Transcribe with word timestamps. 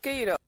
ken 0.00 0.16
je 0.16 0.24
dat? 0.24 0.38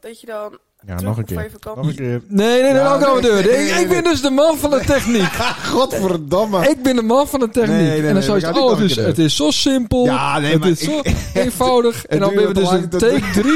Dat 0.00 0.20
je 0.20 0.26
dan 0.26 0.58
Ja, 0.86 0.96
terug 0.96 1.02
nog 1.02 1.16
een 1.18 1.24
keer. 1.24 1.50
Nog 1.74 1.86
een 1.86 1.94
keer. 1.94 2.22
Nee, 2.28 2.62
nee, 2.62 2.62
nee, 2.62 2.72
Ja, 2.72 2.82
nou 2.82 3.02
gaan 3.02 3.14
we 3.14 3.20
nee, 3.20 3.38
Ik- 3.38 3.70
nee, 3.74 3.82
ik 3.82 3.88
ben 3.88 4.04
dus 4.04 4.20
de 4.22 4.30
man 4.30 4.58
van 4.58 4.70
de 4.70 4.80
techniek. 4.86 5.32
Godverdamme. 5.72 6.68
Ik 6.68 6.82
ben 6.82 6.96
de 6.96 7.02
man 7.02 7.28
van 7.28 7.40
de 7.40 7.48
techniek. 7.48 7.76
Nee, 7.76 7.86
nee, 7.86 7.96
en 7.96 8.02
dan 8.04 8.12
nee, 8.12 8.22
zou 8.22 8.38
je 8.40 8.46
oh, 8.46 8.54
nog 8.54 8.96
het 9.06 9.18
is, 9.18 9.36
zo 9.36 9.50
simpel. 9.50 10.04
Ja, 10.04 10.38
nee, 10.38 10.50
het 10.52 10.60
maar 10.60 10.68
is 10.68 10.80
zo 10.80 10.98
ik- 11.02 11.16
eenvoudig. 11.34 12.04
en 12.06 12.18
dan 12.18 12.34
ben 12.34 12.46
we 12.46 12.54
dus 12.54 12.70
een 12.70 12.88
take 12.88 13.22
3. 13.32 13.52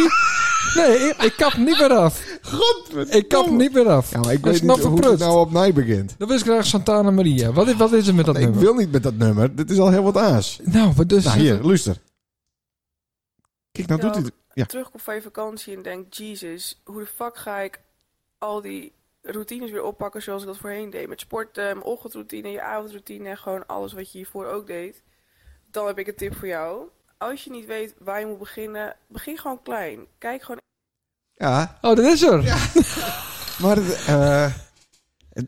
Nee, 0.75 0.97
ik, 1.09 1.23
ik 1.23 1.35
kap 1.37 1.57
niet 1.57 1.79
meer 1.79 1.93
af. 1.95 2.23
Godverdomme. 2.43 3.11
Ik 3.17 3.29
kap 3.29 3.51
niet 3.51 3.73
meer 3.73 3.89
af. 3.89 4.11
Ja, 4.11 4.19
maar 4.21 4.33
ik 4.33 4.43
Dat 4.45 4.55
is 4.55 4.61
weet 4.61 4.77
niet 4.77 4.85
hoe 4.87 5.11
het 5.11 5.19
nou 5.19 5.39
op 5.39 5.51
mij 5.51 5.73
begint. 5.73 6.15
Dan 6.19 6.29
wist 6.29 6.41
ik 6.41 6.47
graag 6.51 6.67
Santana 6.67 7.11
Maria. 7.11 7.53
Wat 7.53 7.69
is, 7.69 7.75
wat 7.75 7.93
is 7.93 8.07
er 8.07 8.15
met 8.15 8.25
dat 8.27 8.35
Nee, 8.35 8.43
ik 8.45 8.49
nummer? 8.51 8.67
wil 8.73 8.81
niet 8.81 8.93
met 8.93 9.03
dat 9.03 9.15
nummer. 9.15 9.55
Dit 9.57 9.71
is 9.71 9.79
al 9.79 9.91
heel 9.91 10.03
wat 10.03 10.17
aas. 10.17 10.59
Nou, 10.63 10.93
wat 10.97 11.09
dus... 11.09 11.25
Nou, 11.25 11.39
hier, 11.39 11.59
luister. 11.63 11.97
Kijk, 13.73 13.89
nou 13.89 14.01
doet 14.01 14.15
hij 14.15 14.23
het. 14.25 14.33
Ja. 14.55 14.65
terugkom 14.65 15.01
van 15.01 15.15
je 15.15 15.23
vakantie 15.23 15.77
en 15.77 15.83
denk, 15.83 16.15
Jesus, 16.15 16.81
hoe 16.85 17.01
de 17.01 17.07
fuck 17.07 17.37
ga 17.37 17.59
ik 17.61 17.81
al 18.39 18.61
die 18.61 18.93
routines 19.23 19.71
weer 19.71 19.83
oppakken 19.83 20.23
zoals 20.23 20.41
ik 20.43 20.49
dat 20.49 20.59
voorheen 20.59 20.91
deed. 20.91 21.09
Met 21.09 21.21
sporten, 21.21 21.65
mijn 21.65 21.83
ochtendroutine, 21.83 22.49
je 22.49 22.63
avondroutine 22.63 23.29
en 23.29 23.39
gewoon 23.39 23.67
alles 23.67 23.93
wat 23.93 24.13
je 24.13 24.19
hiervoor 24.19 24.47
ook 24.47 24.67
deed. 24.67 25.03
Dan 25.71 25.87
heb 25.87 25.99
ik 25.99 26.07
een 26.07 26.15
tip 26.15 26.37
voor 26.37 26.49
jou. 26.49 26.89
Als 27.19 27.45
je 27.45 27.51
niet 27.51 27.67
weet 27.67 27.95
waar 27.99 28.21
je 28.21 28.27
moet 28.27 28.39
beginnen, 28.39 28.97
begin 29.07 29.39
gewoon 29.39 29.63
klein. 29.63 30.07
Kijk 30.19 30.43
gewoon 30.43 30.61
Ja, 31.35 31.79
Oh, 31.81 31.97
dat 31.97 32.05
is 32.05 32.23
er. 32.23 32.43
maar... 33.63 33.79
eh 34.07 34.53
het, 34.53 34.64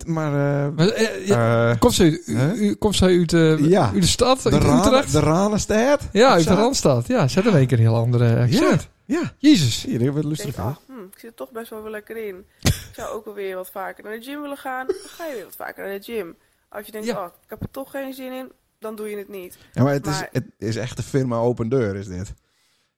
maar... 0.07 0.67
eh, 0.67 0.73
Maar, 0.77 0.89
eh, 0.89 1.27
ja, 1.27 1.71
eh, 1.71 1.79
komt 1.79 1.95
ze 1.95 2.23
uit, 2.37 2.57
u, 2.59 2.75
komt 2.75 2.97
zij 2.97 3.19
uit, 3.19 3.33
eh, 3.33 3.59
Ja. 3.59 3.91
uit 3.93 4.01
de 4.03 4.07
stad? 4.09 4.43
de, 4.43 4.51
uit 4.51 4.63
Rane, 4.63 4.87
Utrecht? 4.87 5.13
de 5.13 5.21
Ranenstad? 5.21 6.01
ja, 6.13 6.31
uit 6.31 6.47
de. 6.47 6.55
Randstad. 6.55 7.07
Ja, 7.07 7.29
zet 7.29 7.45
in 7.47 7.55
één 7.55 7.67
keer 7.67 7.79
een 7.79 7.85
heel 7.85 7.97
andere 7.97 8.41
accent. 8.41 8.89
Ja. 9.05 9.33
Jezus. 9.39 9.83
Hier, 9.83 10.01
ik 10.03 10.15
ben 10.15 10.29
lustig 10.29 10.57
ah, 10.59 10.77
hm, 10.87 10.93
ik 10.93 11.19
zit 11.19 11.31
er 11.31 11.35
toch 11.37 11.51
best 11.51 11.71
wel 11.71 11.83
weer 11.83 11.91
lekker 11.91 12.27
in. 12.29 12.45
ik 12.63 12.89
zou 12.93 13.15
ook 13.15 13.25
wel 13.25 13.35
weer 13.35 13.57
wat 13.57 13.71
vaker 13.71 14.05
naar 14.05 14.19
de 14.19 14.23
gym 14.25 14.41
willen 14.41 14.57
gaan. 14.57 14.87
Dan 14.87 14.97
ga 15.07 15.27
je 15.27 15.35
weer 15.35 15.45
wat 15.45 15.57
vaker 15.57 15.85
naar 15.85 15.99
de 15.99 16.05
gym. 16.05 16.35
Als 16.69 16.87
je 16.87 16.93
denkt, 16.93 17.07
Ja. 17.07 17.19
oh, 17.19 17.25
ik 17.27 17.49
heb 17.51 17.63
er 17.63 17.71
toch 17.71 17.91
geen 17.91 18.15
zin 18.15 18.33
in, 18.33 18.53
dan 18.79 18.97
doe 18.97 19.09
je 19.11 19.17
het 19.17 19.29
niet. 19.29 19.57
Ja, 19.73 19.83
maar 19.83 19.93
het, 19.93 20.07
is, 20.07 20.21
het 20.33 20.45
is 20.59 20.77
echt 20.77 20.97
de 20.97 21.03
firma 21.03 21.37
open 21.37 21.69
deur, 21.69 21.97
is 21.97 22.07
dit. 22.07 22.35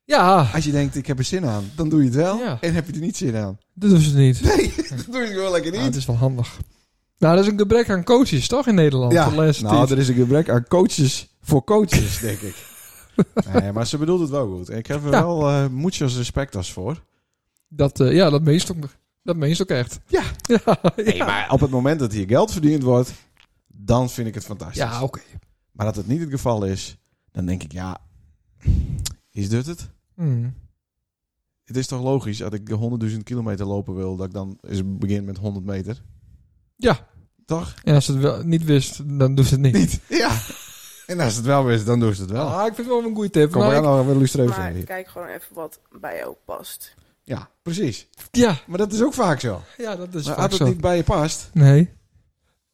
Ja, 0.04 0.48
Als 0.54 0.64
je 0.64 0.70
denkt, 0.70 0.94
ik 0.96 1.06
heb 1.06 1.18
er 1.18 1.24
zin 1.24 1.46
aan, 1.46 1.70
dan 1.76 1.88
doe 1.88 1.98
je 2.00 2.06
het 2.06 2.14
wel. 2.14 2.38
Ja. 2.38 2.58
En 2.60 2.74
heb 2.74 2.86
je 2.86 2.92
er 2.92 2.98
niet 3.00 3.16
zin 3.16 3.36
aan. 3.36 3.58
dat 3.74 3.91
doen 3.91 4.00
ze 4.00 4.16
niet. 4.16 4.41
Nee, 4.42 4.74
dat 4.96 5.06
doe 5.10 5.20
je 5.20 5.26
gewoon 5.26 5.50
lekker 5.50 5.72
Ja, 5.72 5.76
niet. 5.78 5.86
het 5.86 5.96
is 5.96 6.06
wel 6.06 6.16
handig. 6.16 6.56
Nou, 7.19 7.36
dat 7.36 7.44
is 7.44 7.50
een 7.52 7.58
gebrek 7.58 7.91
aan 7.91 8.05
coaches, 8.05 8.48
toch, 8.48 8.66
in 8.66 8.74
Nederland? 8.74 9.12
Ja, 9.12 9.30
nou, 9.30 9.52
tijd. 9.52 9.91
er 9.91 9.98
is 9.98 10.08
een 10.08 10.14
gebrek 10.14 10.48
aan 10.48 10.64
coaches 10.69 11.34
voor 11.41 11.64
coaches, 11.64 12.19
denk 12.20 12.41
ik. 12.41 12.55
Nee, 13.52 13.72
maar 13.72 13.86
ze 13.86 13.98
bedoelt 13.98 14.20
het 14.20 14.30
wel 14.30 14.48
goed. 14.56 14.70
Ik 14.70 14.86
heb 14.86 15.05
er 15.05 15.10
Ja. 15.10 15.22
wel 15.25 15.48
eh 15.48 15.66
muchos 15.69 16.16
respectos 16.16 16.72
voor. 16.72 17.02
Dat, 17.69 18.00
eh, 18.00 18.12
ja, 18.14 18.30
dat 18.30 18.42
meest 18.42 18.70
ook, 18.70 18.88
dat 19.22 19.36
meest 19.36 19.62
ook 19.62 19.69
echt. 19.69 20.00
Ja. 20.06 20.22
Ja, 20.64 20.80
Nee, 20.97 21.19
maar 21.19 21.50
op 21.52 21.60
het 21.60 21.70
moment 21.70 22.00
dat 22.00 22.12
hier 22.12 22.27
geld 22.27 22.52
verdiend 22.52 22.83
wordt, 22.83 23.12
dan 23.66 24.10
vind 24.10 24.28
ik 24.28 24.34
het 24.34 24.44
fantastisch. 24.44 24.77
ja 24.82 25.03
oké. 25.03 25.20
Maar 25.72 25.86
dat 25.86 25.97
het 25.97 26.06
niet 26.06 26.20
het 26.20 26.30
geval 26.30 26.64
is, 26.64 26.97
dan 27.32 27.47
denk 27.47 27.62
ik, 27.62 27.72
ja, 27.72 27.98
is 29.30 29.48
dit 29.48 29.66
het? 29.66 29.88
Hmm. 30.14 30.55
Het 31.64 31.77
is 31.77 31.86
toch 31.86 32.03
logisch, 32.03 32.42
als 32.42 32.55
ik 32.55 32.69
100.000 33.10 33.16
kilometer 33.22 33.66
lopen 33.66 33.94
wil, 33.94 34.16
dat 34.16 34.27
ik 34.27 34.32
dan 34.32 34.58
eens 34.62 34.82
begin 34.84 35.25
met 35.25 35.38
100 35.38 35.64
meter? 35.66 36.03
Ja, 36.80 36.98
Toch? 37.46 37.74
en 37.84 37.94
als 37.94 38.04
ze 38.04 38.12
het 38.12 38.20
wel 38.20 38.42
niet 38.44 38.64
wist, 38.64 39.00
dan 39.18 39.34
doet 39.34 39.46
ze 39.46 39.52
het 39.54 39.62
niet. 39.62 39.72
Niet? 39.74 40.00
Ja. 40.08 40.30
En 41.06 41.20
als 41.20 41.36
het 41.36 41.44
wel 41.44 41.70
is, 41.70 41.84
dan 41.84 42.00
doen 42.00 42.14
ze 42.14 42.20
het 42.20 42.30
wel. 42.30 42.46
Ah, 42.46 42.66
ik 42.66 42.74
vind 42.74 42.76
het 42.76 42.86
wel 42.86 43.04
een 43.04 43.14
goede 43.14 43.30
tip. 43.30 43.50
Kom, 43.52 43.60
we 43.60 43.66
Maar 43.66 43.74
gaan 43.76 44.10
ik- 44.20 44.46
Maar 44.46 44.68
even. 44.70 44.84
kijk 44.84 45.08
gewoon 45.08 45.26
even 45.28 45.54
wat 45.54 45.80
bij 46.00 46.16
jou 46.16 46.34
past. 46.44 46.94
Ja, 47.22 47.48
precies. 47.62 48.06
ja, 48.30 48.56
Maar 48.66 48.78
dat 48.78 48.92
is 48.92 49.02
ook 49.02 49.14
vaak 49.14 49.40
zo. 49.40 49.62
ja, 49.78 49.96
dat 49.96 50.14
is 50.14 50.24
Maar 50.26 50.34
vaak 50.34 50.42
als 50.50 50.52
het 50.52 50.62
zo. 50.62 50.66
niet 50.72 50.80
bij 50.80 50.96
je 50.96 51.02
past, 51.02 51.50
Nee. 51.52 51.90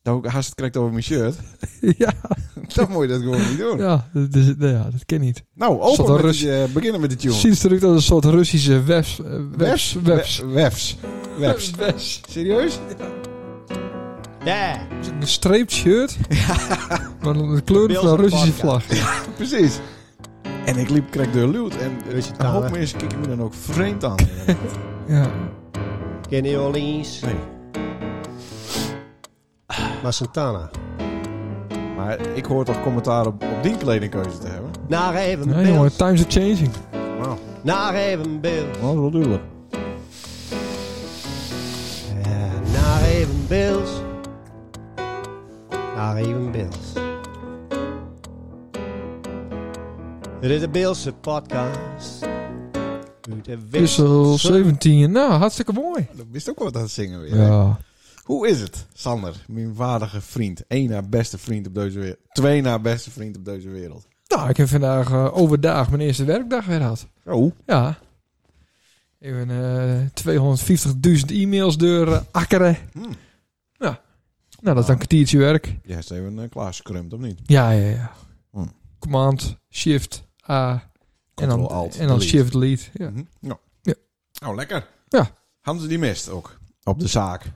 dan 0.02 0.26
haast 0.26 0.46
het 0.46 0.54
krijgt 0.54 0.76
over 0.76 0.90
mijn 0.90 1.02
shirt. 1.04 1.36
ja, 2.04 2.12
Dan 2.74 2.90
moet 2.90 3.02
je 3.02 3.08
dat 3.08 3.20
gewoon 3.20 3.48
niet 3.48 3.58
doen. 3.58 3.78
ja, 3.78 4.08
dat, 4.12 4.34
is, 4.34 4.46
nou 4.56 4.72
ja, 4.72 4.82
dat 4.90 5.04
ken 5.06 5.20
niet. 5.20 5.42
Nou, 5.54 5.80
open 5.80 6.12
met 6.12 6.20
Rus- 6.20 6.38
die, 6.38 6.52
eh, 6.62 6.68
beginnen 6.72 7.00
met 7.00 7.10
de 7.10 7.16
tune. 7.16 7.34
Ziet 7.34 7.52
het 7.54 7.64
eruit 7.64 7.82
als 7.84 7.94
een 7.94 8.02
soort 8.02 8.24
Russische 8.24 8.82
webs. 8.82 9.20
eh, 9.20 9.40
webs. 9.56 9.92
Webs. 10.02 10.38
We- 10.38 10.46
Webs. 10.46 10.96
Webs. 11.38 11.70
Webs. 11.70 12.20
Serieus? 12.28 12.78
Yeah. 14.44 14.76
Een 15.20 15.26
streept 15.26 15.72
shirt. 15.72 16.16
Maar 17.22 17.32
de 17.34 17.60
kleur 17.64 17.86
Beeld 17.86 18.00
van 18.00 18.10
een 18.10 18.16
de 18.16 18.22
Russische 18.22 18.52
vlag. 18.52 18.82
Precies. 19.36 19.78
En 20.64 20.76
ik 20.76 20.88
liep 20.90 21.10
krek 21.10 21.32
door 21.32 21.48
Luwt 21.48 21.76
en 21.76 21.98
Weet 22.12 22.26
je 22.26 22.32
een 22.38 22.46
hoop 22.46 22.70
mensen 22.70 22.98
kijken 22.98 23.20
me 23.20 23.26
dan 23.26 23.42
ook 23.42 23.54
vreemd 23.54 24.04
aan. 24.04 24.16
Ja. 25.06 25.30
Kenny 26.28 26.56
Orleans. 26.56 27.20
nee. 27.20 27.34
Maar 30.02 30.12
Santana. 30.12 30.70
Maar 31.96 32.18
ik 32.34 32.44
hoor 32.44 32.64
toch 32.64 32.82
commentaar 32.82 33.26
op, 33.26 33.42
op 33.42 33.62
die 33.62 33.76
kledingkeuze 33.76 34.38
te 34.38 34.46
hebben. 34.46 34.70
Naar 34.88 35.14
even 35.14 35.48
Nee, 35.48 35.72
jongen, 35.72 35.96
times 35.96 36.20
are 36.20 36.30
changing. 36.30 36.70
Naar 37.62 37.94
even 37.94 38.40
Bills. 38.40 38.78
Dat 38.80 38.90
is 38.94 39.00
wel 39.00 39.10
duidelijk. 39.10 39.42
Ja, 42.24 42.48
naar 42.72 43.02
even 43.02 43.44
Bills. 43.48 43.90
Naar 46.04 46.16
even 46.16 46.50
Bills. 46.50 46.92
Dit 50.40 50.50
is 50.50 50.60
de 50.60 50.68
Beelse 50.68 51.12
podcast. 51.12 52.26
Wissel 53.70 54.38
17. 54.38 55.12
Nou, 55.12 55.32
hartstikke 55.32 55.72
mooi. 55.72 56.06
Dat 56.16 56.26
wist 56.30 56.50
ook 56.50 56.58
wat 56.58 56.76
aan 56.76 56.82
het 56.82 56.90
zingen 56.90 57.20
weer. 57.20 57.36
Ja. 57.36 57.78
Hoe 58.22 58.48
is 58.48 58.60
het, 58.60 58.86
Sander, 58.92 59.44
mijn 59.48 59.74
waardige 59.74 60.20
vriend? 60.20 60.64
Eén 60.68 60.88
na 60.88 61.02
beste 61.02 61.38
vriend 61.38 61.66
op 61.66 61.74
deze 61.74 61.98
wereld. 61.98 62.18
Twee 62.32 62.60
na 62.60 62.78
beste 62.78 63.10
vriend 63.10 63.36
op 63.36 63.44
deze 63.44 63.68
wereld. 63.68 64.06
Nou, 64.28 64.48
ik 64.48 64.56
heb 64.56 64.68
vandaag 64.68 65.10
eh, 65.10 65.36
overdag 65.36 65.90
mijn 65.90 66.02
eerste 66.02 66.24
werkdag 66.24 66.64
weer 66.64 66.78
gehad. 66.78 67.06
Oh. 67.24 67.52
Ja. 67.66 67.98
Even 69.20 69.50
eh 69.50 71.16
250.000 71.18 71.24
e-mails 71.26 71.76
door 71.76 72.12
eh, 72.12 72.20
akkeren. 72.30 72.76
Hmm. 72.92 73.14
Nou, 74.64 74.76
dat 74.76 74.84
is 74.84 74.90
dan 74.90 75.00
een 75.00 75.06
kwartiertje 75.06 75.38
werk. 75.38 75.76
Je 75.82 75.92
hebt 75.92 76.10
even 76.10 76.38
uh, 76.38 76.48
klaargeskrumd, 76.50 77.12
of 77.12 77.20
niet? 77.20 77.40
Ja, 77.42 77.70
ja, 77.70 77.88
ja. 77.88 78.12
Hmm. 78.50 78.72
Command, 78.98 79.56
Shift, 79.70 80.24
A. 80.50 80.72
En 81.34 81.48
dan, 81.48 81.58
Control-Alt, 81.58 81.92
en 81.92 82.06
dan 82.06 82.18
delete. 82.18 82.36
Shift 82.36 82.52
Delete. 82.52 82.84
Ja. 82.92 83.10
Mhm. 83.10 83.22
Ja. 83.40 83.58
Ja. 83.82 83.94
Nou, 84.40 84.54
lekker. 84.56 84.88
Ja. 85.08 85.30
Hadden 85.60 85.82
ze 85.82 85.88
die 85.88 85.98
mist 85.98 86.28
ook? 86.28 86.58
Op 86.82 87.00
de 87.00 87.06
zaak. 87.06 87.52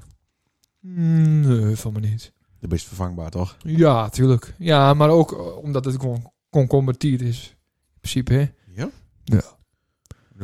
Mm, 0.80 1.40
nee, 1.40 1.76
van 1.76 1.92
me 1.92 2.00
niet. 2.00 2.32
De 2.58 2.68
best 2.68 2.86
vervangbaar, 2.86 3.30
toch? 3.30 3.56
Ja, 3.62 4.08
tuurlijk. 4.08 4.54
Ja, 4.58 4.94
maar 4.94 5.10
ook 5.10 5.32
eh, 5.32 5.56
omdat 5.56 5.84
het 5.84 6.00
gewoon 6.00 6.32
converteerd 6.68 7.20
is. 7.20 7.56
In 7.94 8.00
principe, 8.00 8.32
hè. 8.32 8.50
Ja? 8.82 8.90
Ja. 9.24 9.42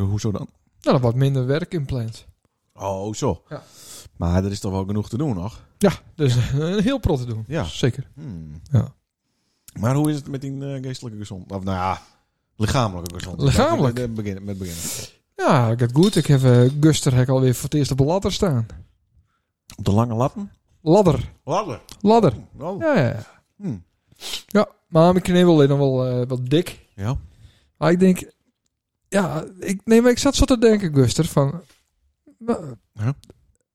Hoezo 0.03 0.31
dan? 0.31 0.49
Nou, 0.81 0.97
er 0.97 1.03
wordt 1.03 1.17
minder 1.17 1.47
werk 1.47 1.75
in 1.75 1.85
plant. 1.85 2.27
Oh, 2.75 3.15
zo. 3.15 3.43
Ja. 3.49 3.63
Maar 4.17 4.45
er 4.45 4.51
is 4.51 4.61
toch 4.61 4.73
wel 4.73 4.85
genoeg 4.85 5.09
te 5.09 5.17
doen, 5.17 5.35
nog? 5.35 5.63
Ja, 5.85 5.93
dus 6.15 6.37
eh, 6.37 6.59
een 6.59 6.83
heel 6.83 6.99
prot 6.99 7.19
te 7.19 7.27
doen. 7.27 7.45
Ja. 7.47 7.65
Zeker. 7.65 8.11
Hmm. 8.15 8.61
Ja. 8.71 8.95
Maar 9.81 9.95
hoe 9.95 10.11
is 10.11 10.17
het 10.17 10.29
met 10.29 10.41
die 10.41 10.65
eh, 10.65 10.83
geestelijke 10.83 11.19
gezondheid? 11.19 11.61
Of 11.61 11.65
nou 11.65 11.77
ja, 11.77 12.03
lichamelijke 12.57 13.15
gezondheid. 13.15 13.49
Lichamelijk? 13.49 13.99
Met, 13.99 14.15
beginnen, 14.15 14.45
met 14.45 14.59
beginnen. 14.59 14.85
Ja, 15.37 15.71
ik 15.71 15.81
heb 15.81 15.95
goed. 15.95 16.17
Ik 16.17 16.27
heb 16.27 16.41
uh, 16.41 16.71
Guster 16.81 17.13
heb 17.13 17.23
ik 17.23 17.29
alweer 17.29 17.55
voor 17.55 17.65
het 17.65 17.75
eerst 17.75 17.91
op 17.91 18.01
een 18.01 18.07
ladder 18.07 18.33
staan. 18.33 18.67
Op 19.77 19.85
de 19.85 19.93
lange 19.93 20.15
lappen? 20.15 20.53
Ladder. 20.81 21.33
Ladder. 21.45 21.81
Ladder. 22.01 22.33
Oh. 22.59 22.81
Ja, 22.81 22.99
ja, 22.99 23.05
ja. 23.05 23.27
Hmm. 23.57 23.85
Ja, 24.47 24.69
maar 24.89 25.13
mijn 25.13 25.25
knie 25.25 25.45
wil 25.45 25.67
nog 25.67 25.79
wel 25.79 26.07
eh, 26.07 26.29
wat 26.29 26.47
dik. 26.47 26.87
Ja. 26.95 27.17
Maar 27.77 27.91
ik 27.91 28.01
denk... 28.01 28.33
Ja, 29.09 29.45
ik, 29.59 29.81
nee, 29.85 30.03
maar 30.03 30.11
ik 30.11 30.19
zat 30.19 30.35
zo 30.35 30.45
te 30.45 30.59
denken, 30.59 30.95
Guster, 30.95 31.25
van... 31.25 31.63
Ja. 32.93 33.15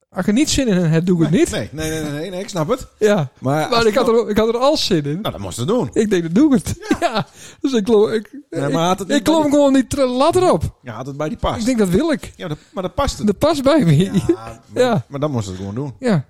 Als 0.09 0.21
ik 0.21 0.27
er 0.27 0.33
niet 0.33 0.49
zin 0.49 0.67
in 0.67 0.77
heb, 0.77 1.05
doe 1.05 1.17
ik 1.17 1.21
het 1.23 1.31
niet. 1.39 1.51
Nee, 1.51 1.69
nee, 1.71 1.89
nee, 2.01 2.11
nee, 2.11 2.29
nee, 2.29 2.39
ik 2.39 2.49
snap 2.49 2.69
het. 2.69 2.87
Ja, 2.97 3.29
Maar, 3.39 3.69
maar 3.69 3.85
ik 3.85 3.95
had, 3.95 4.07
er, 4.07 4.29
ik 4.29 4.37
had 4.37 4.47
er 4.47 4.57
al 4.57 4.77
zin 4.77 5.03
in. 5.03 5.11
Nou, 5.21 5.31
dat 5.31 5.39
moest 5.39 5.57
je 5.59 5.65
doen. 5.65 5.89
Ik 5.93 6.09
denk, 6.09 6.23
dat 6.23 6.35
doe 6.35 6.55
ik 6.55 6.63
het. 6.65 6.95
Ja. 6.99 7.27
Dus 7.61 7.73
ik 7.73 7.83
klom, 7.83 8.09
ik, 8.11 8.39
maar 8.71 8.97
het 8.97 9.21
klom 9.21 9.43
gewoon 9.49 9.73
niet 9.73 9.89
tra- 9.89 10.05
ladder 10.05 10.51
op. 10.51 10.61
die- 10.61 10.71
Ja, 10.81 10.93
had 10.93 11.05
het 11.05 11.17
bij 11.17 11.29
die 11.29 11.37
past. 11.37 11.59
Ik 11.59 11.65
denk, 11.65 11.77
dat 11.77 11.89
wil 11.89 12.11
ik. 12.11 12.33
Ja, 12.35 12.47
dat, 12.47 12.57
maar 12.73 12.83
dat 12.83 12.93
past 12.95 13.17
het. 13.17 13.27
Dat 13.27 13.37
past 13.37 13.63
bij 13.63 13.85
me. 13.85 13.97
Ja. 13.97 14.11
Maar, 14.27 14.59
Ja. 14.73 15.05
maar 15.07 15.19
dan 15.19 15.31
moest 15.31 15.43
je 15.45 15.49
het 15.51 15.59
gewoon 15.59 15.75
doen. 15.75 15.93
ja. 15.99 16.25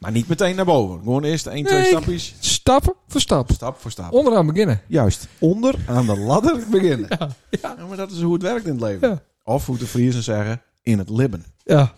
Maar 0.00 0.10
niet 0.12 0.28
meteen 0.28 0.56
naar 0.56 0.64
boven. 0.64 0.98
Gewoon 0.98 1.24
eerst 1.24 1.46
1, 1.46 1.64
2 1.64 1.78
Nee, 1.80 1.88
stapjes. 1.88 2.34
Stap 2.40 2.96
voor 3.08 3.20
stap. 3.20 3.50
Stap 3.52 3.80
voor 3.80 3.90
stap. 3.90 4.12
Onderaan 4.12 4.46
beginnen. 4.46 4.80
Juist. 4.86 5.26
Onder 5.38 5.74
aan 5.86 6.06
de 6.06 6.18
ladder 6.18 6.62
beginnen. 6.70 7.06
Ja. 7.18 7.28
Ja. 7.50 7.74
Ja, 7.78 7.86
maar 7.86 7.96
dat 7.96 8.10
is 8.10 8.20
hoe 8.20 8.32
het 8.32 8.42
werkt 8.42 8.66
in 8.66 8.72
het 8.72 8.80
leven. 8.80 9.22
Of 9.44 9.66
hoe 9.66 9.78
de 9.78 9.86
Friesen 9.86 10.22
zeggen, 10.22 10.62
in 10.82 10.98
het 10.98 11.08
libben. 11.10 11.44
Ja. 11.64 11.92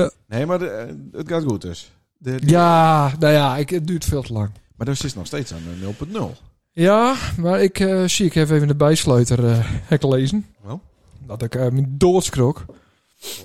Ja. 0.00 0.10
Nee, 0.28 0.46
maar 0.46 0.58
de, 0.58 0.66
eh, 0.68 0.94
het 1.12 1.28
gaat 1.28 1.42
goed 1.44 1.62
dus. 1.62 1.92
De, 2.18 2.40
de- 2.40 2.46
Ja, 2.50 3.12
nou 3.18 3.32
ja, 3.32 3.56
ik, 3.56 3.70
het 3.70 3.86
duurt 3.86 4.04
veel 4.04 4.22
te 4.22 4.32
lang. 4.32 4.50
Maar 4.76 4.86
dus 4.86 5.00
is 5.04 5.14
nog 5.14 5.26
steeds 5.26 5.52
aan 5.52 5.62
de 5.80 5.94
0.0. 6.08 6.40
Ja, 6.72 7.14
maar 7.36 7.62
ik 7.62 7.80
eh, 7.80 8.04
zie 8.04 8.26
ik 8.26 8.34
even 8.34 8.68
de 8.68 8.74
bijsluiter 8.74 9.38
heb 9.84 10.02
lezen. 10.02 10.46
Wel? 10.64 10.80
dat 11.26 11.42
ik 11.42 11.54
uh, 11.54 11.60
mijn 11.68 11.94
doodskrok. 11.98 12.64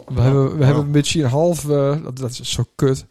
We, 0.07 0.21
hebben, 0.21 0.57
we 0.57 0.65
hebben 0.65 0.83
een 0.83 0.91
beetje 0.91 1.23
een 1.23 1.29
half... 1.29 1.61
dat, 1.61 2.17
dat 2.17 2.29
is 2.39 2.51
zo 2.51 2.63
kut. 2.75 3.05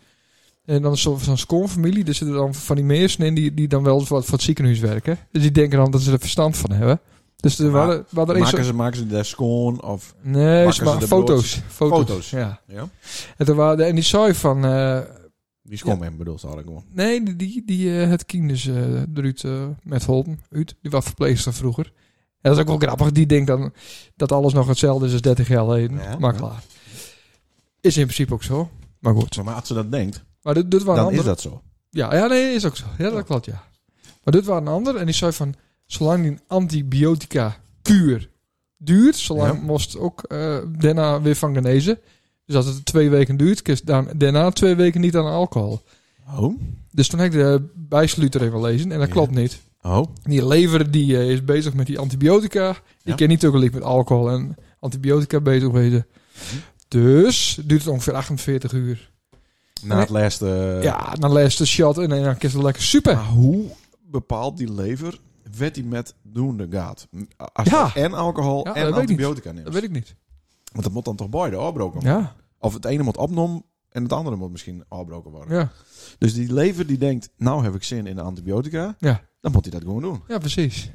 En 0.65 0.83
dan 0.83 0.93
is 0.93 1.03
zo- 1.03 1.19
zo'n 1.23 1.37
schoonfamilie. 1.39 2.05
Er 2.05 2.15
zitten 2.15 2.37
dan 2.37 2.55
van 2.55 2.77
die 2.77 2.85
mensen 2.85 3.25
in 3.25 3.35
die, 3.35 3.55
die 3.55 3.69
dan 3.69 3.83
wel 3.83 3.99
wat 4.07 4.25
voor 4.25 4.35
het 4.35 4.43
ziekenhuis 4.43 4.79
werken. 4.79 5.19
Dus 5.33 5.43
die 5.43 5.53
denken 5.53 5.79
dan 5.79 5.91
dat 5.91 6.01
ze 6.01 6.13
er 6.13 6.19
verstand 6.19 6.57
van 6.57 6.71
hebben. 6.73 7.01
Dus 7.41 7.59
er 7.59 7.71
Maar 7.71 7.87
waren, 7.87 8.07
waren 8.11 8.35
er 8.35 8.41
eens... 8.41 8.51
Maken 8.51 8.65
ze, 8.67 8.75
maken 8.75 8.97
ze 8.99 9.07
daar 9.07 9.25
schoon 9.25 9.83
of... 9.83 10.15
Nee, 10.23 10.59
maken 10.59 10.73
ze 10.75 10.85
maken 10.85 11.01
de 11.01 11.07
foto's. 11.07 11.61
foto's. 11.69 11.99
Foto's. 11.99 12.31
Ja. 12.31 12.61
Ja? 12.67 12.89
En, 13.37 13.47
toen 13.47 13.57
waren, 13.57 13.87
en 13.87 13.95
die 13.95 14.05
zei 14.05 14.35
van... 14.35 14.65
eh, 14.65 15.01
Die 15.63 15.79
schoon 15.79 16.03
hem 16.03 16.17
bedoel 16.17 16.39
ze 16.39 16.47
gewoon. 16.49 16.85
nee, 16.93 17.23
die, 17.23 17.37
die, 17.37 17.63
die 17.67 18.01
eh, 18.01 18.09
het 18.09 18.25
kind 18.27 18.51
is 18.51 18.67
eh 18.67 19.03
eruit 19.15 19.45
eh, 19.45 19.67
met 19.83 20.05
Holten. 20.05 20.41
Uit. 20.51 20.75
Die 20.83 20.91
was 20.91 21.05
verpleegster 21.05 21.55
vroeger. 21.55 21.87
En 22.41 22.51
dat 22.51 22.53
is 22.53 22.59
ook 22.59 22.69
wel 22.69 22.89
grappig. 22.89 23.13
Die 23.13 23.27
denkt 23.27 23.47
dan 23.47 23.73
dat 24.17 24.33
alles 24.33 24.53
nog 24.53 24.67
hetzelfde 24.69 25.07
is 25.07 25.13
als 25.13 25.21
30 25.21 25.49
jaar 25.49 25.65
geleden. 25.65 25.99
Ja, 25.99 26.19
maar 26.19 26.33
ja. 26.33 26.39
klaar. 26.39 26.63
Is 27.81 27.97
in 27.97 28.03
principe 28.05 28.35
ook 28.35 28.43
zo. 28.43 28.71
Maar 29.01 29.15
goed. 29.15 29.43
Maar 29.45 29.55
als 29.55 29.67
ze 29.67 29.75
dat 29.75 29.91
denkt, 29.93 30.25
Maar 30.43 30.55
dit, 30.55 30.71
dit 30.71 30.83
waren 30.83 30.97
dan 31.05 31.05
andere... 31.13 31.23
is 31.23 31.29
dat 31.29 31.41
zo. 31.41 31.63
Ja, 31.91 32.15
ja, 32.15 32.27
nee, 32.27 32.55
is 32.55 32.65
ook 32.65 32.77
zo. 32.77 32.85
Ja, 32.99 33.11
dat 33.11 33.25
klopt, 33.25 33.45
ja. 33.45 33.65
Maar 34.25 34.33
dit 34.35 34.45
waren 34.45 34.67
een 34.67 34.73
ander. 34.73 34.97
En 34.97 35.05
die 35.07 35.15
zei 35.15 35.33
van... 35.33 35.55
Zolang 35.89 36.23
die 36.23 36.39
antibiotica 36.47 37.57
kuur 37.83 38.29
duurt... 38.77 39.17
Zolang 39.17 39.59
Ja. 39.59 39.65
moest 39.65 39.97
ook 39.99 40.23
eh, 40.23 40.57
daarna 40.79 41.21
weer 41.23 41.35
van 41.37 41.55
genezen. 41.55 41.99
Dus 42.47 42.57
als 42.57 42.67
het 42.67 42.85
twee 42.85 43.11
weken 43.11 43.37
duurt... 43.37 43.63
kun 43.63 43.79
dan 43.85 44.09
daarna 44.17 44.51
twee 44.51 44.75
weken 44.75 45.01
niet 45.01 45.17
aan 45.17 45.25
alcohol. 45.27 45.81
Oh? 46.39 46.61
Dus 46.91 47.09
toen 47.09 47.19
heb 47.21 47.33
ik 47.33 47.39
de 47.39 47.63
bijsluiter 47.75 48.43
even 48.43 48.61
lezen. 48.61 48.93
En 48.93 48.99
dat 48.99 49.07
Ja. 49.09 49.13
klopt 49.15 49.35
niet. 49.35 49.59
Oh? 49.83 50.05
Die 50.23 50.47
lever 50.47 50.91
die 50.91 51.17
eh, 51.19 51.31
is 51.31 51.45
bezig 51.45 51.75
met 51.75 51.87
die 51.87 51.99
antibiotica. 51.99 52.73
Die 52.73 52.81
Ja. 53.03 53.15
kan 53.15 53.29
niet 53.29 53.41
tegelijk 53.41 53.73
met 53.73 53.83
alcohol 53.83 54.31
en 54.31 54.57
antibiotica 54.81 55.41
bezig 55.41 55.71
wezen. 55.71 56.07
Dus 56.89 57.59
duurt 57.65 57.85
het 57.85 57.93
ongeveer 57.93 58.15
48 58.15 58.73
uur. 58.73 59.11
Na 59.83 59.99
het 59.99 60.09
laatste... 60.09 60.79
ja, 60.83 61.15
dan 61.19 61.33
leest 61.33 61.59
de 61.59 61.67
shot 61.67 61.99
en 61.99 62.09
dan 62.09 62.37
is 62.39 62.53
het 62.53 62.63
lekker 62.63 62.83
super. 62.83 63.15
Maar 63.15 63.25
hoe 63.25 63.65
bepaalt 64.11 64.57
die 64.57 64.73
lever 64.73 65.19
wat 65.59 65.75
hij 65.77 65.85
met 65.85 66.15
doende 66.23 66.67
gaat? 66.71 67.09
Als 67.53 67.69
Ja. 67.69 67.95
en 67.95 68.15
alcohol 68.15 68.67
Ja, 68.67 68.75
en 68.75 68.93
antibiotica 68.93 69.53
neemt. 69.53 69.65
Dat 69.65 69.75
weet 69.75 69.83
ik 69.83 69.91
niet. 69.91 70.15
Want 70.73 70.85
dat 70.85 70.93
moet 70.93 71.05
dan 71.05 71.17
toch 71.17 71.29
beide 71.29 71.57
afbroken 71.57 72.01
worden? 72.01 72.21
Ja, 72.21 72.37
Of 72.59 72.75
het 72.75 72.85
ene 72.85 73.03
moet 73.03 73.17
opgenomen 73.17 73.65
en 73.89 74.03
het 74.03 74.13
andere 74.13 74.37
moet 74.37 74.51
misschien 74.51 74.85
afbroken 74.89 75.31
worden. 75.31 75.57
ja, 75.59 75.71
Dus 76.19 76.35
die 76.35 76.53
lever 76.53 76.87
die 76.87 76.99
denkt, 76.99 77.29
nou 77.37 77.63
heb 77.65 77.75
ik 77.75 77.83
zin 77.83 78.07
in 78.07 78.17
de 78.17 78.23
antibiotica. 78.23 78.95
Ja. 78.99 79.25
Dan 79.41 79.53
moet 79.53 79.63
hij 79.65 79.73
dat 79.73 79.83
gewoon 79.83 80.03
doen. 80.03 80.23
ja, 80.29 80.39
precies. 80.39 80.91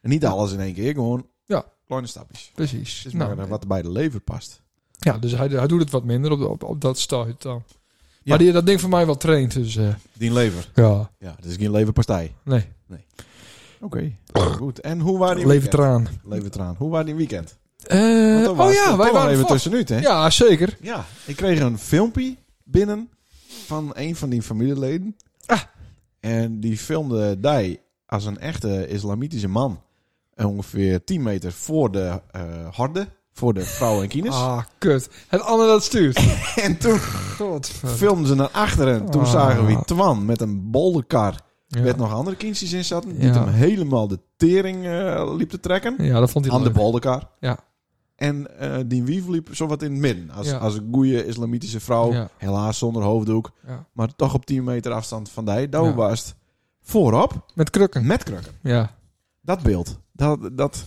En 0.00 0.10
niet 0.10 0.24
alles 0.26 0.52
in 0.52 0.60
één 0.60 0.74
keer, 0.74 0.94
gewoon 0.94 1.26
Ja. 1.46 1.64
kleine 1.86 2.06
stapjes. 2.06 2.50
Precies. 2.54 2.96
Het 2.98 3.06
is 3.06 3.12
Nou, 3.12 3.34
maar 3.36 3.44
eh, 3.44 3.50
wat 3.50 3.66
bij 3.68 3.82
de 3.82 3.90
lever 3.90 4.20
past. 4.20 4.62
ja, 4.98 5.18
dus 5.18 5.32
hij, 5.32 5.48
hij 5.48 5.66
doet 5.66 5.80
het 5.80 5.90
wat 5.90 6.04
minder 6.04 6.30
op, 6.32 6.40
op, 6.40 6.62
op 6.62 6.80
dat 6.80 6.98
stuit 6.98 7.42
dan. 7.42 7.62
Ja. 7.66 8.20
Maar 8.24 8.38
die, 8.38 8.52
dat 8.52 8.66
ding 8.66 8.80
van 8.80 8.90
mij 8.90 9.06
wel 9.06 9.16
traint, 9.16 9.52
dus 9.52 9.76
eh, 9.76 9.94
Die 10.12 10.32
lever. 10.32 10.70
ja, 10.74 11.10
Ja, 11.18 11.36
is 11.42 11.56
geen 11.56 11.70
leverpastei. 11.70 12.34
nee. 12.44 12.66
Oké, 13.80 14.12
goed. 14.32 14.80
En 14.80 15.00
hoe 15.00 15.18
waren 15.18 15.48
die 15.48 15.68
eraan. 15.72 16.06
Levertraan. 16.24 16.74
Hoe 16.78 16.90
waren 16.90 17.06
die 17.06 17.14
weekend? 17.14 17.58
Eh, 17.86 17.98
oh 18.58 18.72
ja, 18.72 18.96
wij 18.96 19.12
waren 19.12 19.30
even 19.32 19.46
tussenuit, 19.46 19.88
hè? 19.88 19.98
Ja, 19.98 20.30
zeker. 20.30 20.76
Ja, 20.80 21.04
ik 21.24 21.36
kreeg 21.36 21.60
een 21.60 21.78
filmpje 21.78 22.36
binnen 22.64 23.08
van 23.66 23.90
een 23.94 24.16
van 24.16 24.30
die 24.30 24.42
familieleden. 24.42 25.16
Ah. 25.46 25.60
En 26.20 26.60
die 26.60 26.76
filmde 26.78 27.40
die 27.40 27.80
als 28.06 28.24
een 28.24 28.38
echte 28.38 28.86
islamitische 28.88 29.48
man. 29.48 29.80
Ongeveer 30.36 31.04
10 31.04 31.22
meter 31.22 31.52
voor 31.52 31.90
de 31.90 32.20
eh 32.30 32.42
horde, 32.70 33.06
voor 33.32 33.54
de 33.54 33.60
vrouwen 33.64 34.02
en 34.02 34.08
kines. 34.08 34.34
Ah, 34.34 34.62
kut. 34.78 35.08
Het 35.28 35.40
ander 35.40 35.66
dat 35.66 35.84
stuurt. 35.84 36.16
En 36.62 36.78
toen 36.78 36.98
filmden 37.86 38.26
ze 38.26 38.34
naar 38.34 38.50
achteren. 38.50 39.10
Toen 39.10 39.22
Ah. 39.24 39.30
zagen 39.30 39.66
we 39.66 39.78
Twan 39.84 40.24
met 40.24 40.40
een 40.40 40.70
bolderkar. 40.70 41.40
Ja. 41.72 41.80
Met 41.82 41.96
nog 41.96 42.12
andere 42.12 42.36
kindjes 42.36 42.72
in 42.72 42.84
zaten. 42.84 43.18
Die 43.18 43.30
hem 43.30 43.48
helemaal 43.48 44.08
de 44.08 44.18
tering 44.36 44.86
eh, 44.86 45.32
liep 45.36 45.50
te 45.50 45.60
trekken. 45.60 46.04
Ja, 46.04 46.20
dat 46.20 46.30
vond 46.30 46.44
hij 46.44 46.54
Aan 46.54 46.62
de 46.62 46.70
bolderkar. 46.70 47.28
Ja. 47.40 47.58
En 48.16 48.58
eh, 48.58 48.78
die 48.86 49.02
wief 49.02 49.26
liep 49.26 49.48
zo 49.52 49.66
wat 49.66 49.82
in 49.82 49.90
het 49.90 50.00
midden. 50.00 50.30
Als, 50.30 50.52
als 50.52 50.74
een 50.74 50.88
goede 50.92 51.26
islamitische 51.26 51.80
vrouw. 51.80 52.28
Helaas 52.36 52.78
zonder 52.78 53.02
hoofddoek. 53.02 53.50
Maar 53.92 54.14
toch 54.16 54.34
op 54.34 54.46
10 54.46 54.64
meter 54.64 54.92
afstand 54.92 55.30
van 55.30 55.44
die. 55.44 55.68
Daar 55.68 55.94
was 55.94 56.20
het 56.20 56.34
voorop 56.82 57.44
Met 57.54 57.70
krukken. 57.70 58.06
met 58.06 58.22
krukken. 58.22 58.52
Ja. 58.62 58.94
Dat 59.40 59.62
beeld. 59.62 59.98
Dat, 60.12 60.38
dat, 60.52 60.84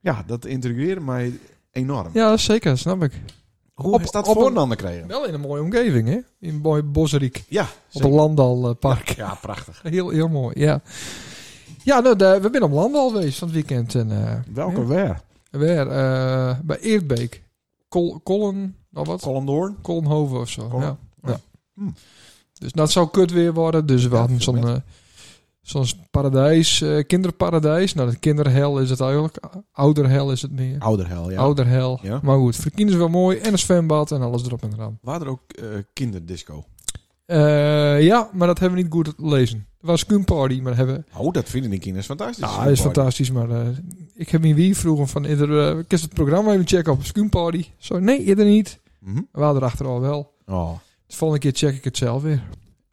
ja, 0.00 0.24
dat 0.26 0.44
intrigeerde 0.44 1.00
mij 1.00 1.38
enorm. 1.70 2.10
ja, 2.12 2.36
zeker, 2.36 2.78
snap 2.78 3.02
ik. 3.02 3.12
Hoe 3.78 3.92
Op- 3.92 4.00
is 4.00 4.10
dat 4.10 4.28
op 4.28 4.34
voor 4.34 4.46
een- 4.46 4.54
dan 4.54 4.70
gekregen? 4.70 5.08
Wel 5.08 5.26
in 5.26 5.34
een 5.34 5.40
mooie 5.40 5.62
omgeving, 5.62 6.08
hè? 6.08 6.14
In 6.40 6.48
een 6.54 6.60
mooi 6.60 6.82
Bosriek. 6.82 7.44
Ja, 7.48 7.66
Op 7.92 8.02
een 8.02 8.10
Landalpark. 8.10 9.08
Ja, 9.08 9.34
prachtig. 9.40 9.80
Heel, 9.90 10.08
heel 10.08 10.28
mooi, 10.28 10.60
ja. 10.60 10.80
Ja, 11.82 12.00
nou, 12.00 12.16
de- 12.16 12.38
we 12.42 12.48
zijn 12.50 12.62
op 12.62 12.72
Landal 12.72 13.10
geweest 13.10 13.38
van 13.38 13.48
het 13.48 13.56
weekend. 13.56 13.94
En, 13.94 14.26
eh, 14.26 14.34
Welke 14.54 14.86
weer? 14.86 15.20
Weer 15.50 15.86
eh, 15.90 16.54
bij 16.62 16.78
Eerdbeek. 16.80 17.42
Kol, 17.88 18.20
Kollen, 18.22 18.76
nou 18.90 19.06
wat? 19.06 19.20
Collendoorn? 19.20 19.76
Kollenhoven 19.82 20.40
of 20.40 20.48
zo. 20.48 20.68
Kollen- 20.68 20.86
Ja. 20.86 20.96
ja. 21.30 21.40
ja. 21.74 21.82
Dus 22.58 22.72
dat 22.72 22.90
zou 22.90 23.08
kut 23.10 23.30
weer 23.32 23.52
worden. 23.54 23.86
Dus 23.86 24.04
we 24.04 24.10
Ja, 24.10 24.16
hadden 24.18 24.40
zo'n 24.42 24.82
zo'n 25.68 25.86
paradijs, 26.10 26.80
eh, 26.80 27.06
kinderparadijs. 27.06 27.94
Nou, 27.94 28.10
de 28.10 28.16
kinderhel 28.16 28.78
is 28.80 28.90
het 28.90 29.00
eigenlijk. 29.00 29.38
Ouderhel 29.72 30.32
is 30.32 30.42
het 30.42 30.52
meer. 30.52 30.80
Ouderhel, 30.80 31.30
ja. 31.30 31.38
Ouderhel. 31.40 31.98
Ja. 32.02 32.20
Maar 32.22 32.38
goed, 32.38 32.54
voor 32.56 32.64
de 32.64 32.70
kinderen 32.76 33.00
is 33.00 33.06
wel 33.06 33.20
mooi. 33.20 33.38
En 33.38 33.52
een 33.52 33.58
zwembad 33.58 34.10
en 34.12 34.22
alles 34.22 34.44
erop 34.44 34.62
en 34.62 34.72
eraan. 34.72 34.98
Waren 35.02 35.26
er 35.26 35.32
ook 35.32 35.52
eh, 35.52 35.64
kinderdisco? 35.92 36.64
Eh, 37.26 38.02
ja, 38.02 38.30
maar 38.32 38.46
dat 38.46 38.58
hebben 38.58 38.78
we 38.78 38.84
niet 38.84 38.92
goed 38.92 39.12
lezen. 39.16 39.66
Er 39.80 39.86
was 39.86 40.04
een 40.08 40.24
party, 40.24 40.60
maar 40.60 40.76
hebben... 40.76 41.06
Oh, 41.16 41.32
dat 41.32 41.48
vinden 41.48 41.70
die 41.70 41.80
kinders 41.80 42.06
fantastisch. 42.06 42.50
Ja, 42.50 42.62
dat 42.62 42.72
is 42.72 42.80
fantastisch, 42.80 43.30
maar 43.30 43.48
ik 44.14 44.28
heb 44.28 44.40
me 44.40 44.54
wie 44.54 44.76
vroegen 44.76 45.08
van... 45.08 45.24
Eerder, 45.24 45.76
uh, 45.76 45.84
het 45.88 46.08
programma 46.14 46.52
even 46.52 46.66
checken 46.66 46.92
op 46.92 47.00
een 47.12 47.28
party. 47.28 47.64
Zo, 47.76 47.98
nee, 47.98 48.24
eerder 48.24 48.44
niet. 48.44 48.78
Mhm. 49.00 49.20
We 49.32 49.42
hadden 49.42 49.62
erachter 49.62 49.86
al 49.86 50.00
wel. 50.00 50.32
Oh, 50.46 50.70
De 51.06 51.16
volgende 51.16 51.42
keer 51.42 51.52
check 51.68 51.76
ik 51.76 51.84
het 51.84 51.96
zelf 51.96 52.22
weer. 52.22 52.42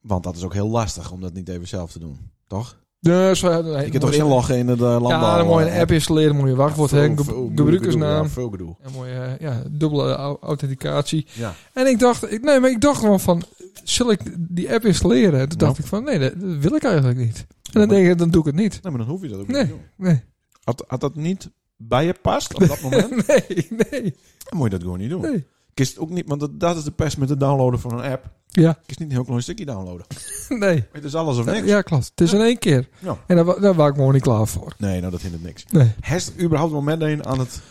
want 0.01 0.23
dat 0.23 0.35
is 0.35 0.43
ook 0.43 0.53
heel 0.53 0.69
lastig 0.69 1.11
om 1.11 1.21
dat 1.21 1.33
niet 1.33 1.49
even 1.49 1.67
zelf 1.67 1.91
te 1.91 1.99
doen. 1.99 2.17
Toch? 2.47 2.83
Nee, 2.99 3.35
zo, 3.35 3.61
nee, 3.61 3.83
Je 3.83 3.89
kunt 3.89 4.01
toch 4.03 4.11
inloggen 4.13 4.57
in 4.57 4.67
het 4.67 4.79
uh, 4.79 4.83
landbouw? 4.85 5.09
Ja, 5.09 5.37
dan 5.37 5.47
moet 5.47 5.59
je 5.59 5.69
een 5.71 5.79
app 5.79 5.91
installeren, 5.91 6.35
moet 6.35 6.47
je 6.49 6.55
wachtwoord 6.55 6.89
Veel- 6.89 6.99
hebben, 6.99 7.25
gebruikersnaam. 7.25 8.23
ja, 8.23 8.29
Veel 8.29 8.49
gedoe. 8.49 8.75
En 8.81 8.91
mooie, 8.91 9.11
eh, 9.13 9.39
ja, 9.39 9.63
dubbele 9.71 10.15
au- 10.15 10.37
authenticatie. 10.41 11.27
Ja. 11.33 11.53
En 11.73 11.87
ik 11.87 11.99
dacht, 11.99 12.31
ik, 12.31 12.41
nee, 12.43 12.59
maar 12.59 12.69
ik 12.69 12.81
dacht 12.81 12.99
gewoon 12.99 13.19
van, 13.19 13.43
zal 13.83 14.11
ik 14.11 14.19
die 14.37 14.73
app 14.73 14.85
installeren? 14.85 15.39
En 15.39 15.49
toen 15.49 15.57
dacht 15.57 15.77
Ja. 15.77 15.83
ik 15.83 15.89
van, 15.89 16.03
nee, 16.03 16.19
dat, 16.19 16.33
dat 16.39 16.57
wil 16.57 16.75
ik 16.75 16.83
eigenlijk 16.83 17.17
niet. 17.17 17.45
En 17.73 17.79
dan 17.79 17.89
denk 17.89 18.07
ik, 18.07 18.17
dan 18.17 18.29
doe 18.29 18.39
ik 18.41 18.47
het 18.47 18.55
niet. 18.55 18.79
Nee, 18.83 18.91
maar 18.91 19.01
dan 19.01 19.09
hoef 19.09 19.21
je 19.21 19.27
dat 19.27 19.39
ook 19.39 19.47
Nee. 19.47 19.61
niet 19.61 19.69
te 19.71 19.77
doen. 19.77 20.07
Nee, 20.07 20.21
Had, 20.63 20.83
had 20.87 21.01
dat 21.01 21.15
niet 21.15 21.49
bij 21.77 22.05
je 22.05 22.13
past 22.21 22.53
op 22.53 22.67
dat 22.67 22.81
moment, 22.89 23.27
nee, 23.27 23.67
nee, 23.69 24.01
dan 24.43 24.57
moet 24.57 24.63
je 24.63 24.69
dat 24.69 24.81
gewoon 24.81 24.99
niet 24.99 25.09
doen. 25.09 25.21
nee. 25.21 25.47
Kist 25.75 25.97
ook 25.97 26.09
niet, 26.09 26.27
want 26.27 26.39
dat, 26.39 26.59
dat 26.59 26.77
is 26.77 26.83
de 26.83 26.91
pest 26.91 27.17
met 27.17 27.29
het 27.29 27.39
downloaden 27.39 27.79
van 27.79 27.93
een 27.93 28.11
app. 28.11 28.29
Ja, 28.47 28.79
Kist 28.85 28.99
niet 28.99 29.09
een 29.09 29.15
heel 29.15 29.25
klein 29.25 29.41
stukje 29.41 29.65
downloaden. 29.65 30.05
nee. 30.49 30.83
Het 30.91 31.03
is 31.03 31.15
alles 31.15 31.37
of 31.37 31.45
niks. 31.45 31.67
Ja, 31.67 31.81
klopt. 31.81 32.11
Het 32.15 32.21
is 32.21 32.33
in 32.33 32.41
één 32.41 32.57
keer. 32.57 32.89
Ja. 32.99 33.17
En 33.27 33.35
daar, 33.35 33.59
daar 33.61 33.73
was 33.73 33.89
ik 33.89 33.95
gewoon 33.95 34.13
niet 34.13 34.21
klaar 34.21 34.47
voor. 34.47 34.73
Nee, 34.77 34.99
nou 34.99 35.11
dat 35.11 35.21
hindert 35.21 35.43
niks. 35.43 35.65
Nee. 35.65 35.91
Heeft 36.01 36.41
überhaupt 36.41 36.71
wel 36.71 36.81
meteen 36.81 37.25
aan 37.25 37.39
het 37.39 37.61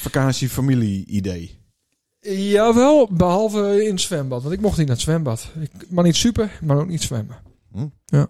vakantie-familie-idee? 0.00 1.58
Jawel, 2.20 3.08
behalve 3.12 3.84
in 3.84 3.90
het 3.90 4.00
zwembad. 4.00 4.42
Want 4.42 4.54
ik 4.54 4.60
mocht 4.60 4.76
niet 4.76 4.86
naar 4.86 4.96
het 4.96 5.04
zwembad. 5.04 5.50
Ik, 5.60 5.90
maar 5.90 6.04
niet 6.04 6.16
super, 6.16 6.58
maar 6.62 6.76
ook 6.76 6.88
niet 6.88 7.02
zwemmen. 7.02 7.36
Ja, 8.04 8.28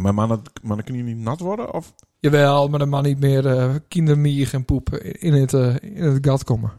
maar 0.00 0.14
mannen, 0.14 0.42
mannen 0.62 0.84
kunnen 0.84 1.04
niet 1.04 1.16
nat 1.16 1.40
worden? 1.40 1.74
Of? 1.74 1.94
Jawel, 2.18 2.68
maar 2.68 2.78
dan 2.78 2.88
mag 2.88 3.02
niet 3.02 3.20
meer 3.20 3.46
eh 3.46 3.74
kindermier 3.88 4.48
en 4.52 4.64
poep 4.64 4.94
in 4.98 5.32
het, 5.32 5.54
eh, 5.54 5.74
in 5.80 6.02
het 6.02 6.26
gat 6.26 6.44
komen. 6.44 6.72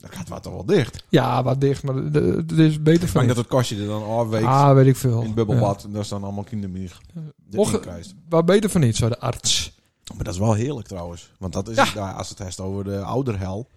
Dat 0.00 0.14
gaat 0.14 0.28
wat 0.28 0.44
wel 0.44 0.64
dicht. 0.64 1.04
Ja, 1.08 1.42
wat 1.42 1.60
dicht, 1.60 1.82
maar 1.82 1.94
het 1.94 2.52
is 2.52 2.82
beter 2.82 3.02
Ik 3.02 3.08
van 3.08 3.20
niet. 3.20 3.28
dat 3.28 3.36
het 3.38 3.46
kost 3.46 3.68
je 3.70 3.76
er 3.80 3.86
dan 3.86 4.04
afweekt 4.06 4.44
Ah, 4.44 4.74
weet 4.74 4.86
ik 4.86 4.96
veel. 4.96 5.22
in 5.22 5.34
bubbelbad. 5.34 5.84
En 5.84 5.92
daar 5.92 6.04
staan 6.04 6.22
allemaal 6.24 6.44
kindermier. 6.44 6.98
Mocht-. 7.50 7.84
Ja. 7.84 7.96
Waar 8.28 8.44
beter 8.44 8.70
van 8.70 8.80
niet, 8.80 8.96
zei 8.96 9.10
de 9.10 9.18
arts. 9.18 9.78
Maar 10.14 10.24
dat 10.24 10.34
is 10.34 10.40
wel 10.40 10.54
heerlijk 10.54 10.86
trouwens. 10.88 11.32
Want 11.38 11.52
dat 11.52 11.68
is 11.68 11.76
Ja. 11.76 11.86
ja, 11.94 12.10
als 12.10 12.28
het 12.28 12.38
heeft 12.38 12.60
over 12.60 12.84
de 12.84 13.00
ouderhel. 13.02 13.68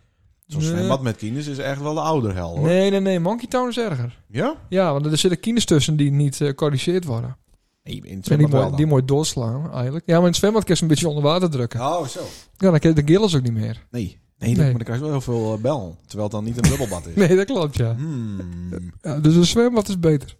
Zo'n 0.48 0.62
Nee. 0.62 0.70
zwembad 0.70 1.02
met 1.02 1.16
kinders 1.16 1.48
is 1.48 1.58
echt 1.58 1.82
wel 1.82 1.94
de 1.94 2.00
ouderhel 2.00 2.58
hoor. 2.58 2.66
Nee, 2.68 2.90
nee, 2.92 3.00
nee. 3.00 3.20
Monkey 3.20 3.48
Town 3.48 3.70
is 3.70 3.78
erger. 3.78 4.20
Ja? 4.28 4.56
Ja, 4.70 4.92
want 4.94 5.06
er 5.06 5.18
zitten 5.18 5.40
kinders 5.40 5.66
tussen 5.66 5.96
die 5.96 6.12
niet 6.12 6.42
eh 6.42 6.54
corrigeerd 6.54 7.06
worden. 7.06 7.38
Nee, 7.84 8.02
in 8.04 8.16
het 8.18 8.26
die 8.26 8.38
mooi, 8.38 8.50
dan. 8.64 8.76
die 8.76 8.86
mooi 8.86 9.06
doorslaan, 9.06 9.72
eigenlijk. 9.74 10.04
Ja, 10.06 10.14
maar 10.14 10.22
in 10.22 10.28
het 10.28 10.36
zwembad 10.36 10.64
kun 10.64 10.76
je 10.76 10.82
een 10.82 10.88
beetje 10.88 11.08
onder 11.08 11.24
water 11.24 11.50
drukken. 11.50 11.80
Oh, 11.80 12.06
zo. 12.08 12.20
Ja, 12.58 12.70
dan 12.70 12.80
kun 12.80 12.90
je 12.90 13.04
de 13.04 13.14
gills 13.14 13.36
ook 13.36 13.42
niet 13.42 13.54
meer. 13.54 13.86
Nee. 13.92 14.20
Nee, 14.46 14.56
Nee. 14.56 14.66
maar 14.66 14.74
dan 14.74 14.84
krijg 14.84 14.98
je 15.00 15.04
wel 15.06 15.12
heel 15.12 15.22
veel 15.22 15.54
eh, 15.54 15.62
bel. 15.62 15.98
Terwijl 16.06 16.24
het 16.24 16.32
dan 16.32 16.44
niet 16.44 16.56
een 16.58 16.70
bubbelbad 16.70 17.06
is. 17.08 17.16
Nee, 17.28 17.36
dat 17.36 17.46
klopt, 17.46 17.76
ja. 17.76 17.96
Hmm. 17.96 18.92
ja 19.02 19.20
dus 19.20 19.36
een 19.36 19.46
zwembad 19.46 19.88
is 19.90 20.00
beter. 20.00 20.38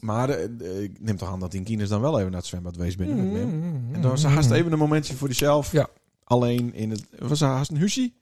Maar 0.00 0.28
eh, 0.28 0.82
ik 0.82 1.00
neem 1.00 1.16
toch 1.16 1.28
aan 1.32 1.40
dat 1.40 1.50
die 1.50 1.62
kinders 1.62 1.90
dan 1.90 2.00
wel 2.00 2.18
even 2.18 2.30
naar 2.30 2.40
het 2.40 2.48
zwembad 2.48 2.76
wees 2.76 2.96
binnen. 2.96 3.16
met 3.16 3.32
Mim. 3.32 3.48
Mm. 3.58 3.94
En 3.94 4.00
dan 4.00 4.10
was 4.10 4.24
haast 4.24 4.50
even 4.50 4.72
een 4.72 4.78
momentje 4.78 5.14
voor 5.14 5.28
jezelf. 5.28 5.72
Ja. 5.72 5.88
Alleen 6.24 6.74
in 6.74 6.90
het... 6.90 7.04
Was 7.18 7.40
haast 7.40 7.70
een 7.70 7.78
huisje? 7.78 8.12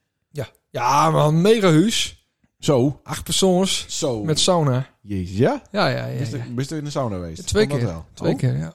Ja, 0.73 1.11
man, 1.11 1.35
een 1.35 1.41
mega 1.41 1.71
huis. 1.71 2.27
Zo. 2.59 3.01
Acht 3.03 3.25
persoons. 3.25 3.85
Zo. 3.89 4.25
Met 4.25 4.39
sauna. 4.41 4.87
Jezus, 5.01 5.37
ja? 5.37 5.63
Ja, 5.73 5.89
ja, 5.89 6.07
ja. 6.07 6.19
Bist 6.19 6.33
ja. 6.33 6.45
Bist 6.55 6.71
in 6.73 6.85
de 6.85 6.91
sauna 6.91 7.15
geweest? 7.15 7.47
Twee 7.47 7.67
keer. 7.67 7.81
wel? 7.87 8.05
Twee 8.15 8.33
Oh, 8.33 8.39
keer, 8.39 8.57
ja. 8.57 8.75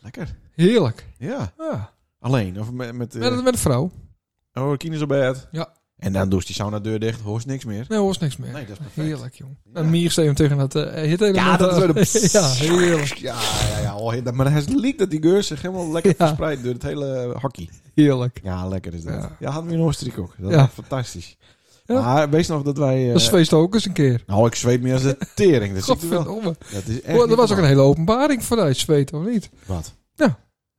Lekker. 0.00 0.36
Heerlijk. 0.54 1.06
Ja. 1.18 1.52
Ja. 1.58 1.92
Alleen? 2.20 2.60
Of 2.60 2.70
met... 2.72 2.92
met, 2.94 3.14
Met, 3.14 3.42
met 3.44 3.52
een 3.52 3.58
vrouw. 3.58 3.90
Oh, 4.60 4.76
kines 4.76 5.02
op 5.02 5.08
bed. 5.08 5.48
Ja. 5.50 5.68
En 5.98 6.12
dan 6.12 6.28
doe 6.28 6.38
je 6.40 6.46
die 6.46 6.54
sauna 6.54 6.78
deur 6.78 6.98
dicht. 6.98 7.20
Hoort 7.20 7.46
niks 7.46 7.64
meer. 7.64 7.84
Nee, 7.88 7.98
hoor 7.98 8.16
niks 8.20 8.36
meer. 8.36 8.52
Nee, 8.52 8.62
dat 8.66 8.70
is 8.72 8.76
perfect. 8.78 9.06
Heerlijk, 9.06 9.34
jong. 9.34 9.56
Ja. 9.74 9.80
En 9.80 9.90
Mier 9.90 10.10
steven 10.10 10.34
tegen 10.34 10.58
het 10.58 10.74
uh. 10.74 11.16
Ja, 11.34 11.56
dat 11.56 11.72
is 11.72 11.78
weer 11.78 11.94
de... 11.94 12.28
ja, 12.38 12.48
heerlijk. 12.50 13.14
Ja, 13.14 13.36
ja, 13.70 13.78
ja. 13.80 13.96
Oh, 13.96 14.24
dat- 14.24 14.34
maar 14.34 14.52
het 14.52 14.68
liek 14.74 14.98
dat 14.98 15.10
die 15.10 15.22
geurs 15.22 15.46
zich 15.46 15.62
helemaal 15.62 15.92
lekker 15.92 16.14
Ja. 16.18 16.26
verspreid 16.26 16.62
door 16.62 16.72
het 16.72 16.82
hele 16.82 17.34
hockey. 17.40 17.68
Heerlijk. 17.94 18.40
Ja, 18.42 18.66
lekker 18.68 18.94
is 18.94 19.02
dat. 19.04 19.14
Ja, 19.14 19.36
Ja. 19.40 19.50
hadden 19.50 19.70
we 19.70 19.76
in 19.76 19.82
Oostenrijk 19.84 20.18
ook. 20.20 20.34
Dat 20.38 20.50
Ja. 20.50 20.56
was 20.56 20.68
fantastisch. 20.74 21.36
Ja. 21.86 22.00
Maar 22.00 22.30
wees 22.30 22.46
nog 22.48 22.62
dat 22.62 22.76
wij... 22.78 23.06
eh, 23.06 23.12
Dat 23.12 23.22
feest 23.22 23.52
ook 23.52 23.74
eens 23.74 23.86
een 23.86 23.92
keer. 23.92 24.22
nou, 24.26 24.46
ik 24.46 24.54
zweet 24.54 24.82
meer 24.82 24.92
als 24.92 25.02
de 25.02 25.16
tering. 25.34 25.78
Dat, 25.78 26.00
wel. 26.00 26.42
Dat 26.72 26.82
is 26.86 27.02
echt 27.02 27.18
Oh, 27.18 27.28
dat 27.28 27.36
was 27.36 27.52
ook 27.52 27.58
een 27.58 27.64
hele 27.64 27.80
openbaring 27.80 28.44
vanuit 28.44 28.76
Zweet, 28.76 29.12
of 29.12 29.24
niet? 29.26 29.50
Wat? 29.66 29.92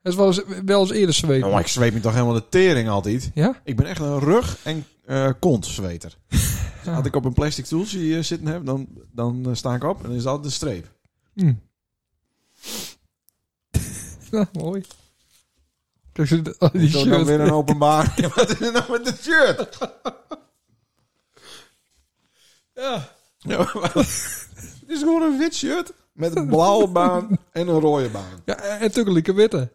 Het 0.07 0.15
is 0.15 0.21
wel 0.21 0.27
eens, 0.27 0.61
wel 0.65 0.81
eens 0.81 0.91
eerder 0.91 1.15
Zweet. 1.15 1.39
Nou, 1.39 1.51
maar 1.51 1.61
ik 1.61 1.67
zweet 1.67 1.93
me 1.93 1.99
toch 1.99 2.13
helemaal 2.13 2.33
de 2.33 2.49
tering 2.49 2.89
altijd. 2.89 3.31
Ja? 3.33 3.61
Ik 3.63 3.75
ben 3.75 3.85
echt 3.85 3.99
een 3.99 4.19
rug- 4.19 4.57
en 4.63 4.85
eh 5.05 5.29
kontzweter. 5.39 6.17
Ja. 6.83 6.95
Als 6.97 7.05
ik 7.05 7.15
op 7.15 7.25
een 7.25 7.33
plastic 7.33 7.65
stoeltje 7.65 8.15
eh, 8.17 8.23
zitten 8.23 8.47
heb, 8.47 8.65
dan, 8.65 8.87
dan 9.11 9.45
eh, 9.49 9.53
sta 9.55 9.73
ik 9.75 9.83
op 9.83 9.97
en 9.97 10.03
dan 10.03 10.11
is 10.11 10.17
het 10.17 10.27
altijd 10.27 10.45
een 10.45 10.51
streep. 10.51 10.87
Ja, 14.31 14.49
mooi. 14.63 14.83
Kijk, 16.13 16.27
zo- 16.27 16.35
oh, 16.59 16.71
die 16.71 16.81
Die 16.81 16.91
dan 16.91 17.01
shirt. 17.03 17.25
weer 17.25 17.39
een 17.39 17.51
openbaar. 17.51 18.13
Wat 18.35 18.49
is 18.49 18.59
er 18.67 18.71
nou 18.71 18.91
met 18.91 19.05
het 19.07 19.21
shirt? 19.23 19.77
Ja. 22.73 23.09
Ja, 23.37 23.57
maar- 23.73 23.91
het 23.93 24.95
is 24.95 24.99
gewoon 24.99 25.21
een 25.21 25.37
wit 25.37 25.55
shirt 25.55 25.93
met 26.13 26.35
een 26.35 26.47
blauwe 26.47 26.87
baan 26.87 27.37
en 27.51 27.67
een 27.67 27.79
rode 27.79 28.09
baan. 28.09 28.41
ja, 28.45 28.55
en 28.55 28.79
natuurlijk 28.81 29.27
een 29.27 29.35
witte. 29.35 29.71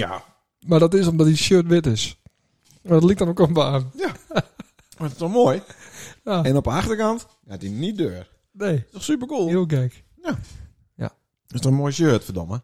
Ja, 0.00 0.24
Maar 0.66 0.78
dat 0.78 0.94
is 0.94 1.06
omdat 1.06 1.26
die 1.26 1.36
shirt 1.36 1.66
wit 1.66 1.86
is. 1.86 2.20
Maar 2.82 2.92
dat 2.92 3.04
ligt 3.04 3.18
dan 3.18 3.28
ook 3.28 3.38
op 3.38 3.50
mijn 3.50 3.66
arm. 3.66 3.90
maar 3.94 4.42
het 4.98 5.12
is 5.12 5.16
toch 5.18 5.30
mooi? 5.32 5.62
Ja. 6.24 6.44
En 6.44 6.56
op 6.56 6.64
de 6.64 6.70
achterkant 6.70 7.26
gaat 7.48 7.60
hij 7.62 7.70
niet 7.70 7.96
deur. 7.98 8.30
Nee, 8.52 8.76
Dat 8.76 8.84
is 8.84 8.90
toch 8.92 9.02
super 9.02 9.26
cool? 9.28 9.48
heel 9.48 9.64
gek. 9.66 10.04
Dat 11.46 11.58
is 11.58 11.60
toch 11.60 11.70
een 11.72 11.78
mooi 11.78 11.92
shirt, 11.92 12.24
verdomme? 12.24 12.62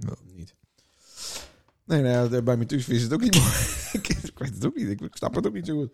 Ja. 0.00 0.08
Niet. 0.34 0.54
Nee, 1.84 2.02
nee, 2.02 2.12
ja, 2.12 2.28
bij 2.28 2.56
mijn 2.56 2.66
thuis 2.66 2.88
is 2.88 3.02
het 3.02 3.12
ook 3.12 3.20
niet 3.20 3.34
mooi. 3.40 3.52
ik, 3.92 4.32
weet 4.36 4.54
het 4.54 4.66
ook 4.66 4.74
niet. 4.76 5.00
Ik, 5.00 5.08
snap 5.16 5.34
het 5.34 5.46
ook 5.46 5.52
niet 5.52 5.66
zo 5.66 5.74
goed. 5.78 5.92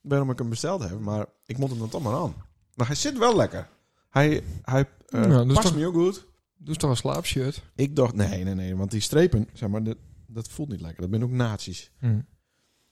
Waarom 0.00 0.30
ik 0.30 0.38
hem 0.38 0.48
besteld 0.48 0.82
heb, 0.88 1.00
maar 1.00 1.26
ik 1.46 1.58
moet 1.58 1.70
hem 1.70 1.78
dan 1.78 1.88
toch 1.88 2.02
maar 2.02 2.14
aan. 2.14 2.34
Maar 2.74 2.86
hij 2.86 2.96
zit 2.96 3.18
wel 3.18 3.36
lekker. 3.36 3.68
Hij, 4.10 4.42
hij 4.62 4.88
eh, 5.06 5.22
Ja, 5.22 5.44
dus 5.44 5.54
past 5.54 5.66
toch- 5.66 5.76
me 5.76 5.86
ook 5.86 5.94
goed. 5.94 6.26
Dus 6.56 6.76
toch 6.76 6.90
een 6.90 6.96
slaapshirt. 6.96 7.62
Ik 7.74 7.96
dacht, 7.96 8.14
nee, 8.14 8.44
nee, 8.44 8.54
nee, 8.54 8.76
want 8.76 8.90
die 8.90 9.00
strepen, 9.00 9.48
zeg 9.52 9.68
maar, 9.68 9.82
dat, 9.82 9.96
dat 10.30 10.48
voelt 10.48 10.68
niet 10.68 10.80
lekker. 10.80 11.00
Dat 11.00 11.10
ben 11.10 11.22
ook 11.22 11.30
nazi's. 11.30 11.90
Hm. 11.98 12.20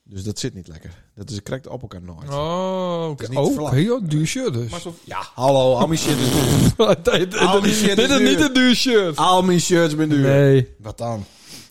Dus 0.03 0.23
dat 0.23 0.39
zit 0.39 0.53
niet 0.53 0.67
lekker. 0.67 1.03
Dat 1.15 1.29
is 1.29 1.41
correct 1.43 1.67
op 1.67 1.81
elkaar 1.81 2.01
nooit. 2.01 2.29
Oh, 2.29 3.07
oké. 3.09 3.23
is 3.23 3.29
niet 3.29 3.37
Oh, 3.37 3.71
heel 3.71 4.07
duur 4.07 4.25
shirt 4.25 4.53
dus. 4.53 4.71
Maar 4.71 4.79
zo, 4.79 4.95
ja, 5.03 5.23
hallo, 5.33 5.75
al 5.75 5.87
mijn 5.87 5.99
shit 5.99 6.17
is 6.17 6.31
duur. 6.31 7.03
dit, 7.03 7.33
is 8.09 8.19
niet 8.19 8.39
een 8.41 8.53
duur 8.53 8.75
shirt. 8.75 9.17
Al 9.17 9.43
mijn 9.43 9.59
shirts 9.59 9.95
zijn 9.95 10.09
duur. 10.09 10.27
Nee, 10.27 10.75
Wat 10.79 10.97
dan? 10.97 11.25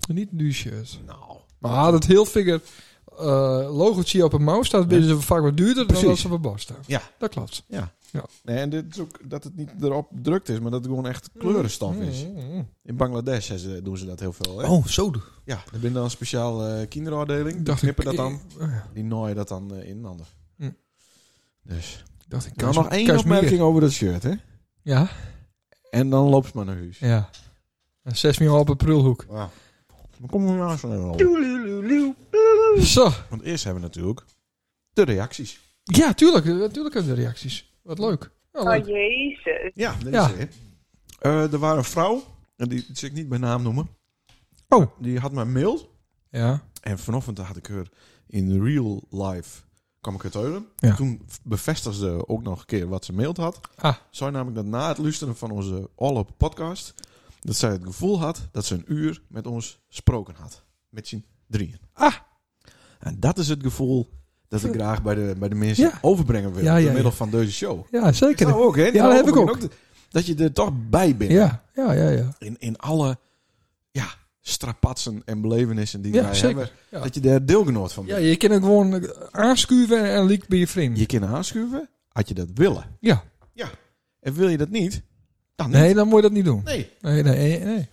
niet 0.08 0.30
een 0.30 0.38
duur 0.38 0.52
shirt. 0.52 0.98
Nou, 1.06 1.18
Maar 1.58 1.90
dat 1.92 2.04
heel 2.04 2.24
figure 2.24 2.60
uh, 3.20 3.76
logootje 3.76 4.24
op 4.24 4.32
een 4.32 4.44
mouw 4.44 4.62
staat, 4.62 4.88
binnen 4.88 5.08
ze 5.08 5.20
vaak 5.20 5.42
wat 5.42 5.56
duurder 5.56 5.86
Precies. 5.86 6.02
dan 6.02 6.10
dat 6.12 6.20
ze 6.20 6.26
op 6.26 6.32
een 6.32 6.40
bas 6.40 6.62
staan. 6.62 6.76
Ja. 6.86 7.02
Dat 7.18 7.30
klopt. 7.30 7.62
nee, 8.44 8.56
en 8.58 8.70
dit 8.70 8.84
is 8.94 9.00
ook 9.00 9.18
dat 9.30 9.44
het 9.44 9.56
niet 9.56 9.70
erop 9.80 10.08
drukt 10.22 10.48
is, 10.48 10.60
maar 10.60 10.70
dat 10.70 10.80
het 10.80 10.88
gewoon 10.88 11.06
echt 11.06 11.30
kleurenstof 11.38 11.96
is. 11.96 12.26
Mm. 12.26 12.68
In 12.82 12.96
Bangladesh 12.96 13.46
ze- 13.56 13.80
doen 13.82 13.96
ze 13.98 14.06
dat 14.06 14.20
heel 14.20 14.32
veel. 14.32 14.58
Hè? 14.58 14.66
Oh, 14.68 14.86
zo. 14.86 15.10
Ja, 15.44 15.62
er 15.72 15.78
ben 15.80 15.92
dan 15.92 16.04
een 16.04 16.10
speciaal 16.10 16.66
eh 16.66 16.88
kinderafdeling. 16.88 17.62
Die 17.62 17.74
knippen 17.74 18.04
dat 18.04 18.16
dan. 18.16 18.40
Oh, 18.60 18.68
ja. 18.70 18.86
Die 18.92 19.04
naaien 19.04 19.36
dat 19.36 19.48
dan 19.48 19.74
eh, 19.74 19.88
in 19.88 20.04
anders. 20.04 20.34
Hm. 20.56 20.70
Dus. 21.62 22.04
Dacht 22.28 22.46
ik. 22.46 22.56
Nou, 22.56 22.66
Kas- 22.74 22.82
nog 22.82 22.92
één 22.92 23.18
opmerking 23.18 23.60
over 23.60 23.80
dat 23.80 23.90
shirt, 23.90 24.22
hè? 24.22 24.32
Ja, 24.82 25.08
En 25.90 26.10
dan 26.10 26.28
loopt 26.28 26.46
ze 26.46 26.52
maar 26.54 26.64
naar 26.64 26.76
huis. 26.76 26.98
ja. 26.98 27.28
En 28.02 28.16
Zes 28.16 28.38
miljoen 28.38 28.58
op 28.58 28.68
een 28.68 28.76
prulhoek. 28.76 29.24
Wauw. 29.28 29.50
Dan 30.18 30.28
komen 30.28 30.52
we 30.52 30.58
nou 30.58 30.76
zo 30.76 30.88
even 30.92 31.10
op. 31.10 31.18
Zo. 32.80 33.10
Want 33.30 33.42
eerst 33.42 33.64
hebben 33.64 33.82
we 33.82 33.88
natuurlijk 33.88 34.24
de 34.92 35.02
reacties. 35.02 35.60
Ja, 35.82 36.14
tuurlijk. 36.14 36.44
Natuurlijk 36.44 36.94
hebben 36.94 37.12
we 37.12 37.16
de 37.18 37.22
reacties. 37.22 37.74
Wat 37.82 37.98
leuk. 37.98 38.30
Ja, 38.52 38.62
leuk. 38.62 38.82
Oh 38.82 38.88
jezus. 38.88 39.70
Ja, 39.74 39.96
dat 40.04 40.12
Ja. 40.12 40.28
is 40.28 40.38
er. 40.38 40.48
Eh, 41.18 41.52
er 41.52 41.58
waren 41.58 41.78
een 41.78 41.84
vrouw, 41.84 42.22
en 42.56 42.68
die 42.68 42.86
zal 42.92 43.08
ik 43.08 43.14
niet 43.14 43.28
bij 43.28 43.38
naam 43.38 43.62
noemen. 43.62 43.88
Oh. 44.68 44.86
Die 44.98 45.18
had 45.18 45.32
mij 45.32 45.44
mailed. 45.44 45.86
Ja. 46.30 46.62
En 46.80 46.98
vanochtend 46.98 47.38
had 47.38 47.56
ik 47.56 47.66
haar 47.66 47.86
in 48.26 48.62
real 48.62 49.02
life 49.10 49.60
kwam 50.00 50.14
ik 50.14 50.22
het 50.22 50.34
horen. 50.34 50.66
Ja. 50.76 50.94
Toen 50.94 51.20
bevestigde 51.42 51.98
ze 51.98 52.28
ook 52.28 52.42
nog 52.42 52.60
een 52.60 52.66
keer 52.66 52.88
wat 52.88 53.04
ze 53.04 53.12
maild 53.12 53.36
had. 53.36 53.60
Ah. 53.76 53.96
Zij 54.10 54.30
namelijk 54.30 54.56
dat 54.56 54.64
na 54.66 54.88
het 54.88 54.98
luisteren 54.98 55.36
van 55.36 55.50
onze 55.50 55.90
All 55.96 56.16
Up 56.16 56.30
podcast... 56.36 56.94
dat 57.40 57.56
zij 57.56 57.70
het 57.70 57.84
gevoel 57.84 58.18
had 58.20 58.48
dat 58.52 58.64
ze 58.64 58.74
een 58.74 58.84
uur 58.86 59.22
met 59.28 59.46
ons 59.46 59.78
gesproken 59.88 60.34
had. 60.34 60.62
Met 60.88 61.08
z'n 61.08 61.24
drieën. 61.46 61.80
Ah. 61.92 62.14
En 63.00 63.16
dat 63.20 63.38
is 63.38 63.48
het 63.48 63.62
gevoel 63.62 64.08
dat 64.48 64.64
ik 64.64 64.72
graag 64.74 65.02
bij 65.02 65.14
de, 65.14 65.34
bij 65.38 65.48
de 65.48 65.54
mensen 65.54 65.84
Ja. 65.84 65.98
overbrengen 66.00 66.52
wil. 66.52 66.64
Ja, 66.64 66.70
door 66.74 66.80
ja, 66.80 66.92
middel 66.92 67.10
ja. 67.10 67.16
van 67.16 67.30
deze 67.30 67.52
show. 67.52 67.84
Ja, 67.90 68.12
zeker. 68.12 68.46
Nou 68.46 68.62
ook, 68.62 68.76
hè? 68.76 68.84
Ja, 68.84 69.02
dat 69.08 69.16
heb 69.16 69.26
ik 69.28 69.36
ook. 69.36 69.58
Dat 70.08 70.26
je 70.26 70.34
er 70.34 70.52
toch 70.52 70.70
bij 70.90 71.16
bent. 71.16 71.30
Ja, 71.30 71.62
ja, 71.74 71.92
ja, 71.92 72.08
ja. 72.08 72.34
In, 72.38 72.56
in 72.58 72.76
alle 72.76 73.18
ja, 73.90 74.06
strapatsen 74.40 75.22
en 75.24 75.40
belevenissen 75.40 76.02
die 76.02 76.12
Ja, 76.14 76.22
wij 76.22 76.38
hebben. 76.38 76.68
Ja. 76.90 77.00
Dat 77.02 77.14
je 77.14 77.20
daar 77.20 77.46
deelgenoot 77.46 77.92
van 77.92 78.06
Ja, 78.06 78.14
bent. 78.14 78.26
je 78.26 78.36
kan 78.36 78.50
het 78.50 78.62
gewoon 78.62 79.10
aanschuiven 79.30 80.04
en 80.12 80.24
liek 80.26 80.48
bij 80.48 80.58
je 80.58 80.66
vriend. 80.66 80.98
Je 80.98 81.06
kan 81.06 81.24
aanschuiven, 81.24 81.88
had 82.08 82.28
je 82.28 82.34
dat 82.34 82.48
willen. 82.54 82.84
Ja. 83.00 83.24
En 84.20 84.34
wil 84.34 84.48
je 84.48 84.56
dat 84.56 84.68
niet, 84.70 85.02
dan 85.54 85.66
niet. 85.70 85.76
Nee, 85.78 85.94
dan 85.94 86.06
moet 86.06 86.16
je 86.16 86.22
dat 86.22 86.32
niet 86.32 86.44
doen. 86.44 86.60
Nee. 86.64 86.90
Nee, 87.00 87.22
nee, 87.22 87.58
nee. 87.64 87.88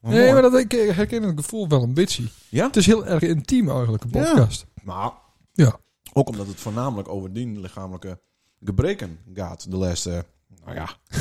Maar 0.00 0.10
Nee, 0.12 0.20
mooi. 0.20 0.32
maar 0.32 0.42
dat, 0.42 0.54
ik 0.60 0.72
herken 0.72 1.22
het 1.22 1.40
gevoel 1.40 1.68
wel 1.68 1.82
een 1.82 1.94
beetje. 1.94 2.24
Ja? 2.48 2.66
Het 2.66 2.76
is 2.76 2.86
heel 2.86 3.06
erg 3.06 3.22
intiem 3.22 3.70
eigenlijk, 3.70 4.04
een 4.04 4.10
Ja. 4.12 4.24
podcast. 4.24 4.66
Maar 4.82 5.10
Ja. 5.52 5.76
ook 6.12 6.28
omdat 6.28 6.46
het 6.46 6.60
voornamelijk 6.60 7.08
over 7.08 7.32
die 7.32 7.60
lichamelijke 7.60 8.20
gebreken 8.64 9.18
gaat 9.34 9.70
de 9.70 9.76
laatste, 9.76 10.24
nou 10.64 10.74
ja, 10.76 10.88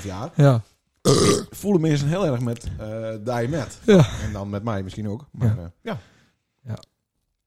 4,5 0.00 0.04
jaar. 0.04 0.30
Ja. 0.36 0.62
Voelen 1.50 1.80
mensen 1.80 2.08
heel 2.08 2.26
erg 2.26 2.40
met 2.40 2.64
eh 2.78 3.38
die 3.38 3.48
met. 3.48 3.78
Ja. 3.86 4.08
En 4.22 4.32
dan 4.32 4.50
met 4.50 4.62
mij 4.62 4.82
misschien 4.82 5.08
ook. 5.08 5.26
Maar 5.32 5.48
Ja. 5.48 5.54
ja. 5.62 5.72
ja. 5.82 5.98
Ja. 6.64 6.78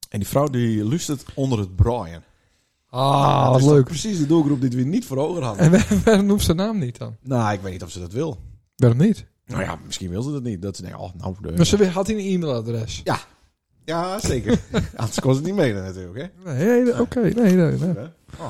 En 0.10 0.20
die 0.20 0.28
vrouw 0.28 0.48
die 0.48 0.86
lustert 0.86 1.26
onder 1.34 1.60
het 1.60 1.76
braaien. 1.76 2.24
Ah, 2.90 3.52
Dat 3.52 3.62
wat 3.62 3.72
leuk. 3.72 3.86
Precies 3.86 4.18
de 4.18 4.26
doelgroep 4.26 4.62
die 4.62 4.70
we 4.70 4.84
niet 4.84 5.06
voor 5.06 5.18
ogen 5.18 5.44
hadden. 5.44 5.64
En 5.66 5.72
waar- 5.72 5.88
waarom 6.06 6.26
noemt 6.26 6.42
ze 6.42 6.54
naam 6.54 6.78
niet 6.78 6.98
dan? 6.98 7.16
Nou, 7.22 7.54
ik 7.54 7.62
weet 7.62 7.72
niet 7.72 7.84
of 7.84 7.92
ze 7.92 8.00
dat 8.00 8.12
wil. 8.12 8.38
Waarom 8.76 9.00
niet? 9.00 9.26
Nou 9.46 9.62
ja, 9.64 9.80
misschien 9.86 10.10
wil 10.10 10.22
ze 10.22 10.32
dat 10.32 10.44
niet. 10.44 10.62
Dat 10.62 10.76
ze 10.76 10.82
denken, 10.82 11.00
oh, 11.00 11.14
nou... 11.18 11.36
De... 11.42 11.52
Maar 11.52 11.66
ze 11.66 11.88
had 11.88 12.08
hij 12.08 12.16
een 12.16 12.34
e-mailadres. 12.34 13.02
Ja, 13.86 14.20
zeker. 14.20 14.60
Anders 14.96 15.20
kon 15.20 15.32
ze 15.34 15.38
het 15.40 15.48
niet 15.48 15.56
mailen 15.56 15.84
natuurlijk, 15.84 16.18
hè. 16.44 16.54
Nee, 16.54 16.82
nee, 16.84 17.02
oké. 17.02 17.20
Nee, 17.22 17.54
nee, 17.54 17.78
nee. 17.78 18.08
Oh. 18.40 18.46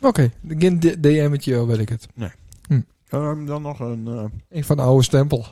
Oké, 0.00 0.30
geen 0.48 0.78
d- 0.80 1.02
DM'tje, 1.02 1.66
weet 1.66 1.78
ik 1.78 1.88
het. 1.88 2.06
Ehm, 3.08 3.44
dan 3.44 3.62
nog 3.62 3.80
een... 3.80 4.06
eh, 4.08 4.24
Een 4.48 4.64
van 4.64 4.76
de 4.76 4.82
oude 4.82 5.02
stempel. 5.04 5.46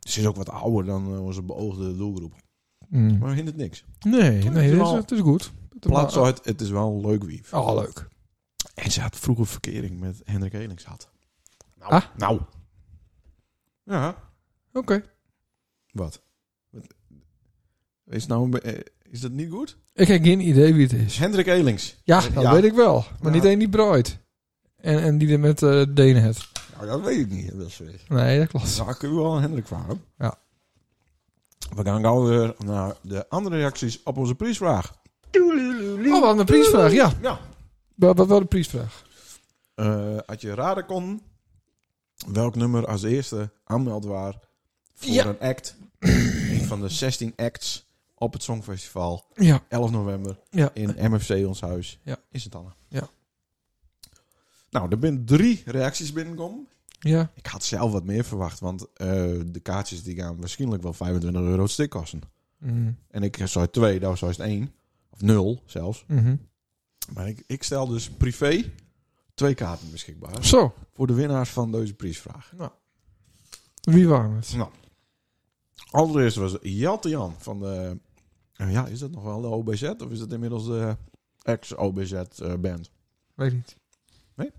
ze 0.00 0.20
is 0.20 0.26
ook 0.26 0.36
wat 0.36 0.48
ouder 0.50 0.84
dan 0.84 1.14
eh, 1.14 1.24
onze 1.24 1.42
beoogde 1.42 1.96
doelgroep. 1.96 2.32
Mm. 2.88 3.18
Maar 3.18 3.34
hindert 3.34 3.56
niks. 3.56 3.84
Nee, 4.00 4.20
nee, 4.50 4.70
het 4.70 4.82
is, 4.86 4.90
het 4.92 5.10
is 5.10 5.20
goed. 5.20 5.42
Het 5.74 5.84
is 5.84 5.90
Plaats 5.90 6.16
uit, 6.16 6.44
het 6.44 6.60
is 6.60 6.70
wel 6.70 6.92
een 6.92 7.06
leuk 7.06 7.24
wief. 7.24 7.52
Oh, 7.54 7.74
leuk. 7.74 8.08
En 8.74 8.90
ze 8.90 9.00
had 9.00 9.16
vroeger 9.16 9.46
verkering 9.46 10.00
met 10.00 10.20
Hendrik 10.24 10.52
Elings 10.52 10.84
had. 10.84 11.08
Nou, 11.78 11.92
Ah. 11.92 12.02
nou. 12.16 12.40
Ja. 13.88 14.16
Oké. 14.72 15.02
Wat? 15.92 16.22
Wat? 16.70 16.86
Is, 18.06 18.26
nou 18.26 18.44
een 18.52 18.60
eh, 18.62 18.80
is 19.10 19.20
dat 19.20 19.30
niet 19.30 19.50
goed? 19.50 19.76
Ik 19.94 20.08
heb 20.08 20.22
geen 20.24 20.40
idee 20.48 20.74
wie 20.74 20.82
het 20.82 20.92
is. 20.92 21.16
Hendrik 21.18 21.46
Elings. 21.46 21.96
Ja, 22.04 22.20
dat 22.20 22.42
Ja. 22.42 22.52
weet 22.52 22.64
ik 22.64 22.72
wel. 22.72 22.94
Maar 22.94 23.30
Ja. 23.30 23.36
niet 23.36 23.44
één 23.44 23.58
die 23.58 23.68
bruid. 23.68 24.18
En, 24.76 24.98
en 25.02 25.18
die 25.18 25.32
er 25.32 25.40
met 25.40 25.62
eh 25.62 25.84
Denen 25.94 26.22
het. 26.22 26.48
Nou, 26.74 26.86
dat 26.86 27.00
weet 27.00 27.18
ik 27.18 27.30
niet. 27.30 27.58
Dat 27.58 27.66
is. 27.66 27.80
Nee, 28.08 28.38
dat 28.38 28.48
klopt. 28.48 28.76
Nou, 28.78 28.94
kun 28.94 29.08
je 29.08 29.14
wel 29.14 29.34
een 29.36 29.42
Hendrik 29.42 29.66
vragen. 29.66 30.04
Ja. 30.18 30.38
We 31.74 31.84
gaan 31.84 32.02
gauw 32.02 32.24
weer 32.26 32.54
naar 32.64 32.94
de 33.02 33.28
andere 33.28 33.56
reacties 33.56 34.02
op 34.02 34.16
onze 34.16 34.34
prijsvraag. 34.34 34.92
Oh, 35.40 36.12
hadden 36.20 36.38
een 36.38 36.44
prijsvraag. 36.44 36.92
Ja. 36.92 37.12
Ja. 37.22 37.38
Wat 37.94 38.16
wat 38.16 38.26
was 38.26 38.38
de 38.38 38.44
prijsvraag? 38.44 39.04
Eh 39.74 40.16
had 40.26 40.40
je 40.40 40.54
raden 40.54 40.86
kon 40.86 41.22
welk 42.26 42.54
nummer 42.54 42.86
als 42.86 43.02
eerste 43.02 43.50
aanmeld 43.64 44.04
waar 44.04 44.38
voor 44.94 45.12
Ja. 45.12 45.26
een 45.26 45.38
act. 45.40 45.76
een 45.98 46.64
van 46.64 46.80
de 46.80 46.88
16 46.88 47.32
acts 47.36 47.86
op 48.14 48.32
het 48.32 48.42
Songfestival. 48.42 49.24
Ja. 49.34 49.62
11 49.68 49.90
november 49.90 50.38
Ja. 50.50 50.70
in 50.74 50.94
MFC 51.12 51.30
Ons 51.46 51.60
Huis. 51.60 51.98
Ja. 52.02 52.16
In 52.30 52.40
Sint-Anne. 52.40 52.70
Ja. 52.88 53.08
Nou, 54.70 54.90
er 54.90 54.98
zijn 55.00 55.24
drie 55.24 55.62
reacties 55.64 56.12
binnengekomen. 56.12 56.68
Ja. 57.00 57.30
Ik 57.34 57.46
had 57.46 57.64
zelf 57.64 57.92
wat 57.92 58.04
meer 58.04 58.24
verwacht, 58.24 58.60
want 58.60 58.92
eh, 58.92 59.06
de 59.46 59.60
kaartjes 59.62 60.02
die 60.02 60.16
gaan 60.16 60.36
waarschijnlijk 60.40 60.82
wel 60.82 60.92
25 60.92 61.42
euro 61.42 61.62
het 61.62 61.70
stuk 61.70 61.90
kosten. 61.90 62.20
Mhm. 62.58 62.92
En 63.10 63.22
ik 63.22 63.40
zou 63.44 63.68
twee, 63.68 64.00
daar 64.00 64.16
zou 64.16 64.30
het 64.30 64.40
één. 64.40 64.72
Of 65.10 65.20
nul 65.20 65.62
zelfs. 65.66 66.04
Mhm. 66.06 66.36
Maar 67.12 67.28
ik, 67.28 67.42
ik 67.46 67.62
stel 67.62 67.86
dus 67.86 68.10
privé 68.10 68.64
twee 69.38 69.54
kaarten 69.54 69.90
beschikbaar. 69.90 70.44
Zo. 70.44 70.74
Voor 70.94 71.06
de 71.06 71.14
winnaars 71.14 71.50
van 71.50 71.72
deze 71.72 71.94
prijsvraag. 71.94 72.52
Wie 73.80 74.08
waren 74.08 74.32
het? 74.32 74.54
Nou. 74.56 74.70
Allereerst 75.90 76.36
was 76.36 76.56
Jalte 76.60 77.08
Jan 77.08 77.34
van 77.38 77.58
de... 77.60 77.98
eh, 78.52 78.72
ja, 78.72 78.86
is 78.86 78.98
dat 78.98 79.10
nog 79.10 79.22
wel 79.22 79.40
de 79.40 79.46
OBZ? 79.46 79.82
Of 79.82 80.10
is 80.10 80.18
dat 80.18 80.32
inmiddels 80.32 80.66
de 80.66 80.96
ex-OBZ-band? 81.42 82.90
Weet 83.34 83.52
niet. 83.52 83.76
Nee? 84.34 84.52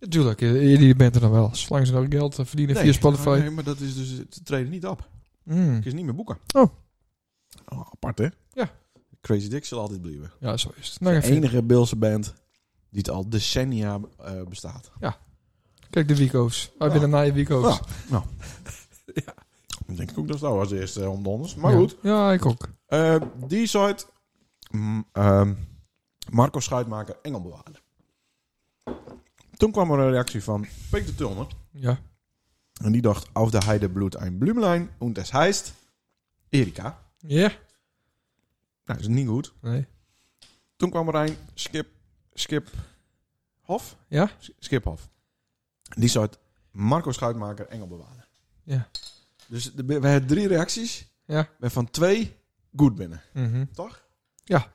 Natuurlijk, 0.00 0.40
je, 0.40 0.86
je 0.86 0.96
bent 0.96 1.14
er 1.14 1.20
dan 1.20 1.30
wel. 1.30 1.54
Zolang 1.54 1.86
ze 1.86 1.92
nog 1.92 2.06
geld 2.08 2.38
eh, 2.38 2.46
verdienen 2.46 2.76
via 2.76 2.92
Spotify. 2.92 3.38
Nee, 3.40 3.50
maar 3.50 3.64
dat 3.64 3.80
is 3.80 3.94
dus... 3.94 4.16
Ze 4.30 4.42
treden 4.42 4.70
niet 4.70 4.86
op. 4.86 5.08
Mm. 5.42 5.76
Ik 5.76 5.84
is 5.84 5.92
niet 5.94 6.04
meer 6.04 6.14
boeken. 6.14 6.38
Oh. 6.54 6.70
Oh, 7.68 7.80
apart, 7.92 8.18
hè? 8.18 8.28
Ja. 8.52 8.70
Crazy 9.20 9.48
Dick 9.48 9.64
zal 9.64 9.80
altijd 9.80 10.02
blijven. 10.02 10.32
Ja, 10.40 10.56
zo 10.56 10.70
is 10.76 10.88
het. 10.88 11.00
Nou, 11.00 11.20
de 11.20 11.26
enige 11.26 11.62
Beelse 11.62 11.96
band 11.96 12.34
die 12.90 12.98
het 12.98 13.10
al 13.10 13.28
decennia 13.28 14.00
eh, 14.18 14.42
bestaat. 14.48 14.90
Kijk, 15.90 16.08
de 16.08 16.16
Wico's. 16.16 16.72
Wij 16.78 16.86
Ja. 16.86 16.92
binnen 16.92 17.10
na 17.10 17.20
je 17.20 17.32
Wico's. 17.32 17.80
Ja. 18.10 18.24
Ik 19.86 19.96
denk 19.96 20.10
ook 20.18 20.28
dat 20.28 20.38
dat 20.40 20.50
als 20.52 20.70
eerste 20.70 21.08
om 21.08 21.22
donders. 21.22 21.54
Maar 21.54 21.72
Ja. 21.72 21.78
goed. 21.78 21.96
Ja, 22.02 22.32
ik 22.32 22.46
ook. 22.46 22.68
Eh, 22.86 23.16
die 23.46 23.66
site... 23.66 24.04
mm, 24.70 25.04
ehm, 25.12 25.54
Marco 26.30 26.60
Schuitmaker, 26.60 27.16
Engelbewaarder. 27.22 27.82
Toen 29.56 29.70
kwam 29.72 29.90
er 29.90 29.98
een 29.98 30.10
reactie 30.10 30.42
van 30.42 30.66
Peter 30.90 31.14
Tulner. 31.14 31.46
Ja. 31.70 31.98
En 32.82 32.92
die 32.92 33.02
dacht, 33.02 33.28
auf 33.32 33.50
der 33.50 33.66
Heide 33.66 33.88
bloed 33.88 34.16
ein 34.16 34.38
Blümlein 34.38 34.88
und 34.98 35.18
es 35.18 35.32
heißt 35.32 35.72
Erika. 36.48 37.02
Ja? 37.18 37.48
Nou, 37.48 37.56
dat 38.84 39.00
is 39.00 39.06
niet 39.08 39.28
goed. 39.28 39.52
Nee. 39.60 39.86
Toen 40.76 40.90
kwam 40.90 41.08
er 41.08 41.14
een 41.14 41.36
Skip, 41.54 41.86
Skip 42.38 42.68
Hof. 43.60 43.96
Ja? 44.08 44.30
Skip 44.58 44.84
Hof. 44.84 45.08
Die 45.82 46.08
zei 46.08 46.28
Marco 46.70 47.12
Schuitmaker, 47.12 47.66
Engelbewaarder. 47.66 48.28
Ja. 48.62 48.88
Dus 49.46 49.72
de, 49.72 49.84
we 49.84 50.08
hebben 50.08 50.26
drie 50.26 50.48
reacties. 50.48 51.08
Ja. 51.24 51.48
We 51.58 51.70
van 51.70 51.90
twee 51.90 52.36
goed 52.76 52.94
binnen. 52.94 53.22
Mhm. 53.32 53.64
Toch? 53.72 54.04
Ja. 54.44 54.72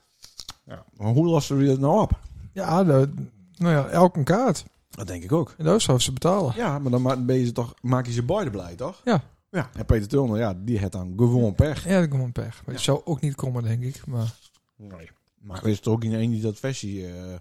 ja. 0.66 0.86
Maar 0.98 1.12
hoe 1.14 1.26
lossen 1.26 1.58
we 1.58 1.66
dat 1.66 1.80
nou 1.80 2.02
op? 2.02 2.20
Ja, 2.54 2.84
de, 2.84 3.10
nou 3.58 3.74
ja, 3.74 3.88
elk 3.88 4.16
een 4.16 4.24
kaart. 4.24 4.66
Dat 4.90 5.08
denk 5.08 5.24
ik 5.24 5.32
ook. 5.32 5.56
En 5.58 5.66
dat 5.66 5.82
zou 5.82 6.00
ze 6.00 6.12
betalen. 6.14 6.56
Ja, 6.56 6.80
maar 6.80 6.92
dan 6.92 7.26
ben 7.26 7.36
je 7.36 7.46
ze 7.46 7.52
toch, 7.52 7.74
maak 7.82 8.06
je 8.06 8.12
ze 8.12 8.24
beide 8.24 8.50
blij, 8.50 8.76
toch? 8.76 9.02
Ja. 9.04 9.24
Ja, 9.50 9.70
en 9.74 9.86
Peter 9.86 10.08
Tulner, 10.08 10.38
ja, 10.38 10.54
die 10.58 10.80
heeft 10.80 10.92
dan 10.92 11.14
gewoon 11.16 11.56
pech. 11.56 11.88
Ja, 11.88 12.02
een 12.02 12.32
pech. 12.32 12.66
Maar 12.66 12.76
het 12.76 12.84
zou 12.84 13.02
ook 13.06 13.22
niet 13.22 13.36
komen, 13.36 13.64
denk 13.64 13.84
ik. 13.84 14.06
Maar 14.06 14.34
Nee. 14.76 15.10
Maar 15.44 15.68
is 15.68 15.80
toch 15.80 15.94
ook 15.94 16.04
niet 16.04 16.14
één 16.14 16.32
die 16.32 16.42
dat 16.42 16.60
versie 16.60 17.08
eh, 17.08 17.36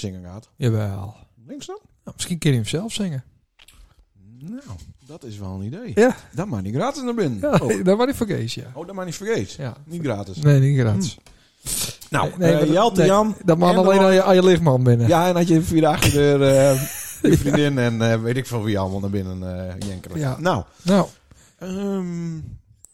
zingen 0.00 0.24
gaat? 0.24 0.48
jawel. 0.56 1.14
Denk 1.46 1.58
je 1.62 1.64
zo? 1.64 1.72
Nou, 2.04 2.16
misschien 2.16 2.38
kun 2.38 2.50
je 2.50 2.56
hem 2.56 2.66
zelf 2.66 2.92
zingen. 2.92 3.24
Nou, 4.38 4.62
dat 5.06 5.24
is 5.24 5.38
wel 5.38 5.50
een 5.50 5.62
idee. 5.62 5.92
Ja. 5.94 6.16
Dat 6.32 6.46
maar 6.46 6.62
niet 6.62 6.74
gratis 6.74 7.02
naar 7.02 7.14
binnen. 7.14 7.38
Ja, 7.40 7.58
Oh. 7.62 7.84
dat 7.84 7.96
was 7.96 8.06
niet 8.06 8.16
voor 8.16 8.26
Kees, 8.26 8.54
ja. 8.54 8.70
oh, 8.74 8.86
dat 8.86 8.94
maar 8.94 9.04
niet 9.04 9.14
vergeet. 9.16 9.52
Ja. 9.52 9.76
Niet 9.84 10.02
gratis. 10.02 10.36
Nee, 10.36 10.60
niet 10.60 10.78
gratis. 10.78 11.16
Nou, 12.10 12.28
Nee, 12.28 12.38
nee, 12.38 12.48
eh, 12.50 12.56
maar 12.56 12.64
dat- 12.66 12.74
Jelte 12.74 12.98
nee, 13.00 13.08
Jan. 13.08 13.36
Dat 13.44 13.58
mag 13.58 13.70
en 13.72 13.76
alleen 13.76 13.96
dan- 13.96 14.04
aan 14.06 14.14
je, 14.14 14.22
aan 14.22 14.34
je 14.34 14.44
lichtman 14.44 14.82
binnen. 14.82 15.08
Ja, 15.08 15.28
en 15.28 15.36
had 15.36 15.48
je 15.48 15.62
via 15.62 15.80
de 15.80 15.86
achterdeur 15.86 16.42
eh, 16.42 16.82
je 17.30 17.38
vriendin 17.38 17.78
en 17.78 18.10
eh, 18.12 18.20
weet 18.22 18.36
ik 18.36 18.46
veel 18.46 18.62
wie 18.62 18.78
allemaal 18.78 19.00
naar 19.00 19.10
binnen 19.10 19.68
eh 19.68 19.74
jenkeren. 19.88 20.18
Ja. 20.18 20.36
Nou, 20.38 20.64
Nou, 20.82 21.06
ehm, 21.58 22.34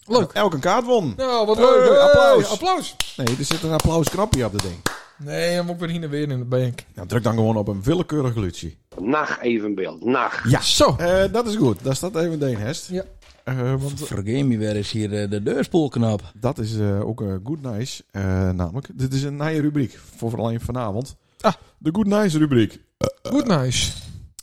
leuk. 0.04 0.32
elke 0.32 0.58
kaart 0.58 0.84
won. 0.84 1.14
Nou, 1.16 1.46
wat 1.46 1.56
leuk. 1.56 1.88
Hey, 1.88 1.98
applaus. 1.98 2.50
applaus. 2.50 2.96
Nee, 3.16 3.26
er 3.38 3.44
zit 3.44 3.62
een 3.62 3.72
applausknopje 3.72 4.44
op 4.44 4.52
dat 4.52 4.62
ding. 4.62 4.76
Nee, 5.24 5.48
hem 5.50 5.70
ook 5.70 5.78
weer 5.78 5.88
hier 5.88 6.02
en 6.02 6.10
weer 6.10 6.30
in 6.30 6.38
de 6.38 6.44
bank. 6.44 6.84
Nou, 6.94 7.08
druk 7.08 7.22
dan 7.22 7.34
gewoon 7.34 7.56
op 7.56 7.68
een 7.68 7.82
willekeurig 7.82 8.32
glutje. 8.32 8.74
Nacht 9.00 9.40
evenbeeld. 9.40 10.04
Nacht. 10.04 10.50
Ja. 10.50 10.60
Zo. 10.60 10.96
Eh, 10.98 11.32
dat 11.32 11.46
is 11.46 11.56
goed. 11.56 11.84
Daar 11.84 11.96
staat 11.96 12.16
even 12.16 12.38
Deen 12.38 12.56
Hest. 12.56 12.88
Ja. 12.88 13.04
Eh, 13.44 13.74
want 13.82 14.06
Vergeet 14.06 14.46
me 14.46 14.58
weer 14.58 14.76
eens 14.76 14.90
hier 14.90 15.22
eh, 15.22 15.30
de 15.30 15.42
deurspoelknop. 15.42 16.22
dat 16.34 16.58
is 16.58 16.76
eh, 16.78 17.06
ook 17.08 17.20
een 17.20 17.40
good 17.44 17.62
nice. 17.62 18.04
eh, 18.10 18.22
namelijk, 18.50 18.88
dit 18.94 19.12
is 19.14 19.22
een 19.22 19.36
nieuwe 19.36 19.60
rubriek 19.60 19.98
voor 20.16 20.38
alleen 20.38 20.60
vanavond. 20.60 21.16
Ah. 21.40 21.52
De 21.78 21.90
good 21.92 22.06
nice 22.06 22.38
rubriek. 22.38 22.80
Goed 23.22 23.46
nice. 23.46 23.92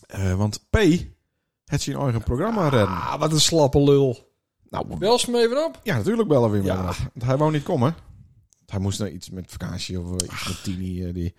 Eh, 0.07 0.33
want 0.33 0.65
P 0.69 0.77
het 1.65 1.81
zijn 1.81 1.97
eigen 1.97 2.23
programma 2.23 2.61
redden. 2.69 2.87
Ah, 2.87 3.19
wat 3.19 3.31
een 3.31 3.39
slappe 3.39 3.81
lul. 3.83 4.27
Nou, 4.69 4.97
Bel 4.97 5.19
ze 5.19 5.31
me 5.31 5.37
even 5.39 5.65
op. 5.65 5.79
ja, 5.83 5.95
natuurlijk 5.97 6.27
bellen 6.27 6.51
we 6.51 6.57
hem 6.57 6.65
Ja. 6.65 6.73
even 6.73 6.89
op. 6.89 6.95
Want 7.13 7.25
hij 7.25 7.37
wou 7.37 7.51
niet 7.51 7.63
komen. 7.63 7.95
Hij 8.69 8.79
moest 8.79 8.99
naar 8.99 9.09
iets 9.09 9.29
met 9.29 9.45
vakantie 9.47 9.99
of 9.99 10.05
eh, 10.21 10.27
iets 10.33 10.47
met 10.47 10.63
Tini. 10.63 11.05
eh, 11.05 11.13
die 11.13 11.33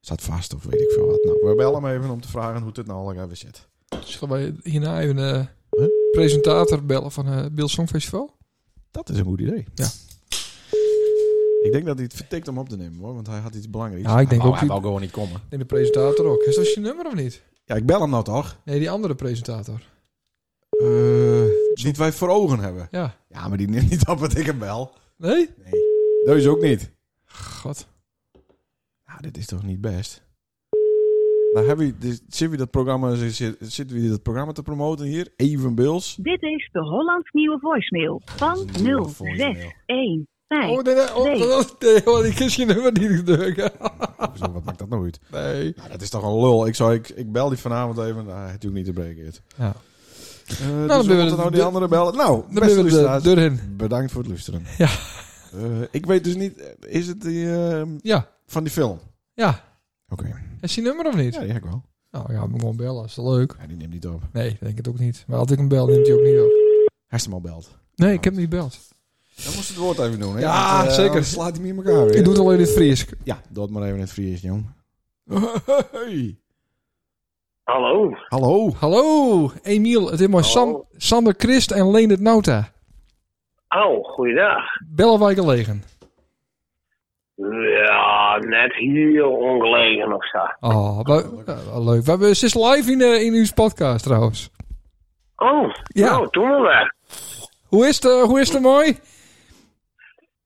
staat 0.00 0.22
vast 0.22 0.54
of 0.54 0.64
weet 0.64 0.80
ik 0.80 0.90
veel 0.90 1.06
wat. 1.06 1.22
Nou, 1.24 1.38
we 1.48 1.54
bellen 1.56 1.82
hem 1.84 1.96
even 1.98 2.10
om 2.10 2.20
te 2.20 2.28
vragen 2.28 2.62
hoe 2.62 2.70
het 2.74 2.86
nou 2.86 3.16
al 3.16 3.24
even 3.24 3.36
zit. 3.36 3.66
Zullen 4.04 4.28
wij 4.28 4.54
hierna 4.62 5.00
even 5.00 5.16
een 5.16 5.48
Huh? 5.70 5.86
presentator 6.12 6.84
bellen 6.84 7.12
van 7.12 7.26
het 7.26 7.54
Beeld 7.54 7.70
Songfestival? 7.70 8.36
Dat 8.90 9.08
is 9.08 9.18
een 9.18 9.24
goed 9.24 9.40
idee. 9.40 9.64
Ja. 9.74 9.88
Ik 11.62 11.72
denk 11.72 11.84
dat 11.86 11.94
hij 11.94 12.04
het 12.04 12.14
vertikt 12.14 12.48
om 12.48 12.58
op 12.58 12.68
te 12.68 12.76
nemen 12.76 12.98
hoor, 13.00 13.14
want 13.14 13.26
hij 13.26 13.38
had 13.38 13.54
iets 13.54 13.70
belangrijks. 13.70 14.08
Ja, 14.08 14.20
ik 14.20 14.28
denk 14.28 14.30
hij 14.30 14.38
wou- 14.40 14.52
ook 14.52 14.58
Hij 14.58 14.68
wou 14.68 14.80
gewoon 14.82 15.00
niet 15.00 15.10
komen. 15.10 15.40
Nee, 15.50 15.58
de 15.58 15.64
presentator 15.66 16.26
ook. 16.26 16.42
Is 16.42 16.56
dat 16.56 16.74
je 16.74 16.80
nummer 16.80 17.06
of 17.06 17.14
niet? 17.14 17.42
Ja, 17.64 17.74
ik 17.74 17.86
bel 17.86 18.00
hem 18.00 18.10
nou 18.10 18.24
toch? 18.24 18.60
Nee, 18.64 18.78
die 18.78 18.90
andere 18.90 19.14
presentator. 19.14 19.80
Eh 20.70 21.44
die 21.74 21.92
wij 21.96 22.12
voor 22.12 22.28
ogen 22.28 22.58
hebben. 22.58 22.88
Ja. 22.90 23.16
Ja, 23.28 23.48
maar 23.48 23.58
die 23.58 23.68
neemt 23.68 23.90
niet 23.90 24.06
op 24.08 24.18
wat 24.18 24.36
ik 24.36 24.46
hem 24.46 24.58
bel. 24.58 24.92
Nee? 25.16 25.50
Nee. 25.64 25.83
Deze 26.24 26.50
ook 26.50 26.62
niet. 26.62 26.90
God. 27.26 27.86
Ja, 29.06 29.16
dit 29.20 29.36
is 29.36 29.46
toch 29.46 29.62
niet 29.62 29.80
best? 29.80 30.22
Nou, 31.52 31.66
hebben 31.66 31.86
we, 31.86 31.98
dus, 31.98 32.14
zitten 32.28 32.50
we 32.50 32.56
dat 32.56 32.70
programma, 32.70 33.14
zit- 33.14 33.56
zitten 33.60 33.96
we 34.02 34.08
dat 34.08 34.22
programma 34.22 34.52
te 34.52 34.62
promoten 34.62 35.06
hier? 35.06 35.28
Even 35.36 35.74
Bills. 35.74 36.16
Dit 36.20 36.42
is 36.42 36.68
de 36.72 36.80
Hollands 36.80 37.30
Nieuwe 37.30 37.58
Voicemail 37.60 38.20
van 38.24 38.48
Dat 38.56 38.68
is 38.70 38.76
een 38.76 38.84
nieuwe 38.84 39.08
voicemail. 39.08 39.72
0615. 39.86 40.28
Oh, 40.70 40.82
nee, 40.82 40.94
nee. 40.94 41.14
Oh, 41.14 41.24
Nee. 41.24 41.52
oh, 41.56 41.62
nee, 41.78 42.06
oh, 42.06 42.22
die 42.22 42.34
kies 42.34 42.56
je 42.56 42.64
nummer 42.64 42.92
niet 42.92 43.26
drukken. 43.26 43.70
Zo, 44.40 44.52
wat 44.52 44.64
maakt 44.64 44.78
dat 44.78 44.88
nou 44.88 45.04
uit? 45.04 45.20
Nee. 45.30 45.72
Nou, 45.76 45.88
dat 45.90 46.02
is 46.02 46.10
toch 46.10 46.22
een 46.22 46.40
lul. 46.40 46.66
Ik, 46.66 46.74
zou, 46.74 46.94
ik, 46.94 47.08
ik 47.08 47.32
bel 47.32 47.48
die 47.48 47.58
vanavond 47.58 47.98
even. 47.98 48.24
Nou, 48.26 48.38
natuurlijk 48.46 48.74
niet 48.74 48.84
te 48.84 48.92
breken. 48.92 49.24
Het. 49.24 49.42
Ja. 49.56 49.74
Uh, 50.62 50.86
dan 50.88 50.98
dus 50.98 51.06
ben 51.06 51.16
we 51.16 51.36
nou 51.36 51.50
die 51.50 51.58
de- 51.60 51.66
andere 51.66 51.88
bellen. 51.88 52.16
Nou, 52.16 52.42
Dan 52.42 52.54
beste 52.54 52.82
we 52.82 53.34
de 53.34 53.56
bedankt 53.76 54.12
voor 54.12 54.20
het 54.20 54.30
luisteren. 54.30 54.62
Ja. 54.78 54.88
Eh, 55.54 55.80
ik 55.90 56.06
weet 56.06 56.24
dus 56.24 56.34
niet, 56.36 56.74
is 56.86 57.06
het 57.06 57.20
die, 57.22 57.52
eh, 57.52 57.82
Ja. 58.00 58.28
van 58.46 58.62
die 58.64 58.72
film? 58.72 58.98
Ja. 59.34 59.64
Oké. 60.08 60.42
Is 60.60 60.74
die 60.74 60.84
nummer 60.84 61.06
of 61.06 61.14
niet? 61.16 61.34
Ja, 61.34 61.40
die 61.40 61.52
heb 61.52 61.64
ik 61.64 61.70
wel. 61.70 61.82
Nou 62.10 62.32
ja, 62.32 62.46
moet 62.46 62.60
gewoon 62.60 62.76
bellen. 62.76 63.04
Is 63.04 63.14
dat 63.14 63.24
leuk? 63.24 63.56
Ja, 63.60 63.66
die 63.66 63.76
neemt 63.76 63.92
niet 63.92 64.06
op. 64.06 64.22
Nee, 64.32 64.56
denk 64.60 64.76
het 64.76 64.88
ook 64.88 64.98
niet. 64.98 65.24
Maar 65.26 65.38
als 65.38 65.50
ik 65.50 65.58
hem 65.58 65.68
bel, 65.68 65.86
neemt 65.86 66.06
hij 66.06 66.16
ook 66.16 66.22
niet 66.22 66.40
op. 66.40 66.50
Hij 67.06 67.18
is 67.18 67.24
hem 67.24 67.34
al 67.34 67.40
belt. 67.40 67.78
Nee, 67.94 68.12
ik 68.12 68.24
heb 68.24 68.32
hem 68.32 68.42
niet 68.42 68.52
gebeld. 68.52 68.78
Dan 69.44 69.54
moest 69.54 69.68
het 69.68 69.76
woord 69.76 69.98
even 69.98 70.18
doen. 70.20 70.34
Hè? 70.34 70.40
Ja, 70.40 70.76
Want, 70.76 70.88
eh, 70.88 70.94
zeker. 70.94 71.24
slaat 71.24 71.52
hij 71.54 71.60
me 71.62 71.68
in 71.68 71.76
elkaar 71.76 72.04
weer. 72.04 72.14
Ik 72.16 72.24
doe 72.24 72.32
het 72.32 72.42
alleen 72.42 72.58
in 72.58 72.64
het 72.64 72.72
Fries. 72.72 73.06
Ja, 73.24 73.40
doe 73.50 73.62
het 73.64 73.72
maar 73.72 73.82
even 73.82 73.94
in 73.94 74.00
het 74.00 74.10
Fries, 74.12 74.40
jong. 74.40 74.66
Hey. 75.92 76.38
Hallo. 77.62 78.14
Hallo. 78.28 78.72
Hallo, 78.78 79.50
Emiel. 79.62 80.10
Het 80.10 80.20
is 80.20 80.26
mooi. 80.26 80.44
Sam. 80.44 80.84
Sander 80.96 81.34
Christ 81.36 81.70
en 81.70 81.90
Leendert 81.90 82.20
Nauta. 82.20 82.72
Oh, 83.76 84.04
goeiedag. 84.04 84.64
Bellen 84.94 85.18
wij 85.20 85.34
gelegen. 85.34 85.82
Ja, 87.34 88.36
net 88.38 88.72
heel 88.74 89.30
ongelegen 89.30 90.12
of 90.14 90.28
zo. 90.28 90.38
Oh, 90.68 91.00
wel 91.04 91.84
leuk. 91.84 92.04
We 92.04 92.10
hebben, 92.10 92.36
ze 92.36 92.44
is 92.46 92.54
live 92.54 92.90
in, 92.90 93.00
eh, 93.00 93.22
in 93.22 93.32
uw 93.32 93.46
podcast 93.54 94.04
trouwens. 94.04 94.50
Oh, 95.36 95.74
Ja. 95.86 96.10
nou, 96.10 96.26
doen 96.30 96.48
we. 96.62 96.92
Hoe 97.68 97.86
is 97.86 97.94
het, 97.94 98.04
eh, 98.04 98.22
hoe 98.22 98.40
is 98.40 98.52
het 98.52 98.62
mooi? 98.62 98.98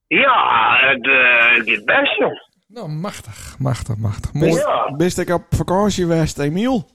Ja, 0.06 0.76
het 0.80 1.06
eh, 1.06 1.74
gaat 1.74 1.84
best, 1.84 2.18
joh. 2.18 2.32
Nou, 2.66 2.88
machtig, 2.88 3.58
machtig, 3.58 3.96
machtig. 3.96 4.32
Mooi. 4.32 4.52
Ja, 4.52 4.94
Bist 4.96 5.18
ik 5.18 5.28
op 5.30 5.42
vakantie 5.50 6.02
geweest, 6.06 6.38
Emiel? 6.38 6.88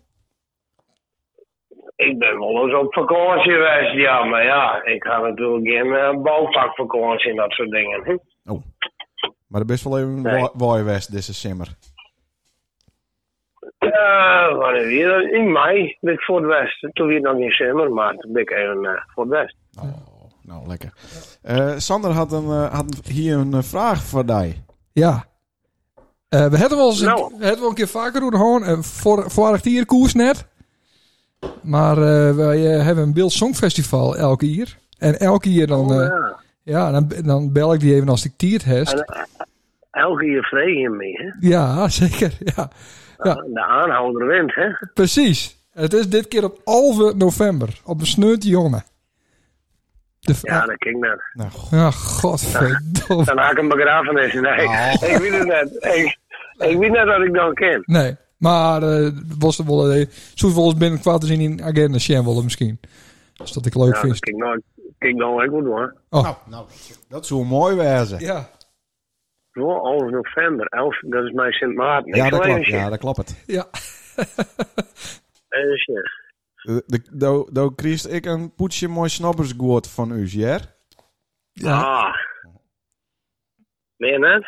Ik 2.10 2.18
ben 2.20 2.40
wel 2.40 2.64
eens 2.64 2.76
op 2.76 2.94
vakantie 2.94 3.52
geweest, 3.52 3.94
ja. 3.94 4.24
Maar 4.24 4.44
ja, 4.44 4.84
ik 4.84 5.04
ga 5.04 5.20
natuurlijk 5.20 5.68
geen 5.68 5.86
uh, 5.86 6.22
bouwvakvakantie 6.22 7.30
en 7.30 7.36
dat 7.36 7.52
soort 7.52 7.72
dingen. 7.72 8.04
Hm? 8.44 8.58
Maar 9.48 9.62
er 9.62 9.68
best 9.68 9.84
wel 9.84 9.98
even 10.00 10.22
Nee. 10.22 10.50
waai 10.54 10.80
geweest 10.84 11.12
deze 11.12 11.34
simmer. 11.34 11.68
Ja, 13.80 14.56
wanneer 14.56 14.86
weer? 14.86 15.34
In 15.34 15.52
mei 15.52 15.98
ben 16.00 16.14
ik 16.14 16.22
voor 16.22 16.38
het 16.38 16.46
westen. 16.46 16.92
Toen 16.94 17.08
weer 17.08 17.22
nog 17.22 17.36
niet 17.38 17.54
zomer, 17.54 17.92
maar 17.92 18.16
toen 18.16 18.32
ben 18.32 18.42
ik 18.42 18.52
even 18.52 18.86
eh, 18.86 19.02
voor 19.14 19.24
het 19.24 19.32
westen. 19.34 19.60
Nou, 20.42 20.68
lekker. 20.68 20.94
Eh, 21.42 21.74
Sander 21.78 22.12
had, 22.12 22.32
een, 22.32 22.46
eh, 22.50 22.74
had 22.74 23.02
hier 23.08 23.38
een 23.38 23.64
vraag 23.64 24.04
voor 24.04 24.24
jou. 24.26 24.54
Ja. 24.94 25.26
Eh, 26.30 26.46
we 26.48 26.58
hebben 26.58 26.78
wel 26.78 26.88
eens 26.90 27.00
een, 27.02 27.08
Nou. 27.08 27.34
we 27.38 27.44
hebben 27.44 27.60
wel 27.62 27.70
een 27.70 27.76
keer 27.76 27.88
vaker 27.88 28.20
doen 28.20 28.32
gewoon. 28.36 28.84
Voor, 28.84 29.32
vorig 29.32 29.64
jaar 29.64 29.86
koers 29.86 30.14
net. 30.14 30.48
Maar 31.62 31.98
eh, 31.98 32.36
wij 32.36 32.74
eh, 32.78 32.86
hebben 32.86 33.04
een 33.04 33.14
Beeld 33.14 33.32
Songfestival 33.32 34.18
elke 34.18 34.54
jaar. 34.54 34.78
En 34.98 35.20
elke 35.20 35.50
keer 35.50 35.68
dan, 35.68 35.92
Oh, 35.92 36.02
eh, 36.04 36.08
ja. 36.10 36.38
ja, 36.64 36.92
dan, 36.92 37.12
dan 37.26 37.52
bel 37.52 37.74
ik 37.74 37.80
die 37.80 37.94
even 37.96 38.10
als 38.10 38.26
ik 38.26 38.34
tiert 38.38 38.64
heb. 38.64 38.88
Elke 39.92 40.24
keer 40.24 40.44
vreeg 40.44 40.80
je 40.82 40.90
mee, 40.90 41.14
hè? 41.14 41.48
Ja, 41.48 41.88
zeker. 42.04 42.32
Ja, 42.40 42.70
Ja. 43.24 43.34
De 43.34 43.62
aanhouder 43.64 44.28
wint, 44.28 44.56
hè? 44.56 44.68
precies. 44.94 45.62
Het 45.74 45.94
is 45.94 46.10
dit 46.10 46.28
keer 46.28 46.44
op 46.44 46.60
11 46.66 47.14
november. 47.16 47.82
Op 47.86 48.00
een 48.00 48.06
sneut 48.06 48.44
jongen. 48.44 48.84
De, 50.20 50.34
Ja, 50.42 50.66
dat 50.66 50.78
kijk 50.78 50.98
net. 50.98 51.22
Nou, 51.34 51.50
ja, 51.82 51.92
godverdomme. 51.92 53.26
Dan 53.26 53.38
haak 53.38 53.52
ik 53.52 53.58
een 53.58 53.68
begrafenis. 53.68 54.34
Nee, 54.34 54.68
Oh. 54.68 54.94
ik 54.94 55.18
weet 55.18 55.34
het 55.34 55.48
net. 55.48 55.72
Ik, 55.96 56.18
ik 56.70 56.78
weet 56.78 56.92
net 56.92 57.06
wat 57.06 57.22
ik 57.22 57.34
dan 57.34 57.54
ken. 57.54 57.82
Nee, 57.86 58.16
maar 58.44 58.84
eh 58.84 59.12
was 59.40 59.60
er 59.60 59.66
wel 59.66 59.92
eh, 59.92 60.08
zo 60.34 60.50
volgens 60.50 60.78
binnen 60.78 61.00
kwart 61.00 61.22
te 61.22 61.28
zien 61.28 61.40
in 61.42 61.64
agenda 61.64 61.98
Sjen 61.98 62.26
willen 62.26 62.44
misschien. 62.44 62.80
Dus 63.34 63.52
dat 63.52 63.66
ik 63.66 63.76
leuk 63.76 63.94
Ja, 63.94 64.00
vind. 64.00 64.12
dat 64.12 64.20
kijk 64.20 64.38
nou, 64.38 64.62
kijk 64.98 65.16
nou 65.16 65.44
ook 65.44 65.50
goed 65.54 65.66
hoor. 65.66 65.96
Oh, 66.10 66.24
nou, 66.24 66.36
nou, 66.50 66.68
dat 67.10 67.26
zou 67.26 67.46
mooi 67.46 67.76
wezen. 67.76 68.20
ja. 68.20 68.50
Zo, 69.52 69.62
11 69.70 70.10
november, 70.12 70.66
11, 70.68 71.00
dat 71.00 71.24
is 71.24 71.32
mijn 71.32 71.52
Sint 71.52 71.76
Maarten. 71.76 72.16
Ja, 72.16 72.30
dat 72.30 72.42
klopt. 72.42 72.66
Ja, 72.66 72.90
dat 72.90 73.00
klopt 73.00 73.18
het. 73.18 73.44
Ja. 73.46 73.66
Eh, 75.50 76.78
de- 76.86 77.08
Do 77.12 77.48
do 77.52 77.70
kriest 77.70 78.08
ik 78.08 78.26
een 78.26 78.54
poetsje 78.54 78.88
mooi 78.88 79.10
snobbersgoed 79.10 79.88
van 79.90 80.12
u, 80.12 80.28
ja? 80.30 80.60
Ja. 81.52 81.82
Ah. 81.82 82.16
Meer 83.98 84.20
net? 84.20 84.46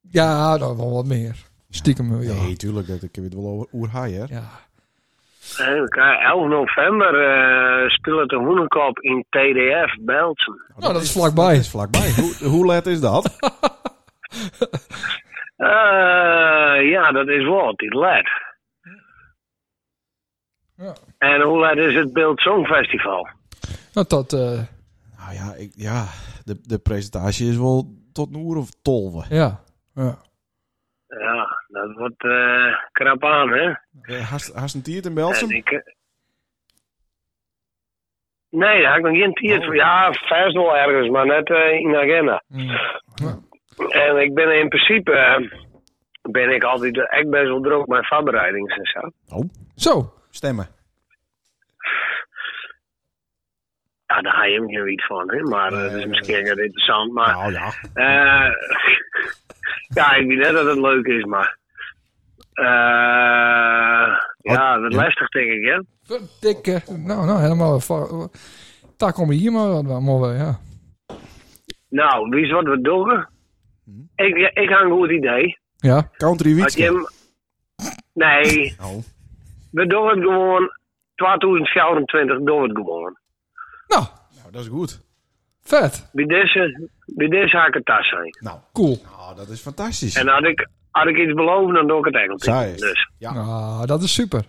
Ja, 0.00 0.58
dan 0.58 0.76
wel 0.76 0.92
wat 0.92 1.06
meer. 1.06 1.36
Stiekem, 1.74 2.22
ja. 2.22 2.32
Nee, 2.34 2.56
tuurlijk. 2.56 2.86
Dat 2.86 3.02
ik 3.02 3.16
weet 3.16 3.34
wel 3.34 3.46
over 3.46 3.66
oerhaaien. 3.72 4.26
Ja. 4.30 4.42
Even 5.58 5.88
kijken, 5.88 6.24
11 6.24 6.48
november 6.48 7.14
eh 7.14 7.88
speelt 7.90 8.30
de 8.30 8.36
Hoenekop 8.36 8.98
in 8.98 9.24
TDF 9.30 9.96
Belsen. 10.00 10.62
Nou, 10.76 10.92
dat 10.92 11.02
is 11.02 11.12
vlakbij. 11.12 11.52
Dat 11.54 11.62
is 11.62 11.70
vlakbij. 11.70 12.12
hoe, 12.20 12.48
hoe 12.48 12.66
laat 12.66 12.86
is 12.86 13.00
dat? 13.00 13.30
Eh 15.56 16.90
ja, 16.90 17.12
dat 17.12 17.28
is 17.28 17.44
wat, 17.44 17.78
die 17.78 17.98
LED. 17.98 18.28
Ja. 20.76 20.94
En 21.18 21.42
hoe 21.42 21.58
laat 21.58 21.76
is 21.76 21.94
het 21.94 22.12
Beeld 22.12 22.40
Songfestival? 22.40 23.28
Nou, 23.92 24.06
dat, 24.08 24.32
eh, 24.32 24.40
Nou 25.18 25.34
ja, 25.34 25.54
ik, 25.56 25.72
ja 25.76 26.06
de, 26.44 26.58
de 26.62 26.78
presentatie 26.78 27.48
is 27.48 27.56
wel 27.56 27.94
tot 28.12 28.34
een 28.34 28.46
uur 28.46 28.56
of 28.56 28.70
tolve. 28.82 29.34
ja. 29.34 29.60
ja. 29.94 30.18
Ja, 31.06 31.63
dat 31.86 31.96
wordt 31.96 32.24
eh 32.24 32.76
krap 32.92 33.24
aan, 33.24 33.48
hè? 33.50 33.72
Eh, 34.02 34.30
Hast, 34.30 34.74
een 34.74 34.82
tiert 34.82 35.04
in 35.06 35.14
Belsum? 35.14 35.50
ik, 35.50 35.70
eh, 35.70 35.80
nee, 38.50 38.82
daar 38.82 38.94
heb 38.94 39.04
ik 39.04 39.10
nog 39.12 39.20
geen 39.20 39.32
tijd 39.34 39.64
voor. 39.64 39.74
Ja, 39.76 40.12
vast 40.12 40.52
wel 40.54 40.76
ergens, 40.76 41.08
maar 41.08 41.26
net 41.26 41.48
in 41.48 41.90
de 41.90 41.98
agenda. 41.98 42.42
Mm. 42.48 42.78
En 43.88 44.16
ik 44.16 44.34
ben 44.34 44.58
in 44.60 44.68
principe, 44.68 45.48
ben 46.22 46.50
ik 46.50 46.62
altijd 46.64 47.10
echt 47.10 47.30
best 47.30 47.44
wel 47.46 47.60
druk 47.60 47.86
met 47.86 48.06
voorbereidingen 48.06 48.76
en 48.76 48.84
zo. 48.84 49.42
Zo. 49.74 50.12
Stemmen. 50.30 50.66
Ja, 54.06 54.20
daar 54.20 54.32
ga 54.32 54.44
je 54.44 54.54
hem 54.58 54.68
geen 54.68 54.92
iets 54.92 55.06
van, 55.06 55.30
hè? 55.30 55.40
maar 55.42 55.72
eh, 55.72 55.80
dat 55.82 55.92
is 55.92 56.06
misschien 56.06 56.42
niet 56.42 56.58
interessant. 56.58 57.12
Maar 57.12 57.34
Nou 57.34 57.52
ja. 57.52 57.72
eh, 57.94 58.52
ja, 59.98 60.14
ik 60.14 60.26
weet 60.26 60.38
net 60.38 60.52
dat 60.52 60.66
het 60.66 60.78
leuk 60.78 61.06
is, 61.06 61.24
maar 61.24 61.56
ja, 64.42 64.78
dat 64.78 64.92
ja. 64.92 65.02
lastig 65.02 65.28
denk 65.28 65.50
ik, 65.50 65.64
hè? 65.64 65.80
Dikke. 66.40 66.82
Nou, 66.86 67.26
nou, 67.26 67.40
helemaal. 67.40 67.80
Daar 68.96 69.12
kom 69.12 69.32
je 69.32 69.38
hier 69.38 69.52
maar 69.52 69.68
wat 69.68 69.84
wel 69.84 70.00
mooi, 70.00 70.36
ja. 70.36 70.58
Nou, 71.88 72.28
wie 72.28 72.44
is 72.44 72.50
wat 72.52 72.64
we 72.64 72.80
doen? 72.80 73.26
Ik, 74.14 74.36
ik 74.36 74.68
heb 74.68 74.80
een 74.80 74.90
goed 74.90 75.10
idee. 75.10 75.58
Ja. 75.76 76.08
Country 76.16 76.54
hem... 76.76 77.06
Nee, 78.12 78.76
Oh. 78.82 79.02
we 79.70 79.86
doen 79.86 80.08
het 80.08 80.18
gewoon. 80.18 80.70
2024 81.14 82.36
doen 82.42 82.60
we 82.60 82.68
het 82.68 82.76
gewoon. 82.76 83.18
Nou, 83.88 84.04
Nou, 84.36 84.50
dat 84.52 84.60
is 84.62 84.68
goed. 84.68 85.00
vet. 85.62 86.08
Bij 86.12 86.24
deze, 86.24 86.88
bij 87.06 87.28
deze 87.28 87.56
het 87.74 87.84
tas 87.84 88.08
zijn. 88.08 88.36
Nou, 88.40 88.58
Cool. 88.72 88.98
nou, 89.16 89.36
dat 89.36 89.48
is 89.48 89.60
fantastisch. 89.60 90.14
En 90.16 90.28
had 90.28 90.44
ik, 90.44 90.68
had 90.94 91.06
ik 91.06 91.18
iets 91.18 91.32
beloofd, 91.34 91.74
dan 91.74 91.86
doe 91.86 91.98
ik 91.98 92.04
het 92.04 92.14
is. 92.74 92.80
Dus. 92.80 93.08
Ja. 93.18 93.32
Nou, 93.32 93.86
dat 93.86 94.02
is 94.02 94.14
super. 94.14 94.42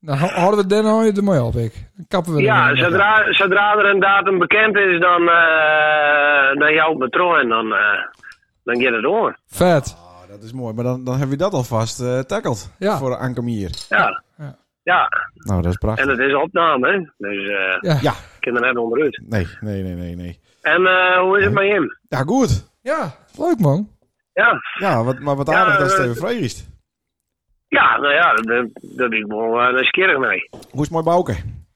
Nou, 0.00 0.18
hou- 0.18 0.32
houden 0.32 0.60
we 0.60 0.66
dan 0.66 1.04
je 1.06 1.12
er 1.12 1.24
mooi 1.24 1.40
op, 1.40 1.54
ik. 1.54 1.72
Dan 1.96 2.04
kappen 2.08 2.34
we 2.34 2.42
Ja, 2.42 2.76
zodra, 2.76 3.32
zodra 3.32 3.76
er 3.78 3.84
een 3.90 4.00
datum 4.00 4.38
bekend 4.38 4.76
is, 4.76 5.00
dan, 5.00 5.22
uh, 5.22 6.58
dan 6.58 6.72
jou 6.72 6.96
met 6.98 7.12
en 7.40 7.48
dan, 7.48 7.72
eh 7.72 8.02
dan 8.64 8.80
gaat 8.82 8.92
het 8.92 9.02
door. 9.02 9.38
Vet. 9.46 9.96
Oh, 9.98 10.28
dat 10.28 10.42
is 10.42 10.52
mooi. 10.52 10.74
Maar 10.74 10.84
dan, 10.84 11.04
dan 11.04 11.12
hebben 11.18 11.36
we 11.36 11.42
dat 11.42 11.52
alvast 11.52 12.00
eh 12.00 12.18
tackled. 12.18 12.74
Ja. 12.78 12.98
Voor 12.98 13.16
Anke 13.16 13.42
Mier. 13.42 13.70
Ja. 13.88 14.22
Ja. 14.38 14.56
Ja, 14.82 15.08
Nou, 15.34 15.62
dat 15.62 15.70
is 15.72 15.78
prachtig. 15.78 16.04
en 16.04 16.10
het 16.10 16.18
is 16.20 16.34
opname, 16.34 16.88
hè. 16.92 16.98
Dus 17.18 17.48
eh 17.48 17.76
Ja. 17.80 17.98
Ja. 18.02 18.10
ik 18.12 18.40
kan 18.40 18.54
er 18.54 18.60
net 18.60 18.76
onderuit. 18.76 19.22
Nee, 19.26 19.46
nee, 19.60 19.82
nee, 19.82 19.94
nee, 19.94 20.16
nee. 20.16 20.40
En 20.62 20.86
eh, 20.86 21.18
hoe 21.20 21.38
is 21.38 21.44
het 21.44 21.54
met 21.54 21.68
hem? 21.68 21.98
Ja, 22.08 22.18
goed. 22.18 22.70
Ja, 22.82 23.14
leuk 23.38 23.58
man. 23.58 23.88
Ja. 24.34 24.60
Ja, 24.78 25.04
wat, 25.04 25.18
maar 25.18 25.36
wat 25.36 25.48
aardig 25.48 25.78
dat 25.78 25.98
het 25.98 26.22
eh, 26.22 26.40
is. 26.40 26.68
Ja, 27.68 27.96
nou 27.96 28.14
ja, 28.14 28.32
dat, 28.34 28.68
dat, 28.96 29.12
ik 29.12 29.26
wel 29.26 29.62
uh, 29.62 29.74
nieuwsgierig 29.74 30.18
mee. 30.18 30.48
Hoe 30.50 30.60
is 30.60 30.80
het 30.80 30.90
mooi 30.90 31.04
bouken? 31.04 31.66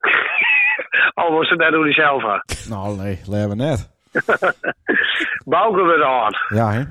Al 1.14 1.32
was 1.32 1.48
het 1.48 1.58
net 1.58 1.74
hoe 1.74 1.84
hij 1.84 1.92
zelf 1.92 2.22
had. 2.22 2.66
Nou, 2.68 2.96
nee, 2.96 3.20
laten 3.26 3.48
we 3.48 3.54
net. 3.54 3.90
Bouken 5.44 5.86
we 5.86 6.04
hard. 6.04 6.46
Ja, 6.48 6.72
hè? 6.72 6.82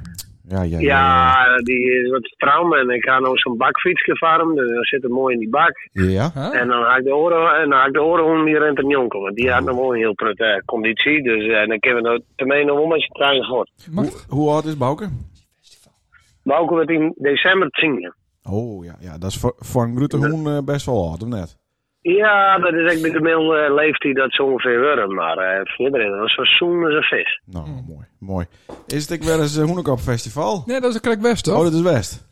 Ja, 0.49 0.61
ja, 0.61 0.79
ja. 0.79 0.79
Ja, 0.79 1.57
die 1.63 1.91
is 1.99 2.09
wat 2.09 2.25
stram 2.25 2.73
en 2.73 2.89
ik 2.89 3.03
ga 3.03 3.19
nog 3.19 3.39
zo'n 3.39 3.57
bakfiets 3.57 4.03
gevarmd. 4.03 4.55
Dus 4.57 4.69
dan 4.69 4.83
zit 4.83 5.01
het 5.01 5.11
mooi 5.11 5.33
in 5.33 5.39
die 5.39 5.49
bak. 5.49 5.89
Ja? 5.91 6.31
Huh? 6.33 6.61
En 6.61 6.67
dan 6.67 6.83
haak 6.83 6.97
ik 6.97 7.05
de 7.05 7.15
oren 7.15 7.61
en 7.61 7.69
dan 7.69 7.77
haak 7.79 7.87
ik 7.87 7.93
de 7.93 8.03
oren 8.03 8.45
die 8.45 8.57
rent 8.57 8.79
een 8.79 8.89
jonkel. 8.89 9.21
Want 9.21 9.35
die 9.35 9.51
had 9.51 9.63
nog 9.63 9.75
wel 9.75 9.93
een 9.93 9.99
heel 9.99 10.13
prettige 10.13 10.61
conditie. 10.65 11.23
Dus 11.23 11.47
eh, 11.47 11.67
dan 11.67 11.79
kunnen 11.79 12.03
we 12.03 12.23
ermee 12.35 12.65
nog 12.65 12.77
wel 12.77 12.87
met 12.87 13.03
je 13.03 13.09
trein 13.09 13.43
voort. 13.43 13.71
Hoe, 13.93 14.11
hoe 14.27 14.49
oud 14.49 14.65
is 14.65 14.77
Bouke? 14.77 15.09
Bouken 16.43 16.75
we 16.75 16.81
het 16.81 16.89
in 16.89 17.13
december 17.17 17.67
zien. 17.71 18.13
Oh, 18.43 18.85
ja, 18.85 18.95
ja. 18.99 19.17
Dat 19.17 19.29
is 19.29 19.37
voor, 19.37 19.53
voor 19.57 19.83
een 19.83 19.95
grote 19.95 20.17
hoen 20.17 20.47
eh, 20.47 20.63
best 20.65 20.85
wel 20.85 21.09
oud, 21.09 21.21
of 21.21 21.27
net? 21.27 21.57
Ja, 22.01 22.57
dat 22.57 22.73
is 22.73 22.91
echt 22.91 23.03
de 23.03 23.09
gemiddelde 23.11 23.73
leeftijd 23.73 24.15
dat 24.15 24.33
ze 24.33 24.43
ongeveer 24.43 24.79
worden. 24.81 25.13
Maar 25.15 25.37
eh 25.37 25.61
verder 25.63 26.01
is 26.01 26.19
het 26.21 26.29
zo 26.31 26.43
zoen 26.43 26.83
als 26.85 26.93
een 26.93 27.01
vis. 27.03 27.41
Nou, 27.45 27.65
mooi, 27.67 28.05
mooi. 28.19 28.45
Is 28.87 29.09
het 29.09 29.19
ook 29.19 29.27
wel 29.27 29.39
eens 29.41 29.55
een 29.55 29.67
Hoenekop 29.67 29.99
Festival? 29.99 30.63
Nee, 30.65 30.79
dat 30.81 30.93
is 30.93 30.99
correct 30.99 31.21
best, 31.21 31.43
toch? 31.43 31.57
Oh, 31.57 31.63
dat 31.63 31.73
is 31.73 31.81
West. 31.81 32.27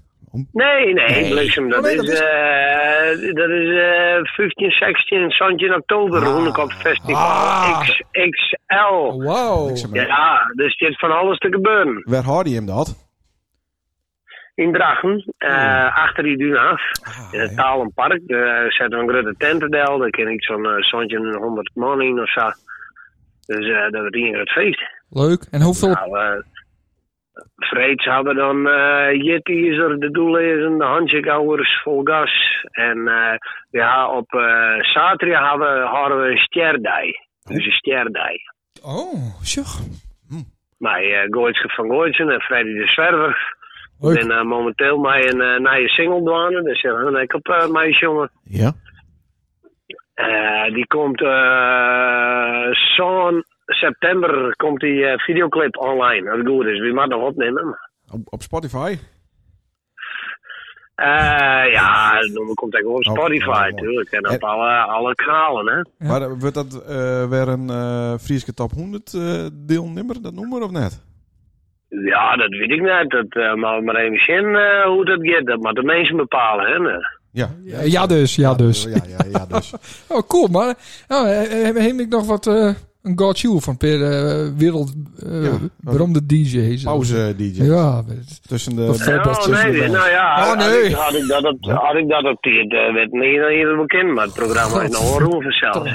Nee, 0.52 0.94
nee, 0.94 1.30
bliksem, 1.30 1.70
dat 1.70 1.78
Oh, 1.80 1.84
nee, 1.86 1.92
is, 1.94 1.98
dat 1.98 2.08
is- 2.10 2.20
eh, 2.20 3.34
dat 3.36 3.50
is 3.50 3.70
eh 3.78 4.24
15, 4.24 4.72
16, 4.72 5.30
Santje 5.30 5.66
in 5.66 5.74
oktober, 5.76 6.22
Ah. 6.22 6.34
Hoenekop 6.34 6.72
Festival, 6.72 7.16
Ah. 7.16 7.80
XXL. 7.80 9.18
Maar, 9.18 10.06
Ja, 10.08 10.52
er 10.56 10.72
zit 10.72 11.00
van 11.00 11.12
alles 11.18 11.38
te 11.38 11.48
gebeuren. 11.52 12.02
Waar 12.04 12.24
hoorde 12.24 12.50
je 12.50 12.56
hem 12.56 12.66
dat? 12.66 13.07
In 14.58 14.74
Drachten, 14.74 15.24
eh, 15.38 15.98
achter 15.98 16.24
die 16.24 16.38
dune 16.38 16.60
af, 16.60 16.82
Ah, 17.04 17.34
in 17.34 17.40
het 17.40 17.50
ja. 17.50 17.56
Talenpark. 17.56 18.22
Daar 18.28 18.72
zetten 18.72 18.98
we 19.00 19.04
een 19.04 19.10
grote 19.10 19.36
tentendel, 19.38 19.98
daar 19.98 20.10
kan 20.10 20.28
ik 20.28 20.44
zo'n 20.44 20.66
uh, 20.66 20.78
Santje 20.82 21.38
100 21.38 21.72
man 21.76 22.02
in 22.02 22.20
of 22.22 22.32
zo. 22.32 22.50
Dus 23.46 23.70
eh 23.70 23.82
dat 23.82 24.02
wordt 24.02 24.16
hier 24.16 24.40
het 24.40 24.52
feest. 24.52 24.82
Leuk. 25.10 25.48
En 25.52 25.62
hoeveel... 25.62 25.90
Nou, 25.90 26.20
eh 26.20 26.42
Vreeds 27.56 28.06
hebben 28.06 28.36
dan 28.36 28.68
eh 28.70 29.12
Yeti 29.24 29.70
is 29.70 29.78
er, 29.78 30.00
de 30.00 30.12
doellezen, 30.12 30.78
de 30.78 30.84
handjekouwers 30.84 31.82
vol 31.84 32.02
gas. 32.04 32.32
En 32.72 33.08
eh 33.08 33.38
ja, 33.70 34.12
op 34.12 34.34
eh 34.34 34.82
zaterdag 34.94 35.50
hebben, 35.50 35.82
hadden 35.86 36.22
we 36.22 36.32
een 36.32 36.38
sterdij. 36.38 37.28
Dus 37.46 37.66
een 37.66 37.72
sterdij. 37.72 38.40
Oh, 38.84 39.42
zeg. 39.42 39.68
Maar 40.78 41.02
eh 41.02 41.26
Gooitje 41.30 41.70
van 41.70 41.90
Gooitsen 41.90 42.30
en 42.30 42.42
Freddy 42.42 42.74
de 42.74 42.88
Zwerver. 42.88 43.56
Ik 44.00 44.04
Leuk. 44.04 44.20
ben 44.28 44.32
eh, 44.38 44.44
momenteel 44.44 44.98
met 44.98 45.34
een 45.34 45.40
uh, 45.42 45.72
nieuwe 45.72 45.90
single 45.90 46.24
douane, 46.24 46.64
dus 46.64 46.82
ja, 46.82 47.04
dan 47.04 47.18
ik 47.18 47.34
op 47.34 47.48
uh, 47.48 47.68
meisjongen. 47.70 48.32
Ja? 48.44 48.72
Eh 50.14 50.74
die 50.74 50.88
komt 50.88 51.22
eh 51.22 52.72
zo'n 52.96 53.44
september 53.66 54.56
komt 54.56 54.80
die 54.80 55.06
eh, 55.06 55.18
videoclip 55.20 55.78
online. 55.78 56.30
Dat 56.30 56.40
is 56.40 56.46
goed 56.54 56.66
is, 56.66 56.80
wie 56.80 56.94
mag 56.94 57.08
nog 57.08 57.22
opnemen. 57.24 57.80
Op, 58.12 58.20
op 58.26 58.42
Spotify? 58.42 58.98
Eh, 60.96 61.72
ja, 61.72 62.12
dan 62.34 62.54
komt 62.54 62.72
tegenwoordig 62.72 63.08
Oh, 63.12 63.18
Spotify 63.18 63.48
oh, 63.50 63.60
mooi. 63.60 63.72
natuurlijk. 63.72 64.12
En 64.12 64.30
op 64.30 64.44
alle, 64.44 64.78
alle 64.78 65.16
kanalen, 65.16 65.68
hè. 65.68 65.76
Ja. 65.78 66.12
Maar 66.12 66.22
eh, 66.22 66.32
wordt 66.40 66.56
dat 66.56 66.84
eh, 66.86 67.30
weer 67.30 67.48
een 67.48 67.70
eh 67.70 68.14
Frieske 68.18 68.54
top 68.54 68.72
100 68.72 69.14
eh 69.14 69.46
deelnummer, 69.54 70.22
dat 70.22 70.34
noemen 70.34 70.60
we 70.60 70.66
of 70.66 70.72
net? 70.72 71.06
Ja, 71.90 72.36
dat 72.36 72.50
weet 72.50 72.72
ik 72.72 72.82
niet. 72.82 73.10
Dat 73.12 73.26
uh, 73.30 73.54
maar, 73.54 73.84
maar 73.84 73.96
even 73.96 74.18
zien 74.18 74.56
eh, 74.56 74.86
hoe 74.86 75.06
dat 75.06 75.20
gaat. 75.22 75.46
Dat 75.46 75.62
maar 75.62 75.74
de 75.74 75.84
mensen 75.84 76.16
bepalen, 76.18 76.66
hè. 76.72 76.80
nee. 76.80 77.16
Ja. 77.32 77.50
Ja, 77.64 77.82
ja 77.82 78.06
dus, 78.08 78.36
ja 78.36 78.54
dus. 78.54 78.84
Ja, 78.84 79.02
ja, 79.08 79.26
ja, 79.32 79.46
dus. 79.46 79.74
Oh, 80.10 80.28
cool. 80.28 80.48
Maar 80.48 80.76
nou, 81.08 81.28
eh, 81.28 81.64
heb, 81.66 81.76
heb 81.76 82.00
ik 82.00 82.10
nog 82.10 82.26
wat... 82.28 82.48
eh, 82.48 82.70
een 83.08 83.20
God 83.20 83.40
You 83.40 83.62
van 83.62 83.78
per 83.78 84.04
eh, 84.04 84.48
wereld 84.58 84.94
eh, 85.26 85.44
Ja. 85.44 85.50
beroemde 85.78 86.26
DJ's. 86.26 86.84
Pauze 86.84 87.34
DJ. 87.38 87.64
Ja, 87.64 88.04
Tussen 88.48 88.76
de... 88.76 88.82
Oh, 88.82 88.88
dat- 89.24 89.48
nee, 89.48 89.88
nou 89.90 90.10
ja, 90.10 90.36
Oh, 90.38 90.48
had, 90.48 90.58
nee. 90.58 90.82
ik, 90.84 90.96
had, 90.96 91.14
ik 91.14 91.28
dat 91.28 91.44
op, 91.44 91.58
had 91.62 91.96
ik 91.96 92.10
dat 92.10 92.24
op 92.24 92.38
die, 92.44 92.74
uh, 92.74 92.94
werd 92.94 93.12
niet 93.12 93.40
dan 93.40 93.50
hier 93.50 93.76
bekend, 93.78 94.14
maar 94.14 94.24
het 94.26 94.34
programma 94.34 94.82
is 94.82 94.90
nog 94.90 95.14
onroeven 95.16 95.52
zelfs. 95.52 95.92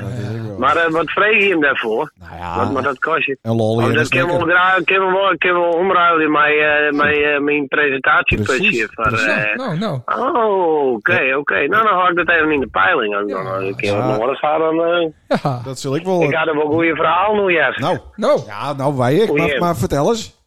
Maar 0.59 0.77
eh, 0.77 0.91
wat 0.93 1.11
vreeg 1.11 1.43
je 1.45 1.49
hem 1.51 1.61
daarvoor? 1.61 2.13
nou 2.19 2.31
Wat, 2.31 2.67
ja, 2.67 2.71
maar 2.73 2.83
dat 2.83 2.99
kost 2.99 3.27
je. 3.27 3.39
en 3.43 3.57
lol 3.57 3.77
Oh, 3.77 3.89
in 3.89 3.95
dat 3.95 4.09
kan 4.09 4.27
wel, 4.27 4.39
gra- 4.39 4.81
kan 4.85 5.13
wel, 5.13 5.35
kan 5.39 5.53
wel 5.53 5.71
omruilen 5.71 6.25
in 6.25 6.31
mijn, 6.33 6.53
eh, 6.59 6.93
mijn, 6.99 7.15
eh, 7.23 7.41
mijn 7.41 7.69
presentatieputje. 7.69 8.89
Voor, 8.93 9.05
eh, 9.13 9.57
nou, 9.57 9.79
nou. 9.79 10.01
oh, 10.07 10.93
oké, 10.93 11.35
oké. 11.39 11.55
Nou, 11.67 11.85
dan 11.85 11.95
hou 11.95 12.11
ik 12.11 12.17
dat 12.17 12.29
even 12.37 12.51
in 12.51 12.61
de 12.61 12.67
peiling. 12.67 13.13
Dan, 13.15 13.27
dan, 13.29 13.45
dan, 13.45 13.75
Ja. 13.77 14.09
dan, 14.09 14.19
dan, 14.27 14.35
gaan 14.37 14.61
dan, 14.61 14.85
eh, 14.85 15.09
Ja, 15.43 15.61
Dat 15.65 15.79
zul 15.79 15.97
ik 15.97 16.05
wel... 16.05 16.23
ik 16.23 16.35
had 16.35 16.47
er 16.49 16.57
wel 16.57 16.67
goede 16.71 16.95
verhaal 17.03 17.35
nu, 17.35 17.53
ja. 17.53 17.79
Nou, 17.79 17.99
nou. 18.17 18.41
ja, 18.47 18.73
nou 18.73 18.97
wij 18.97 19.15
ik. 19.15 19.33
Maar, 19.37 19.59
maar 19.59 19.77
vertel 19.77 20.09
eens. 20.09 20.41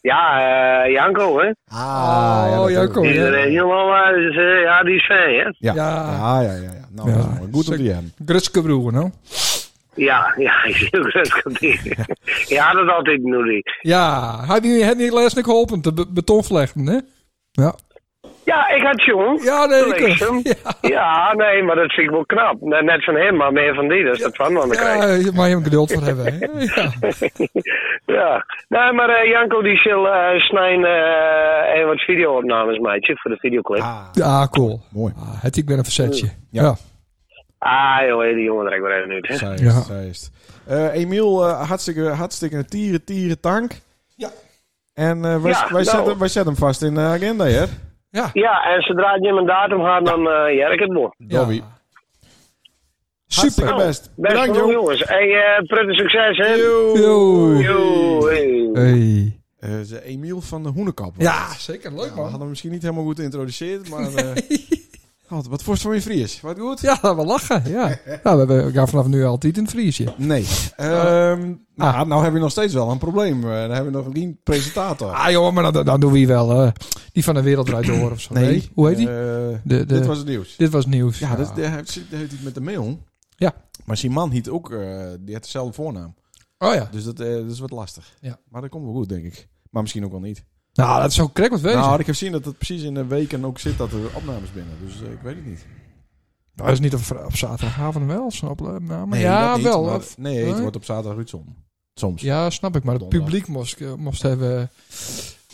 Ja, 0.00 0.40
eh, 0.84 0.92
Janko, 0.92 1.38
hè. 1.40 1.50
Ah, 1.68 2.46
Oh, 2.48 2.50
ja, 2.50 2.56
dat 2.56 2.70
Janko. 2.70 3.02
Die 3.02 3.12
ja. 3.14 3.30
helemaal, 3.32 4.14
dus, 4.14 4.36
eh, 4.36 4.62
ja, 4.62 4.82
die 4.82 4.94
is 4.94 5.06
fan, 5.06 5.16
hè. 5.16 5.24
Ja. 5.58 5.74
Ja. 5.74 5.74
Ja, 5.74 6.40
ja, 6.40 6.52
ja. 6.52 6.60
ja. 6.62 6.86
Nou, 6.90 7.10
dat 7.12 7.18
is 7.18 7.24
Ja. 7.24 7.48
Goed 7.52 7.68
om 7.70 7.76
die 7.76 7.90
hebben. 7.92 8.12
Grutske 8.26 8.62
broer, 8.62 8.92
nou. 8.92 9.10
Ja, 9.94 10.34
ja, 10.36 10.64
ik 10.64 10.90
dat. 11.44 11.58
Ja, 12.48 12.72
dat 12.72 12.88
altijd 12.88 13.22
nu 13.22 13.42
die. 13.44 13.62
Ja, 13.80 14.34
hij 14.46 14.60
die 14.60 14.84
het 14.84 14.98
niet 14.98 15.12
les 15.12 15.34
niet 15.34 15.44
geholpen 15.44 15.80
te 15.80 15.92
be- 15.92 16.06
betonvlechten, 16.10 16.86
hè? 16.86 16.98
Ja. 17.50 17.74
Ja, 18.46 18.68
ik 18.68 18.82
had 18.82 19.02
jong. 19.04 19.42
Ja, 19.42 19.66
nee, 19.66 19.84
ik. 19.84 20.16
Ja, 20.18 20.62
Ja, 20.80 21.32
nee, 21.34 21.62
maar 21.62 21.76
dat 21.76 21.92
vind 21.92 22.06
ik 22.06 22.10
wel 22.14 22.26
knap. 22.26 22.60
Net 22.60 23.04
van 23.04 23.14
hem, 23.14 23.36
maar 23.36 23.52
meer 23.52 23.74
van 23.74 23.88
die, 23.88 24.04
dus 24.04 24.18
dat 24.18 24.36
van 24.36 24.68
krijg. 24.68 25.24
ja, 25.24 25.32
maar 25.34 25.48
je 25.48 25.54
moet 25.54 25.64
geduld 25.64 25.92
voor 25.92 26.02
hebben, 26.02 26.24
hè? 26.24 26.38
Ja. 28.06 28.06
Ja, 28.06 28.44
nee, 28.68 28.92
maar 28.92 29.08
eh, 29.08 29.30
Janko 29.30 29.62
die 29.62 29.76
zal 29.76 30.08
eh 30.08 30.40
snijden 30.40 30.84
eh 30.84 31.80
en 31.80 31.86
wat 31.86 32.00
video-opnames, 32.00 32.78
meidje, 32.78 33.16
voor 33.18 33.30
de 33.30 33.36
videoclip. 33.36 33.80
Ah, 33.82 33.88
Ah, 33.88 34.06
ja, 34.12 34.48
cool. 34.50 34.80
mooi. 34.92 35.12
Ah, 35.16 35.42
het 35.42 35.56
ik 35.56 35.66
ben 35.66 35.78
een 35.78 35.84
verzetje. 35.84 36.26
Ja. 36.50 36.62
Ja. 37.60 38.04
joh, 38.06 38.34
die 38.34 38.44
jongen 38.44 38.66
trekt 38.66 38.82
weer 38.82 38.96
even 38.98 39.48
uit, 39.48 39.60
Ja. 39.60 39.66
is, 39.78 39.86
zij 39.86 40.06
is. 40.06 40.30
Eh, 40.66 40.94
Emiel, 40.94 41.46
eh, 41.46 41.68
hartstikke, 41.68 42.02
hartstikke 42.08 42.56
een 42.56 42.66
tieren, 42.66 43.04
tieren 43.04 43.40
tank. 43.40 43.72
Ja. 44.16 44.28
En 44.94 45.24
eh, 45.24 45.42
wij, 45.42 45.50
Ja, 45.52 45.60
wij, 45.60 45.70
nou. 45.70 45.84
zetten, 45.84 46.18
wij 46.18 46.28
zetten 46.28 46.52
hem 46.52 46.62
vast 46.62 46.82
in 46.82 46.94
de 46.94 47.00
agenda, 47.00 47.44
hè? 47.44 47.64
Ja. 48.16 48.30
Ja, 48.32 48.62
en 48.74 48.82
zodra 48.82 49.14
je 49.14 49.26
hem 49.26 49.36
een 49.36 49.46
datum 49.46 49.80
gaat, 49.84 50.04
dan 50.06 50.20
uh, 50.20 50.56
ja, 50.56 50.68
ik 50.68 50.80
het 50.80 50.92
wel. 50.92 51.14
Dobby. 51.18 51.62
Super. 53.26 53.74
Best. 53.76 54.10
Best 54.14 54.14
Bedankt, 54.16 54.56
jongens. 54.56 55.02
Hey, 55.06 55.30
eh 55.34 55.66
prettig 55.66 55.96
succes, 55.96 56.36
hè. 56.36 56.54
Yo. 56.54 58.26
Hey. 58.26 58.70
Hey. 58.72 59.40
Eh, 59.58 60.04
Emiel 60.12 60.40
van 60.40 60.62
de 60.62 60.68
Hoenekap. 60.68 61.14
Ja, 61.18 61.48
zeker. 61.58 61.90
Leuk, 61.94 62.00
Ja, 62.04 62.08
we 62.10 62.14
man. 62.14 62.22
hadden 62.22 62.40
hem 62.40 62.48
misschien 62.48 62.70
niet 62.70 62.82
helemaal 62.82 63.04
goed 63.04 63.18
geïntroduceerd, 63.18 63.88
maar... 63.90 64.10
God, 65.28 65.46
wat 65.48 65.62
voor 65.62 65.76
van 65.76 65.94
je 65.94 66.00
Fries? 66.02 66.40
Wat 66.40 66.58
goed? 66.58 66.80
Ja, 66.80 66.98
we 67.16 67.24
lachen. 67.24 67.62
Ja. 67.70 67.98
Nou, 68.22 68.46
we, 68.46 68.64
we 68.64 68.72
gaan 68.72 68.88
vanaf 68.88 69.06
nu 69.06 69.24
altijd 69.24 69.56
het 69.56 69.68
Friesje. 69.68 70.14
Nee. 70.16 70.46
Ehm 70.76 71.54
nou, 71.74 72.06
nou 72.06 72.12
hebben 72.22 72.32
we 72.32 72.38
nog 72.38 72.50
steeds 72.50 72.74
wel 72.74 72.90
een 72.90 72.98
probleem. 72.98 73.36
Eh, 73.44 73.50
dan 73.50 73.70
hebben 73.70 73.92
we 73.92 73.98
nog 73.98 74.08
geen 74.12 74.40
presentator. 74.42 75.10
Ah, 75.10 75.30
joh, 75.30 75.52
maar 75.52 75.72
dan, 75.72 75.84
dan 75.84 76.00
doen 76.00 76.12
we 76.12 76.18
hier 76.18 76.26
wel. 76.26 76.50
eh, 76.62 76.70
die 77.12 77.24
van 77.24 77.34
de 77.34 77.42
wereld 77.42 77.66
draait 77.66 77.86
door 77.86 78.10
of 78.10 78.20
zo. 78.20 78.34
nee. 78.34 78.70
Hoe 78.74 78.88
heet 78.88 78.96
die? 78.96 79.08
Eh, 79.08 79.14
De, 79.14 79.58
de, 79.64 79.84
Dit 79.86 80.06
was 80.06 80.18
het 80.18 80.26
nieuws. 80.26 80.56
dit 80.56 80.70
was 80.70 80.86
nieuws. 80.86 81.18
Ja, 81.18 81.36
dat, 81.36 81.46
dat 81.56 81.56
heeft, 81.66 82.00
heeft 82.10 82.32
iets 82.32 82.42
met 82.42 82.54
de 82.54 82.60
mail. 82.60 82.98
Ja. 83.36 83.54
Maar 83.84 83.96
zijn 83.96 84.12
man 84.12 84.30
hiet 84.30 84.48
ook, 84.48 84.68
die 85.20 85.34
had 85.34 85.42
dezelfde 85.42 85.72
voornaam. 85.72 86.14
Oh 86.58 86.74
ja. 86.74 86.88
Dus 86.90 87.04
dat, 87.04 87.16
dat 87.16 87.50
is 87.50 87.58
wat 87.58 87.70
lastig. 87.70 88.14
Ja. 88.20 88.38
Maar 88.48 88.60
dat 88.60 88.70
komt 88.70 88.84
wel 88.84 88.94
goed, 88.94 89.08
denk 89.08 89.24
ik. 89.24 89.48
Maar 89.70 89.82
misschien 89.82 90.04
ook 90.04 90.10
wel 90.10 90.20
niet. 90.20 90.44
Nou, 90.76 91.00
dat 91.02 91.12
zou 91.12 91.28
correct 91.32 91.50
wat 91.52 91.60
wezen. 91.60 91.78
Nou, 91.78 91.90
ik 91.92 92.06
heb 92.06 92.06
gezien 92.16 92.32
dat 92.32 92.44
het 92.44 92.56
precies 92.58 92.82
in 92.82 92.94
de 92.94 93.04
weken 93.06 93.44
ook 93.44 93.58
zit 93.58 93.78
dat 93.78 93.92
er 93.92 93.98
opnames 94.16 94.52
binnen. 94.52 94.72
Dus 94.84 95.02
eh, 95.02 95.12
ik 95.12 95.20
weet 95.22 95.34
het 95.36 95.46
niet. 95.46 95.66
Nou, 96.54 96.70
is 96.70 96.80
niet 96.80 96.94
op, 96.94 97.00
op 97.26 97.36
zaterdagavond 97.36 98.06
wel 98.06 98.30
zo'n 98.30 98.48
opname. 98.48 99.06
Nee, 99.06 99.20
ja, 99.20 99.46
dat 99.48 99.56
niet, 99.56 99.66
wel. 99.66 99.84
maar- 99.84 99.96
Of- 99.96 100.18
nee, 100.18 100.36
het 100.44 100.52
Nee? 100.52 100.60
wordt 100.60 100.76
op 100.76 100.84
zaterdag 100.84 101.16
uitzonden. 101.18 101.54
Soms. 101.94 102.22
Ja, 102.22 102.50
snap 102.50 102.76
ik. 102.76 102.84
Maar 102.84 102.94
het 102.94 103.08
publiek 103.08 103.46
moest, 103.46 103.80
eh, 103.80 103.94
moest 103.94 104.22
hebben 104.22 104.70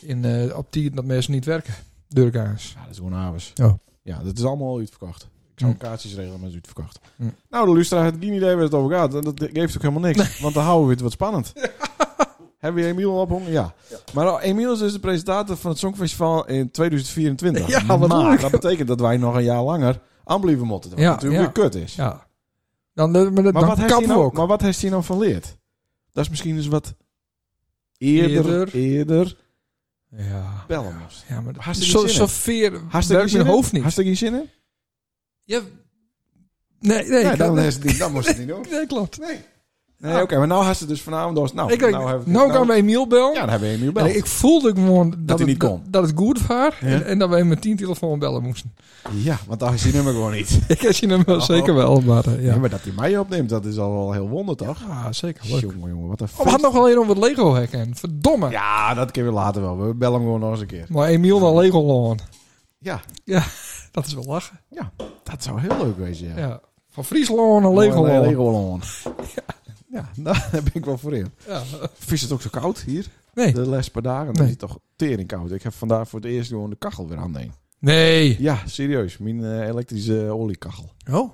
in, 0.01 0.25
eh, 0.25 0.57
op 0.57 0.67
die 0.71 0.91
dat 0.91 1.05
mensen 1.05 1.33
niet 1.33 1.45
werken. 1.45 1.75
Deurgaans. 2.09 2.73
Ja, 2.75 2.81
dat 2.83 2.91
is 2.91 2.97
gewoon 2.97 3.15
avonds. 3.15 3.53
Oh. 3.63 3.73
Ja, 4.03 4.23
dat 4.23 4.39
is 4.39 4.45
allemaal 4.45 4.79
uitverkocht. 4.79 5.23
Ik 5.23 5.59
zou 5.59 5.73
Hm. 5.73 5.79
kaartjes 5.79 6.15
regelen, 6.15 6.41
maar 6.41 6.49
het 6.49 6.49
is 6.49 6.55
uitverkocht. 6.55 7.01
Hm. 7.17 7.25
Nou, 7.51 7.67
de 7.67 7.73
luisteraar 7.73 8.05
heeft 8.05 8.17
geen 8.21 8.33
idee 8.35 8.55
waar 8.55 8.65
het 8.65 8.75
over 8.75 8.97
gaat. 8.97 9.13
Dat 9.13 9.25
dat 9.25 9.49
geeft 9.53 9.77
ook 9.77 9.83
helemaal 9.83 10.03
niks. 10.11 10.41
Want 10.41 10.55
dan 10.55 10.65
houden 10.65 10.87
we 10.87 10.93
het 10.93 11.03
wat 11.03 11.13
spannend. 11.13 11.53
Hebben 12.63 12.83
we 12.83 12.89
Emiel 12.89 13.13
ophangen? 13.21 13.51
Ja. 13.51 13.75
Maar 14.13 14.27
uh, 14.27 14.39
Emiel 14.49 14.73
is 14.73 14.79
dus 14.79 14.93
de 14.93 14.99
presentator 15.01 15.57
van 15.57 15.71
het 15.71 15.79
Songfestival 15.81 16.47
in 16.47 16.71
2024. 16.71 17.67
Ja, 17.69 17.87
wat 17.99 18.09
maar 18.09 18.31
leuk. 18.31 18.41
dat 18.41 18.51
betekent 18.51 18.89
dat 18.89 19.01
wij 19.01 19.17
nog 19.17 19.35
een 19.35 19.43
jaar 19.45 19.63
langer 19.63 20.01
aanblijven 20.25 20.67
moeten. 20.67 20.91
Wat 20.91 20.99
Ja, 20.99 21.11
natuurlijk 21.11 21.41
ja. 21.41 21.53
weer 21.53 21.53
kut 21.71 21.75
is. 21.75 21.95
Ja. 21.95 22.27
Dan, 22.95 23.17
eh, 23.17 23.23
maar 23.23 23.43
dat, 23.43 23.53
Maar, 23.53 23.53
dan 23.53 23.71
wat 23.71 23.77
heeft 23.79 23.89
kappen 23.91 23.97
hij 23.97 24.07
we 24.07 24.07
nou, 24.07 24.25
ook. 24.25 24.33
maar 24.33 24.47
wat 24.47 24.61
heeft 24.61 24.81
hij 24.81 24.91
nou 24.91 25.05
van 25.05 25.19
leerd? 25.19 25.57
Dat 26.13 26.25
is 26.25 26.31
misschien 26.31 26.57
dus 26.57 26.67
wat 26.67 26.95
eerder, 27.97 28.37
Eerder. 28.47 28.75
eerder, 28.75 29.37
Ja. 30.17 30.65
bellen 30.69 30.99
moest. 31.03 31.25
Ja, 31.29 31.41
maar 31.41 31.55
Hartstikke 31.59 31.99
zo, 31.99 32.07
zo 32.07 32.23
in. 32.23 32.29
veer 32.29 32.81
Hartstikke 32.89 33.25
mijn 33.33 33.47
in? 33.47 33.53
hoofd 33.53 33.73
niet. 33.73 33.83
Hartstikke 33.83 34.17
geen 34.17 34.29
zin 34.31 34.41
in? 34.41 34.51
Ja. 35.45 35.61
Nee, 36.81 37.09
nee. 37.09 37.23
Ja, 37.23 37.33
ik- 37.33 37.39
dan, 37.39 37.55
niet, 37.83 37.99
dan 37.99 38.13
moest 38.13 38.29
het 38.29 38.39
niet 38.39 38.49
doen. 38.49 38.67
Nee, 38.71 38.87
klopt. 38.87 39.19
Nee. 39.19 39.39
Nee, 40.03 40.23
oké, 40.23 40.39
maar 40.39 40.47
nou 40.47 40.65
had 40.65 40.77
ze 40.77 40.87
dus 40.87 41.03
vanavond 41.03 41.37
door. 41.37 41.51
Nou, 41.55 41.73
ik, 41.73 41.81
nou, 41.81 41.93
nou, 41.93 42.23
nou 42.25 42.53
gaan 42.53 42.67
we 42.67 42.73
Emiel 42.73 43.07
bellen. 43.07 43.33
Ja, 43.35 43.41
dan 43.41 43.49
hebben 43.49 43.69
we 43.69 43.75
Emiel 43.75 43.87
En 43.89 43.93
bellen. 43.95 44.17
ik 44.17 44.27
voelde 44.27 44.73
gewoon 44.75 45.11
dat, 45.11 45.19
hij 45.19 45.37
het, 45.39 45.47
niet 45.47 45.59
kon. 45.59 45.81
dat, 45.83 45.93
dat 45.93 46.03
het 46.03 46.13
goed 46.19 46.47
was. 46.47 46.75
Ja. 46.81 46.87
En, 46.87 47.07
en 47.07 47.19
dat 47.19 47.29
wij 47.29 47.45
met 47.45 47.61
tien 47.61 47.77
telefoon 47.77 48.19
bellen 48.19 48.43
moesten. 48.43 48.75
Ja, 49.13 49.39
want 49.47 49.61
daar 49.61 49.75
is 49.75 49.83
hij 49.83 49.93
nummer 49.93 50.13
gewoon 50.13 50.33
niet. 50.33 50.59
Ik 50.69 50.81
heb 50.81 50.93
je 50.93 51.07
hem 51.09 51.23
wel 51.25 51.37
Oh. 51.37 51.43
zeker 51.43 51.75
wel, 51.75 52.01
maar 52.01 52.25
eh, 52.27 52.45
Ja. 52.45 52.53
ja. 52.53 52.59
maar 52.59 52.71
dat 52.71 52.81
hij 52.83 52.93
mij 52.97 53.19
opneemt, 53.19 53.49
dat 53.49 53.65
is 53.65 53.79
al 53.79 53.93
wel 53.93 54.13
heel 54.13 54.29
wonder, 54.29 54.57
toch? 54.57 54.79
Ja, 54.89 55.13
zeker. 55.13 55.45
Leuk. 55.51 55.61
Jongen, 55.61 55.89
jongen, 55.91 56.09
wat 56.09 56.21
een 56.21 56.29
Oh, 56.37 56.45
we 56.45 56.51
hadden 56.51 56.73
nog 56.73 56.81
alleen 56.81 56.99
over 56.99 57.15
het 57.17 57.25
Lego 57.25 57.55
hacken. 57.55 57.95
Verdomme. 57.97 58.51
Ja, 58.51 58.95
dat 58.95 59.11
kunnen 59.11 59.33
we 59.33 59.39
later 59.39 59.63
wel. 59.63 59.79
We 59.87 59.95
bellen 59.95 60.15
hem 60.15 60.23
gewoon 60.25 60.41
nog 60.41 60.51
eens 60.51 60.61
een 60.61 60.67
keer. 60.67 60.87
Maar 60.89 61.09
Emiel 61.09 61.39
naar 61.41 61.55
Lego 61.63 61.83
loon. 61.83 62.19
Ja, 62.79 63.01
Dat 63.93 64.07
is 64.07 64.15
wel 64.15 64.25
lachen. 64.25 64.61
dat 65.23 65.43
zou 65.43 65.61
heel 65.61 65.77
leuk 65.85 65.99
wezen, 65.99 66.29
ja. 66.29 66.37
Ja. 66.39 66.61
Van 66.91 67.05
Friesland 67.05 67.63
naar 67.63 67.73
Lego 67.73 68.03
Nee, 68.03 68.37
loon. 68.37 68.81
Ja, 69.93 70.11
daar 70.23 70.49
ben 70.53 70.71
ik 70.73 70.85
wel 70.85 70.99
voor 70.99 71.15
in. 71.15 71.33
Ja. 71.47 71.63
Vis 71.95 72.21
het 72.23 72.33
ook 72.33 72.43
zo 72.43 72.49
koud 72.51 72.81
hier? 72.81 73.07
Nee. 73.35 73.53
De 73.53 73.69
les 73.69 73.91
per 73.91 74.03
dagen, 74.03 74.27
dan 74.27 74.35
Nee. 74.35 74.45
is 74.45 74.51
het 74.51 74.59
toch 74.59 74.79
tering 74.97 75.29
koud. 75.29 75.51
Ik 75.51 75.63
heb 75.63 75.73
vandaag 75.73 76.09
voor 76.09 76.21
het 76.21 76.29
eerst 76.29 76.49
gewoon 76.49 76.71
de 76.71 76.77
kachel 76.77 77.09
weer 77.09 77.19
aan 77.19 77.53
Nee. 77.79 78.43
Ja, 78.43 78.67
serieus. 78.67 79.19
Mijn 79.19 79.45
eh, 79.45 79.67
elektrische 79.69 80.25
oliekachel. 80.31 80.93
Oh. 81.11 81.33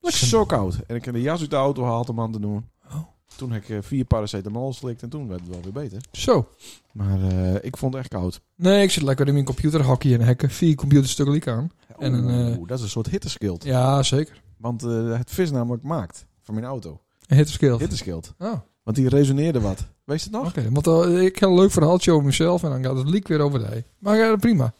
Lekker 0.00 0.26
zo 0.26 0.44
koud. 0.44 0.78
En 0.86 0.96
ik 0.96 1.04
heb 1.04 1.14
de 1.14 1.20
jas 1.20 1.40
uit 1.40 1.50
de 1.50 1.56
auto 1.56 1.82
gehaald 1.82 2.08
om 2.08 2.20
aan 2.20 2.32
te 2.32 2.40
doen. 2.40 2.68
Oh. 2.86 2.96
Toen 3.36 3.52
heb 3.52 3.62
ik 3.62 3.68
eh, 3.68 3.78
vier 3.80 4.04
paracetamol 4.04 4.72
slikt 4.72 5.02
en 5.02 5.08
toen 5.08 5.28
werd 5.28 5.40
het 5.40 5.48
wel 5.48 5.60
weer 5.62 5.72
beter. 5.72 6.00
Zo. 6.12 6.48
Maar 6.92 7.22
eh, 7.22 7.54
ik 7.64 7.76
vond 7.76 7.92
het 7.94 8.02
echt 8.02 8.12
koud. 8.12 8.40
Nee, 8.56 8.82
ik 8.82 8.90
zit 8.90 9.02
lekker 9.02 9.26
in 9.26 9.32
mijn 9.32 9.44
computer 9.44 9.82
hockey 9.84 10.14
en 10.14 10.24
hacken. 10.26 10.50
Vier 10.50 10.74
computerstukken 10.74 11.34
liek 11.34 11.48
aan. 11.48 11.70
En 11.98 12.12
een, 12.12 12.52
eh, 12.52 12.58
Oeh, 12.58 12.68
dat 12.68 12.78
is 12.78 12.84
een 12.84 12.90
soort 12.90 13.06
hitteschild. 13.08 13.64
Ja, 13.64 14.02
zeker. 14.02 14.42
Want 14.58 14.82
eh, 14.82 15.16
het 15.18 15.30
vis 15.30 15.50
namelijk 15.50 15.82
maakt 15.82 16.26
van 16.42 16.54
mijn 16.54 16.66
auto. 16.66 17.00
Een 17.26 17.36
hitteskill. 17.36 17.76
Hitteschild. 17.78 18.34
Oh, 18.38 18.48
oké. 18.52 18.62
Want 18.82 18.96
die 18.96 19.08
resoneerde 19.08 19.60
wat. 19.60 19.84
Weet 20.04 20.22
je 20.22 20.24
het 20.30 20.32
nog? 20.32 20.72
Want 20.82 20.86
eh, 21.08 21.22
ik 21.22 21.38
heb 21.38 21.48
een 21.48 21.54
leuk 21.54 21.70
verhaaltje 21.70 22.12
over 22.12 22.24
mezelf 22.24 22.62
en 22.62 22.70
dan 22.70 22.84
gaat 22.84 22.96
het 22.96 23.08
leak 23.08 23.28
weer 23.28 23.40
over 23.40 23.58
de 23.58 23.66
heen. 23.66 23.84
Maar 23.98 24.16
ja, 24.16 24.36
prima. 24.36 24.72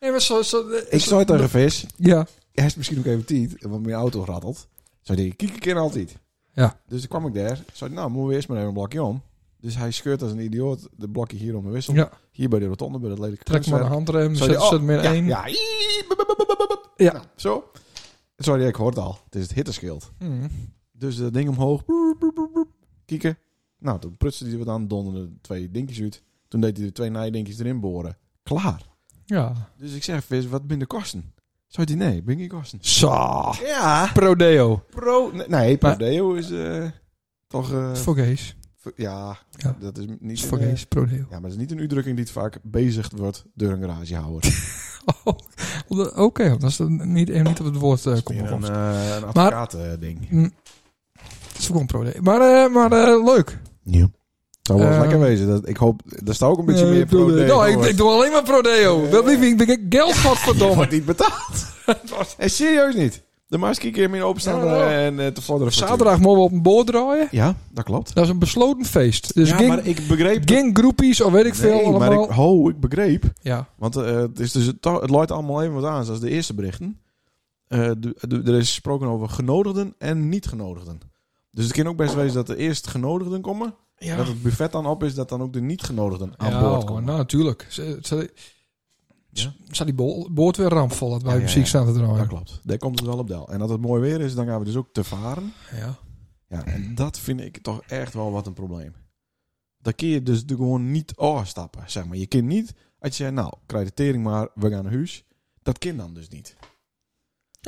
Nee, 0.00 0.10
maar 0.10 0.20
zo... 0.20 0.42
zo 0.42 0.68
eh, 0.68 0.82
Ik 0.90 1.00
zo- 1.00 1.08
zei 1.08 1.24
tegen 1.24 1.48
vis. 1.50 1.86
Ja. 1.96 2.26
Hij 2.52 2.66
is 2.66 2.74
misschien 2.74 2.98
ook 2.98 3.04
even 3.04 3.24
tijd, 3.24 3.56
want 3.62 3.82
mijn 3.82 3.96
auto 3.96 4.24
rattelt. 4.24 4.68
Hij, 5.02 5.16
kijk 5.36 5.40
een 5.52 5.58
keer 5.58 5.78
altijd. 5.78 6.16
Ja. 6.54 6.80
Dus 6.88 7.00
toen 7.00 7.08
kwam 7.08 7.26
ik 7.26 7.34
daar. 7.34 7.60
Hij, 7.78 7.88
nou, 7.88 8.10
moeten 8.10 8.28
we 8.28 8.34
eerst 8.34 8.48
maar 8.48 8.56
even 8.56 8.68
een 8.68 8.74
blokje 8.74 9.02
om. 9.02 9.22
Dus 9.60 9.76
hij 9.76 9.90
scheurt 9.90 10.22
als 10.22 10.32
een 10.32 10.40
idioot 10.40 10.88
de 10.96 11.08
blokje 11.08 11.36
hier 11.36 11.56
om 11.56 11.64
de 11.64 11.70
wissel. 11.70 11.94
Ja. 11.94 12.10
Hier 12.32 12.48
bij 12.48 12.58
de 12.58 12.66
rotonde, 12.66 12.98
bij 12.98 13.08
dat 13.08 13.18
lelijke 13.18 13.44
Trek 13.44 13.66
maar 13.66 13.78
de 13.80 13.86
kunstwerk. 13.86 13.94
handrem, 13.94 14.34
zet, 14.34 14.48
zet 14.48 14.56
oh, 14.60 14.70
hem 14.70 14.90
in 14.90 15.02
ja, 15.02 15.12
één. 15.12 15.26
Ja. 15.26 15.46
Ja. 16.96 17.12
Nou, 17.12 17.24
zo. 17.36 17.70
Sorry, 18.36 18.66
ik 18.66 18.74
hoorde 18.74 18.96
het 19.00 19.08
al. 19.08 19.18
Het 19.24 19.34
is 19.34 19.42
het 19.42 19.52
hitteschild. 19.52 20.10
Hmm. 20.18 20.50
Dus 21.02 21.16
dat 21.16 21.32
ding 21.32 21.48
omhoog. 21.48 21.82
Kieken. 23.04 23.38
Nou, 23.78 23.98
toen 24.00 24.16
prutste 24.16 24.46
hij 24.46 24.58
wat 24.58 24.68
aan. 24.68 24.88
Donderden 24.88 25.38
twee 25.40 25.70
dingetjes 25.70 26.00
uit. 26.00 26.22
Toen 26.48 26.60
deed 26.60 26.76
hij 26.76 26.86
er 26.86 26.92
twee 26.92 27.10
nijdinkjes 27.10 27.58
erin 27.58 27.80
boren. 27.80 28.16
Klaar. 28.42 28.82
Ja. 29.24 29.52
Dus 29.76 29.94
ik 29.94 30.02
zeg, 30.04 30.24
vis, 30.24 30.46
wat 30.46 30.66
ben 30.66 30.78
de 30.78 30.86
kosten? 30.86 31.32
Zou 31.66 31.86
die 31.86 31.96
nee, 31.96 32.22
ben 32.22 32.36
geen 32.36 32.48
kosten. 32.48 32.78
Zo. 32.82 33.08
Ja. 33.64 34.10
Prodeo. 34.12 34.84
Pro, 34.90 35.30
nee, 35.48 35.76
Prodeo 35.76 36.32
is 36.34 36.50
eh, 36.50 36.84
toch... 37.46 37.72
eh, 37.72 37.94
Voor 37.94 38.14
Gees. 38.14 38.56
v- 38.76 38.86
ja, 38.96 39.38
Ja. 39.56 39.76
dat 39.80 39.98
is 39.98 40.04
niet... 40.20 40.52
een, 40.52 40.58
eh. 40.60 40.82
Prodeo. 40.88 41.16
ja, 41.16 41.26
maar 41.30 41.40
dat 41.40 41.50
is 41.50 41.56
niet 41.56 41.70
een 41.70 41.78
uitdrukking 41.78 42.16
die 42.16 42.24
het 42.24 42.32
vaak 42.34 42.58
bezigd 42.62 43.12
wordt 43.12 43.44
door 43.54 43.72
een 43.72 43.80
garagehouder. 43.80 44.50
Oh, 45.24 46.06
Oké, 46.16 46.56
dat 46.58 46.70
is 46.70 46.78
niet, 46.78 47.28
niet 47.42 47.60
op 47.60 47.64
het 47.66 47.76
woord 47.76 48.06
eh 48.06 48.18
komt. 48.22 48.38
Een, 48.50 48.60
Maar, 48.60 48.94
eh 48.94 49.16
een 49.16 49.24
advocaat-ding. 49.24 50.52
Is 51.62 51.66
gewoon 51.68 51.86
Prodeo. 51.86 52.12
Maar, 52.22 52.40
eh, 52.40 52.72
maar 52.72 52.92
eh, 52.92 53.24
leuk. 53.24 53.58
Ja. 53.84 54.10
Zou 54.62 54.78
wel 54.78 54.88
Eh, 54.90 55.00
lekker 55.00 55.18
wezen. 55.20 55.46
Dat, 55.48 55.68
ik 55.68 55.76
hoop, 55.76 56.00
er 56.26 56.34
staat 56.34 56.50
ook 56.50 56.58
een 56.58 56.64
beetje 56.64 56.86
meer. 56.86 57.06
Prodeo. 57.06 57.46
Nou, 57.46 57.68
ik, 57.68 57.74
wordt- 57.74 57.88
ik 57.90 57.96
doe 57.96 58.10
alleen 58.10 58.32
maar 58.32 58.42
Prodeo. 58.42 59.08
Dat 59.08 59.26
lief 59.26 59.40
ik. 59.42 59.60
Ik 59.60 59.80
geld, 59.88 60.18
godverdomme. 60.18 60.74
wordt 60.74 60.90
niet 60.90 61.04
betaald. 61.04 61.66
hey, 62.36 62.48
serieus 62.48 62.94
niet. 62.94 63.22
De 63.46 63.58
maar 63.58 63.78
kijken 63.78 64.10
meer 64.10 64.22
openstaan 64.22 64.66
Ja, 64.66 64.76
ja. 64.90 64.90
en 65.06 65.20
eh, 65.20 65.26
te 65.26 65.42
vorderen. 65.42 65.72
Zaterdag 65.72 66.20
mogen 66.20 66.38
we 66.38 66.44
op 66.44 66.52
een 66.52 66.62
boot 66.62 66.86
draaien. 66.86 67.28
Ja, 67.30 67.54
dat 67.70 67.84
klopt. 67.84 68.14
Dat 68.14 68.24
is 68.24 68.30
een 68.30 68.38
besloten 68.38 68.84
feest. 68.84 69.34
Dus 69.34 69.48
ja, 69.48 69.56
geen, 69.56 69.68
maar 69.68 69.86
ik 69.86 70.00
begreep... 70.08 70.42
geen 70.48 70.76
groepies 70.76 71.20
of 71.20 71.32
weet 71.32 71.44
ik 71.46 71.54
veel 71.54 71.80
allemaal. 71.80 71.98
maar 71.98 72.12
ik, 72.12 72.30
ho, 72.30 72.68
ik 72.68 72.80
begreep. 72.80 73.24
Ja. 73.40 73.68
Want 73.76 73.96
eh, 73.96 74.04
het, 74.16 74.40
is 74.40 74.52
dus, 74.52 74.66
het, 74.66 74.84
het 74.84 75.10
luidt 75.10 75.30
allemaal 75.30 75.62
even 75.62 75.74
wat 75.74 75.84
aan, 75.84 76.04
zoals 76.04 76.20
de 76.20 76.30
eerste 76.30 76.54
berichten. 76.54 77.00
De- 77.68 78.42
er 78.44 78.54
is 78.58 78.68
gesproken 78.68 79.06
over 79.06 79.28
genodigden 79.28 79.94
en 79.98 80.28
niet 80.28 80.46
genodigden. 80.46 81.00
Dus 81.54 81.64
het 81.64 81.74
kan 81.74 81.86
ook 81.86 81.96
best 81.96 82.14
wezen 82.14 82.34
dat 82.34 82.48
er 82.48 82.56
eerst 82.56 82.86
genodigden 82.86 83.40
komen. 83.40 83.74
Ja. 83.96 84.16
Dat 84.16 84.26
het 84.26 84.42
buffet 84.42 84.72
dan 84.72 84.86
op 84.86 85.02
is, 85.02 85.14
dat 85.14 85.28
dan 85.28 85.42
ook 85.42 85.52
de 85.52 85.60
niet 85.60 85.82
genodigden 85.82 86.34
aan 86.36 86.50
ja, 86.50 86.60
boord 86.60 86.84
komen. 86.84 87.04
nou 87.04 87.18
natuurlijk. 87.18 87.66
Z- 87.68 87.96
z- 88.00 88.26
Ja. 89.30 89.52
Zou 89.68 89.84
die 89.88 89.94
bo- 89.94 90.28
boot 90.30 90.56
weer 90.56 90.68
rampvol 90.68 91.10
dat 91.10 91.22
wij 91.22 91.32
Ja, 91.32 91.38
ja, 91.38 91.44
muziek 91.44 91.66
staan 91.66 91.86
te 91.86 91.92
dat 91.92 92.02
draaien. 92.02 92.28
klopt. 92.28 92.60
Daar 92.62 92.78
komt 92.78 92.98
het 92.98 93.08
wel 93.08 93.18
op 93.18 93.28
del. 93.28 93.48
En 93.48 93.60
als 93.60 93.70
het 93.70 93.80
mooi 93.80 94.00
weer 94.00 94.20
is, 94.20 94.34
dan 94.34 94.46
gaan 94.46 94.58
we 94.58 94.64
dus 94.64 94.76
ook 94.76 94.88
te 94.92 95.04
varen. 95.04 95.52
Ja. 95.74 95.94
Ja, 96.48 96.64
en 96.64 96.94
dat 96.94 97.18
vind 97.18 97.40
ik 97.40 97.58
toch 97.62 97.82
echt 97.86 98.14
wel 98.14 98.32
wat 98.32 98.46
een 98.46 98.52
probleem. 98.52 98.94
Dan 99.78 99.94
kun 99.94 100.08
je 100.08 100.22
dus 100.22 100.42
gewoon 100.46 100.90
niet 100.90 101.16
afstappen, 101.16 101.82
zeg 101.86 102.04
maar. 102.06 102.16
Je 102.16 102.26
kunt 102.26 102.44
niet, 102.46 102.74
als 102.98 103.16
je 103.16 103.22
zegt, 103.22 103.34
nou, 103.34 103.52
krijg 103.66 103.84
de 103.86 103.94
tering 103.94 104.24
maar, 104.24 104.48
we 104.54 104.70
gaan 104.70 104.82
naar 104.84 104.92
huis. 104.92 105.24
Dat 105.62 105.78
kan 105.78 105.96
dan 105.96 106.14
dus 106.14 106.28
niet. 106.28 106.56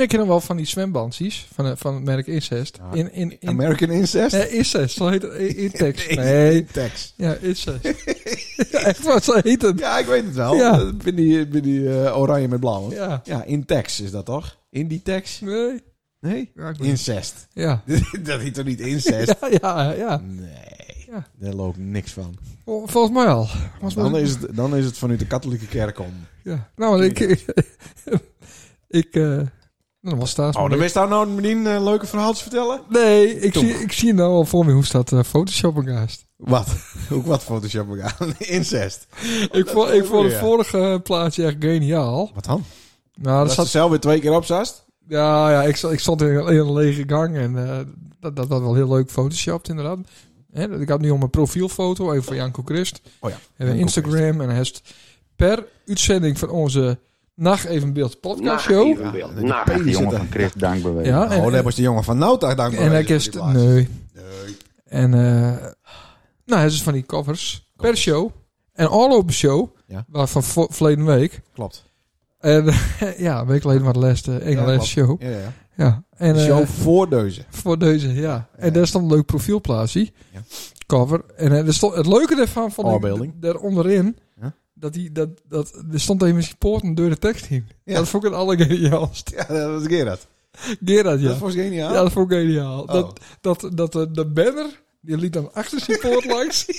Ik 0.00 0.08
ken 0.08 0.18
hem 0.18 0.28
wel 0.28 0.40
van 0.40 0.56
die 0.56 0.66
zwembandjes 0.66 1.46
van, 1.54 1.66
eh, 1.66 1.72
van 1.76 1.94
het 1.94 2.04
merk 2.04 2.26
Incest. 2.26 2.76
Ja. 2.78 2.92
In, 2.98 3.12
in, 3.12 3.36
in, 3.40 3.48
American 3.48 3.90
Incest? 3.90 4.32
Nee, 4.36 4.48
Incest, 4.48 4.96
zo 4.96 5.08
heet 5.08 5.22
het. 5.22 5.32
In- 5.32 5.56
Intex. 5.56 6.06
Nee, 6.16 6.64
Tex. 6.64 7.12
ja, 7.16 7.34
Incest. 7.34 7.84
ja, 8.72 8.78
echt 8.78 9.02
wat, 9.02 9.24
zo 9.24 9.40
heet 9.42 9.62
het. 9.62 9.78
Ja, 9.78 9.98
ik 9.98 10.06
weet 10.06 10.24
het 10.24 10.34
wel. 10.34 10.54
Ja. 10.54 10.76
Ja. 10.76 10.92
Ben 10.92 11.14
die, 11.14 11.46
ben 11.48 11.62
die 11.62 12.02
eh, 12.02 12.18
oranje 12.18 12.48
met 12.48 12.60
blauw. 12.60 12.90
Ja. 12.92 13.20
Ja. 13.24 13.44
in 13.44 13.64
Tex 13.64 14.00
is 14.00 14.10
dat 14.10 14.24
toch? 14.24 14.58
In 14.70 14.88
die 14.88 15.02
Tex? 15.02 15.40
Nee. 15.40 15.82
Nee? 16.20 16.50
Ja, 16.54 16.72
Incest. 16.80 17.46
ja. 17.52 17.82
dat 18.22 18.40
heet 18.40 18.54
toch 18.54 18.64
niet 18.64 18.80
incest? 18.80 19.34
Ja, 19.40 19.48
ja, 19.60 19.90
ja. 19.92 20.16
Nee. 20.24 21.04
Ja. 21.10 21.26
Daar 21.38 21.52
loopt 21.54 21.78
niks 21.78 22.12
van. 22.12 22.36
Vol- 22.64 22.86
Volgens 22.86 23.14
mij 23.14 23.26
al. 23.26 23.46
Volgens 23.46 23.94
mij- 23.94 24.04
Dan 24.04 24.16
is, 24.16 24.30
het, 24.30 24.56
dan 24.56 24.76
is 24.76 24.84
het 24.84 24.96
vanuit 24.98 25.18
de 25.18 25.26
katholieke 25.26 25.66
kerk 25.66 25.98
om. 25.98 26.12
Ja. 26.42 26.70
Nou, 26.76 27.04
ik... 27.04 27.18
ik... 28.88 29.14
eh 29.14 29.40
dan 30.10 30.18
was 30.18 30.30
staat. 30.30 30.56
Oh, 30.56 30.70
dan 30.70 30.78
wist 30.78 30.94
daar 30.94 31.08
nou 31.08 31.44
een 31.44 31.66
uh, 31.66 31.84
leuke 31.84 32.06
verhaaltjes 32.06 32.42
vertellen? 32.42 32.80
Nee, 32.88 33.40
ik 33.40 33.54
zie, 33.54 33.68
ik 33.68 33.92
zie 33.92 34.14
nou 34.14 34.32
al 34.32 34.44
voor 34.44 34.64
me 34.64 34.72
hoe 34.72 34.84
staat 34.84 35.12
uh, 35.12 35.22
Photoshop 35.22 35.82
gaast. 35.84 36.26
Wat? 36.36 36.66
Ook 37.12 37.26
wat 37.26 37.42
Photoshop 37.42 37.86
gaan? 37.90 38.34
Incest. 38.38 39.06
ik 39.50 39.68
vond, 39.68 39.90
ik 39.90 40.04
vond 40.04 40.24
het 40.24 40.38
vorige 40.38 41.00
plaatje 41.02 41.44
echt 41.46 41.56
geniaal. 41.58 42.30
Wat 42.34 42.44
dan? 42.44 42.64
Nou, 43.14 43.38
Dat 43.38 43.46
dat 43.46 43.54
zat 43.56 43.68
zelf 43.68 43.90
weer 43.90 44.00
twee 44.00 44.20
keer 44.20 44.32
op, 44.32 44.44
ja, 45.08 45.50
ja, 45.50 45.62
ik, 45.62 45.82
ik 45.82 46.00
stond 46.00 46.20
in 46.20 46.28
een, 46.28 46.46
in 46.46 46.58
een 46.58 46.72
lege 46.72 47.04
gang 47.06 47.36
en 47.36 47.68
eh, 47.68 47.78
dat, 48.20 48.36
dat 48.36 48.48
was 48.48 48.60
wel 48.60 48.74
heel 48.74 48.88
leuk 48.88 49.10
photoshopt 49.10 49.68
inderdaad. 49.68 49.98
Hè, 50.52 50.80
ik 50.80 50.88
had 50.88 51.00
nu 51.00 51.10
om 51.10 51.22
een 51.22 51.30
profielfoto, 51.30 52.12
even 52.12 52.24
van 52.24 52.36
Janko 52.36 52.62
Christ. 52.64 53.00
Oh 53.20 53.30
ja. 53.30 53.36
Janko 53.56 53.74
Instagram 53.74 54.40
en 54.40 54.48
hij 54.48 54.56
heeft 54.56 54.94
per 55.36 55.66
uitzending 55.86 56.38
van 56.38 56.50
onze 56.50 56.98
Nacht 57.34 57.64
Evenbeeld 57.64 58.20
podcast 58.20 58.64
show. 58.64 59.00
Ja, 59.14 59.28
die 59.28 59.44
Nacht, 59.44 59.74
die 59.84 59.90
jongen 59.92 60.16
van. 60.16 60.26
Chris 60.30 60.52
Dankbewezen. 60.52 61.12
Ja, 61.12 61.24
Oh, 61.24 61.32
en, 61.32 61.52
daar 61.52 61.62
was 61.62 61.74
de 61.74 61.82
jongen 61.82 62.04
van 62.04 62.18
Nauta 62.18 62.54
dankbaar. 62.54 62.84
en 62.84 62.90
hij 62.90 63.04
kist, 63.04 63.34
nee. 63.42 63.52
Nee. 63.52 63.88
En 64.84 65.14
eh 65.14 65.50
nou, 66.46 66.60
hij 66.60 66.66
is 66.66 66.82
van 66.82 66.92
die 66.92 67.06
covers 67.06 67.70
per 67.76 67.96
show. 67.96 68.30
En 68.72 68.88
all 68.90 69.10
open 69.12 69.32
show, 69.34 69.68
Ja. 69.86 70.04
waar 70.08 70.28
van 70.28 70.42
verleden 70.70 71.04
week. 71.04 71.40
Klopt. 71.54 71.84
En 72.38 72.64
ja, 73.16 73.40
een 73.40 73.46
week 73.46 73.62
geleden 73.62 73.82
was 73.84 73.92
de 73.92 73.98
laatste, 73.98 74.42
ene 74.44 74.60
Ja, 74.60 74.66
laatste 74.66 75.00
klopt. 75.04 75.20
show. 75.22 75.30
Ja, 75.32 75.38
ja. 75.38 75.52
Ja, 75.76 76.02
en 76.16 76.32
De 76.34 76.40
eh, 76.40 76.46
show 76.46 76.66
voor 76.66 77.08
deze. 77.08 77.44
voor 77.50 77.78
deze, 77.78 78.12
ja. 78.14 78.48
En 78.56 78.72
daar 78.72 78.86
stond 78.86 79.04
een 79.10 79.16
leuk 79.16 79.26
profielplaatsje. 79.26 80.00
Ja. 80.32 80.40
Cover. 80.86 81.24
En 81.36 81.52
eh, 81.52 81.66
er 81.66 81.74
stond, 81.74 81.94
het 81.94 82.06
leuke 82.06 82.40
ervan, 82.40 82.72
van 82.72 82.84
Afbeelding. 82.84 83.32
daar 83.40 83.56
onderin, 83.56 84.16
Ja. 84.40 84.54
Dat, 84.74 84.92
die, 84.92 85.12
dat, 85.12 85.28
dat, 85.48 85.72
er 85.92 86.00
stond 86.00 86.22
even 86.22 86.42
supporten 86.42 86.94
door 86.94 87.08
de 87.08 87.18
tekst 87.18 87.46
in. 87.50 87.68
Ja. 87.84 87.94
Dat 87.94 88.08
vond 88.08 88.24
ik 88.24 88.30
het 88.30 88.38
allergeniaalst. 88.38 89.30
Ja, 89.36 89.46
dat 89.46 89.70
was 89.70 89.82
Gerard. 89.86 90.26
Gerard, 90.84 91.20
ja. 91.20 91.28
Dat 91.28 91.38
was 91.38 91.54
geniaal. 91.54 91.92
Ja, 91.92 92.02
dat 92.02 92.12
vond 92.12 92.30
ik 92.30 92.38
geniaal. 92.38 92.82
Oh. 92.82 92.92
Dat, 92.92 93.20
dat, 93.40 93.70
dat 93.74 93.92
de, 93.92 94.10
de 94.10 94.26
banner, 94.26 94.82
die 95.00 95.16
liet 95.16 95.32
dan 95.32 95.50
achter 95.52 95.80
support 95.80 96.24
langs. 96.24 96.66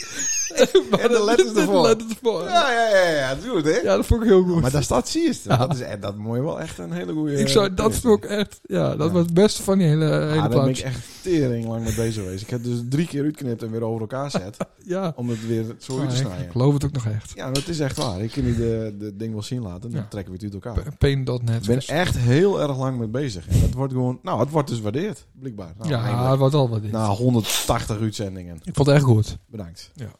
Maar 0.89 0.99
En 0.99 1.09
de 1.09 1.23
letters 1.23 1.53
ervoor. 1.53 1.81
letters 1.87 2.11
ervoor. 2.11 2.43
Ja, 2.43 2.71
ja, 2.71 2.89
ja, 2.89 3.09
ja, 3.09 3.35
doe 3.35 3.55
het, 3.55 3.65
hè? 3.65 3.71
Ja, 3.71 3.95
dat 3.95 4.05
vond 4.05 4.21
ik 4.21 4.27
heel 4.27 4.43
goed. 4.43 4.61
Maar 4.61 4.71
daar 4.71 4.83
staat 4.83 5.09
zie 5.09 5.21
je 5.21 5.27
het. 5.27 5.41
Ja. 5.43 5.57
Dat 5.57 5.73
is 5.73 5.79
echt, 5.81 6.01
dat 6.01 6.13
je 6.17 6.41
wel 6.41 6.59
echt 6.59 6.77
een 6.77 6.91
hele 6.91 7.13
goede. 7.13 7.39
ik 7.39 7.47
zou, 7.47 7.73
dat 7.73 7.95
vond 7.95 8.23
ik 8.23 8.29
echt, 8.29 8.59
ja, 8.63 8.95
dat 8.95 9.11
was 9.11 9.21
het 9.21 9.33
beste 9.33 9.63
van 9.63 9.77
die 9.77 9.87
hele, 9.87 10.05
hele 10.05 10.41
Ah, 10.41 10.49
ben 10.49 10.67
ik 10.67 10.81
plaats. 10.81 10.81
Tering 11.25 11.65
lang 11.65 11.83
mee 11.83 11.95
bezig 11.95 12.23
geweest. 12.23 12.41
Ik 12.41 12.49
heb 12.49 12.63
dus 12.63 12.79
drie 12.89 13.07
keer 13.07 13.23
uitknipt 13.23 13.63
en 13.63 13.71
weer 13.71 13.81
over 13.81 14.01
elkaar 14.01 14.31
zet. 14.31 14.57
Ja, 14.87 15.13
om 15.15 15.29
het 15.29 15.47
weer 15.47 15.75
zo 15.77 15.99
uit 15.99 16.09
te 16.09 16.15
ik 16.15 16.21
snijden. 16.21 16.51
geloof 16.51 16.73
het 16.73 16.85
ook 16.85 16.91
nog 16.91 17.05
echt. 17.05 17.31
Ja, 17.35 17.51
dat 17.51 17.67
is 17.67 17.79
echt 17.79 17.97
waar. 17.97 18.21
Ik 18.21 18.31
kan 18.31 18.45
niet 18.45 18.57
de, 18.57 18.95
de 18.99 19.15
ding 19.15 19.33
wel 19.33 19.41
zien 19.41 19.61
laten. 19.61 19.91
Dan 19.91 20.07
trekken 20.07 20.33
we 20.33 20.45
het 20.45 20.53
uit 20.53 20.63
elkaar. 20.63 20.97
Pain.net. 20.97 21.61
Ik 21.61 21.67
ben 21.67 21.79
echt 21.79 22.17
heel 22.17 22.61
erg 22.61 22.77
lang 22.77 22.97
mee 22.97 23.07
bezig. 23.07 23.47
En 23.47 23.59
dat 23.61 23.73
wordt 23.73 23.93
gewoon... 23.93 24.19
Nou, 24.21 24.39
het 24.39 24.49
wordt 24.49 24.69
dus 24.69 24.81
waardeerd. 24.81 25.25
Blijkbaar. 25.31 25.73
Nou, 25.77 25.89
ja, 25.89 26.29
het 26.29 26.39
wordt 26.39 26.55
al 26.55 26.69
wat 26.69 26.81
dit. 26.81 26.91
Na 26.91 27.07
180 27.07 27.99
uitzendingen. 27.99 28.55
Ik 28.55 28.75
vond 28.75 28.87
het 28.87 28.95
echt 28.95 29.05
goed. 29.05 29.37
Bedankt. 29.47 29.91
Ja. 29.95 30.11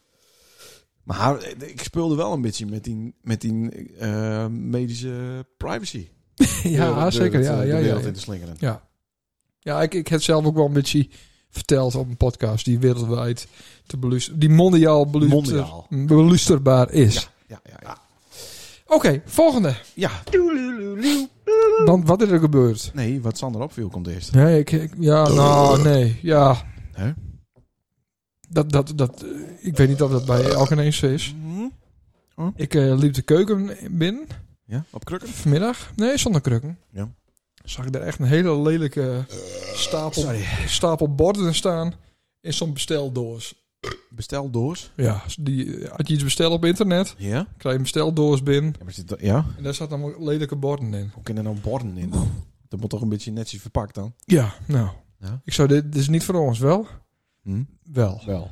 Maar 1.04 1.38
eh, 1.38 1.70
ik 1.70 1.82
speelde 1.82 2.16
wel 2.16 2.34
een 2.34 2.42
beetje 2.42 2.66
met 2.66 2.84
die, 2.84 3.16
met 3.22 3.42
die 3.42 3.70
eh, 4.00 4.48
medische 4.48 5.46
privacy. 5.58 6.08
ja, 6.64 7.12
zeker. 7.12 7.42
Ja, 7.42 7.62
de 7.62 7.68
ja, 7.68 7.76
ja, 7.76 7.82
wereld 7.82 8.02
ja. 8.02 8.08
in 8.08 8.14
te 8.14 8.20
slingeren. 8.20 8.56
Ja, 8.58 8.88
ja 9.66 9.82
ik, 9.82 9.94
ik 9.94 10.08
heb 10.08 10.22
zelf 10.22 10.46
ook 10.46 10.56
wel 10.56 10.66
een 10.66 10.74
beetje 10.74 11.08
verteld 11.50 11.96
op 11.96 12.08
een 12.10 12.18
podcast 12.18 12.66
die 12.66 12.80
wereldwijd 12.80 13.48
te 13.88 13.98
beluisteren, 13.98 14.40
die 14.40 14.50
mondiaal, 14.50 15.10
beluister, 15.10 15.36
Mondiaal. 15.42 15.88
beluisterbaar 15.90 16.92
is. 16.92 17.14
Ja, 17.14 17.22
ja, 17.48 17.60
ja. 17.70 17.78
ja. 17.82 17.98
Oké, 18.88 19.22
volgende. 19.26 19.76
ja. 19.94 20.12
Want 21.86 22.08
wat 22.08 22.22
is 22.22 22.30
er 22.30 22.40
gebeurd? 22.40 22.92
Nee, 22.94 23.22
wat 23.22 23.38
Sander 23.38 23.62
opviel 23.62 23.90
komt 23.90 24.08
eerst. 24.08 24.32
Nee, 24.34 24.60
ik, 24.60 24.72
ik- 24.72 24.94
ja, 25.00 25.28
nou, 25.28 25.82
nee, 25.84 26.20
ja. 26.22 26.62
Hè? 26.92 27.12
Dat, 28.50 28.72
dat, 28.72 28.92
dat, 28.96 29.26
ik 29.60 29.78
weet 29.78 29.88
niet 29.88 30.02
of 30.02 30.12
dat 30.12 30.26
bij 30.26 30.44
elke 30.50 30.82
eens 30.82 31.02
is. 31.02 31.36
Mhm. 31.44 32.50
Ik 32.56 32.74
eh, 32.76 32.98
liep 32.98 33.14
de 33.14 33.22
keuken 33.22 33.70
binnen 33.92 34.28
Ja, 34.66 34.86
op 34.92 35.06
krukken? 35.06 35.30
vanmiddag. 35.30 35.92
Nee, 35.96 36.18
zonder 36.18 36.42
krukken. 36.42 36.78
Ja. 36.92 37.10
Zag 37.66 37.86
ik 37.86 37.92
daar 37.92 38.02
echt 38.02 38.20
een 38.20 38.26
hele 38.26 38.62
lelijke 38.62 39.26
stapel, 39.74 40.34
stapel 40.68 41.16
borden 41.16 41.56
staan 41.56 41.94
in 42.42 42.54
zo'n 42.54 42.74
besteldoos. 42.74 43.64
Bestel 44.10 44.50
doors. 44.50 44.92
Ja, 44.96 45.24
die, 45.40 45.88
had 45.88 46.08
je 46.08 46.14
iets 46.14 46.24
besteld 46.24 46.54
op 46.54 46.66
internet, 46.66 47.16
Ja? 47.18 47.48
krijg 47.58 47.62
je 47.62 47.70
een 47.70 47.82
besteldoos 47.82 48.44
binnen. 48.44 48.74
Ja, 48.78 48.84
maar 48.84 48.94
zit, 48.94 49.16
ja? 49.20 49.46
En 49.58 49.64
daar 49.64 49.74
zat 49.74 49.90
allemaal 49.90 50.24
lelijke 50.24 50.56
borden 50.56 50.94
in. 50.94 51.10
Hoe 51.14 51.24
kunnen 51.24 51.46
er 51.46 51.52
nou 51.52 51.62
borden 51.64 51.98
in? 51.98 52.14
Dat 52.68 52.80
moet 52.80 52.90
toch 52.90 53.02
een 53.02 53.10
beetje 53.10 53.32
netjes 53.32 53.62
verpakt 53.62 53.96
dan? 53.96 54.14
Ja, 54.26 54.54
nou. 54.68 54.90
Ja. 55.20 55.42
Ik 55.44 55.54
zou 55.54 55.68
dit, 55.68 55.92
dit 55.92 56.02
is 56.02 56.08
niet 56.08 56.24
voor 56.24 56.36
ons, 56.36 56.60
wel? 56.60 56.88
Hm? 57.44 57.64
Wel. 57.84 58.22
Wel. 58.26 58.52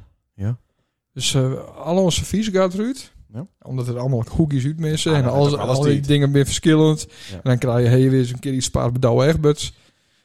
Dus 1.14 1.34
eh 1.34 1.76
al 1.76 1.98
onze 1.98 2.18
servies 2.18 2.48
gaat 2.48 2.74
eruit. 2.74 3.13
Ja. 3.34 3.48
Omdat 3.62 3.88
er 3.88 4.00
allemaal 4.00 4.24
hoekjes 4.30 4.66
uitmissen. 4.66 5.12
Ah, 5.12 5.18
en 5.18 5.26
alles, 5.32 5.54
al 5.58 5.82
die 5.82 5.94
niet. 5.94 6.08
dingen 6.08 6.32
ben 6.32 6.46
verschillend. 6.46 7.08
Ja. 7.30 7.34
En 7.36 7.42
dan 7.44 7.58
krijg 7.58 7.84
je 7.84 7.90
hey, 7.90 8.10
weer 8.10 8.20
eens 8.20 8.32
een 8.32 8.40
keer 8.40 8.54
iets 8.54 8.66
spaar 8.66 8.92
bedouwen 8.92 9.28
Egberts. 9.28 9.74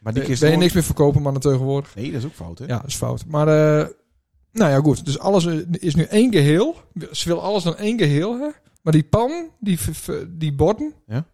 Maar 0.01 0.13
die 0.13 0.23
Ben 0.23 0.31
kist 0.31 0.43
je 0.43 0.49
nooit- 0.49 0.59
niks 0.61 0.73
meer 0.73 0.83
verkopen, 0.83 1.23
maar 1.23 1.33
tegenwoordig. 1.33 1.95
Nee, 1.95 2.13
dat 2.13 2.21
is 2.21 2.27
ook 2.27 2.35
fout, 2.35 2.59
hè? 2.59 2.65
Ja, 2.67 2.77
dat 2.79 2.87
is 2.87 2.97
fout. 2.97 3.25
Maar, 3.27 3.49
eh, 3.49 3.87
nou 4.53 4.71
ja, 4.71 4.81
goed. 4.81 5.05
Dus 5.05 5.19
alles 5.19 5.47
eh, 5.47 5.55
is 5.71 5.95
nu 5.95 6.03
één 6.03 6.33
geheel. 6.33 6.75
Ze 7.13 7.29
wil 7.29 7.43
alles 7.43 7.63
dan 7.63 7.77
één 7.77 7.99
geheel 7.99 8.31
hebben. 8.31 8.55
Maar 8.83 8.93
die 8.93 9.03
pan, 9.03 9.51
die, 9.61 9.79
die 10.29 10.53
borden, 10.53 10.93
Ja. 11.07 11.25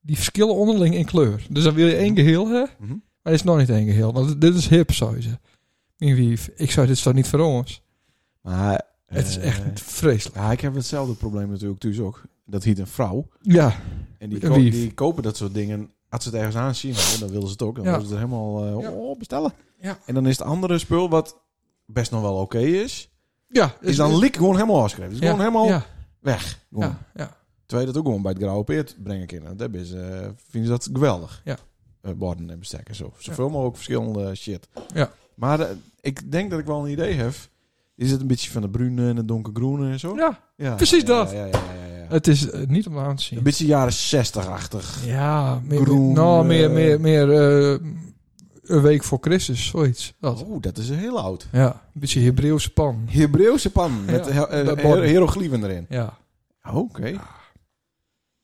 die 0.00 0.16
verschillen 0.16 0.54
onderling 0.54 0.94
in 0.94 1.04
kleur. 1.04 1.46
Dus 1.50 1.64
dan 1.64 1.74
wil 1.74 1.86
je 1.86 1.96
één 1.96 2.14
geheel 2.16 2.44
hebben. 2.48 2.70
Mhm. 2.78 2.88
Maar 2.90 3.32
het 3.32 3.34
is 3.34 3.42
nog 3.42 3.56
niet 3.58 3.70
één 3.70 3.86
geheel. 3.86 4.12
Want 4.12 4.40
dit 4.40 4.54
is 4.54 4.68
hip, 4.68 4.92
zou 4.92 5.16
je 5.16 5.22
zeggen. 5.22 5.40
Ik 6.56 6.70
zou 6.70 6.86
dit 6.86 7.02
toch 7.02 7.14
niet 7.14 7.28
voor 7.28 7.40
ons. 7.40 7.82
Maar... 8.42 8.88
Het 9.10 9.26
is 9.28 9.36
eh, 9.38 9.46
echt 9.46 9.80
vreselijk. 9.80 10.36
Ja, 10.36 10.52
ik 10.52 10.60
heb 10.60 10.74
hetzelfde 10.74 11.14
probleem 11.14 11.50
natuurlijk 11.50 11.80
thuis 11.80 12.00
ook. 12.00 12.22
Dat 12.46 12.64
hiet 12.64 12.78
een 12.78 12.86
vrouw. 12.86 13.26
Ja, 13.40 13.74
En 14.18 14.28
die, 14.28 14.44
Een 14.44 14.50
ko- 14.50 14.56
wief. 14.56 14.72
die 14.74 14.94
kopen 14.94 15.22
dat 15.22 15.36
soort 15.36 15.54
dingen. 15.54 15.90
Als 16.08 16.22
ze 16.22 16.28
het 16.28 16.38
ergens 16.38 16.56
aanzien, 16.56 16.94
dan 17.20 17.28
willen 17.28 17.46
ze 17.46 17.52
het 17.52 17.62
ook. 17.62 17.76
Dan 17.76 17.84
Ja. 17.84 17.90
willen 17.90 18.06
ze 18.06 18.12
er 18.14 18.20
helemaal 18.20 18.64
eh, 18.64 18.80
Ja. 18.82 18.90
oh, 18.90 19.18
bestellen. 19.18 19.52
Ja. 19.80 19.98
En 20.06 20.14
dan 20.14 20.26
is 20.26 20.38
het 20.38 20.46
andere 20.46 20.78
spul 20.78 21.08
wat 21.08 21.40
best 21.86 22.10
nog 22.10 22.20
wel 22.22 22.34
oké 22.36 22.58
is. 22.58 23.10
Ja, 23.48 23.74
Is 23.80 23.96
dan 23.96 24.18
lik 24.18 24.36
gewoon 24.36 24.54
helemaal 24.54 24.76
afgeschreven. 24.82 25.12
Is 25.12 25.18
gewoon 25.18 25.38
helemaal 25.38 25.82
weg. 26.20 26.58
Gewoon. 26.70 26.88
ja, 26.88 26.98
ja. 27.14 27.36
Terwijl 27.66 27.88
je 27.88 27.92
dat 27.92 27.96
ook 28.02 28.06
gewoon 28.08 28.22
bij 28.22 28.32
het 28.32 28.40
grauwe 28.42 28.64
peert 28.64 28.96
brengen 29.02 29.26
kunnen. 29.26 29.56
Dat 29.56 29.74
is, 29.74 29.92
eh 29.92 30.28
vinden 30.48 30.70
ze 30.70 30.76
dat 30.78 30.88
geweldig. 30.92 31.40
Ja. 31.44 31.56
Eh, 32.00 32.12
borden 32.12 32.50
en 32.50 32.58
bestekken. 32.58 32.94
Zo. 32.94 33.12
Zoveel 33.18 33.48
mogelijk 33.50 33.74
verschillende 33.76 34.34
shit. 34.34 34.68
Ja. 34.94 35.10
Maar 35.34 35.60
eh, 35.60 35.66
ik 36.00 36.32
denk 36.32 36.50
dat 36.50 36.58
ik 36.58 36.66
wel 36.66 36.84
een 36.84 36.90
idee 36.92 37.14
heb. 37.14 37.32
Is 38.00 38.10
het 38.10 38.20
een 38.20 38.26
beetje 38.26 38.50
van 38.50 38.62
de 38.62 38.68
bruine 38.70 39.08
en 39.08 39.14
de 39.16 39.24
donkergroene 39.24 39.90
en 39.90 39.98
zo? 39.98 40.16
ja, 40.16 40.40
Ja, 40.56 40.74
precies 40.74 41.04
dat. 41.04 41.30
Ja, 41.30 41.36
ja, 41.38 41.46
ja, 41.46 41.58
ja, 41.86 41.96
ja. 41.96 42.06
het 42.08 42.26
is 42.26 42.50
eh, 42.50 42.66
niet 42.66 42.86
om 42.86 42.98
aan 42.98 43.04
te 43.04 43.10
Een 43.10 43.18
zien. 43.18 43.42
beetje 43.42 43.66
jaren 43.66 43.92
60-achtig. 43.92 45.04
Ja, 45.06 45.60
meer, 45.64 45.80
Groen, 45.80 46.12
nou, 46.12 46.46
meer, 46.46 46.64
eh, 46.68 46.72
meer, 46.74 47.00
meer 47.00 47.30
eh, 47.32 47.78
een 48.62 48.82
week 48.82 49.04
voor 49.04 49.18
Christus, 49.20 49.66
zoiets. 49.66 50.14
Dat. 50.20 50.44
Oh, 50.44 50.60
dat 50.60 50.78
is 50.78 50.90
heel 50.90 51.20
oud. 51.20 51.48
Ja, 51.52 51.66
een 51.94 52.00
beetje 52.00 52.20
Hebreeuwse 52.20 52.72
pan. 52.72 53.06
Hebreeuwse 53.10 53.70
pan 53.70 54.04
met 54.04 54.26
hieroglyphen 55.04 55.64
erin. 55.64 55.86
Ja. 55.88 56.18
Oh, 56.62 56.76
Oké. 56.76 57.20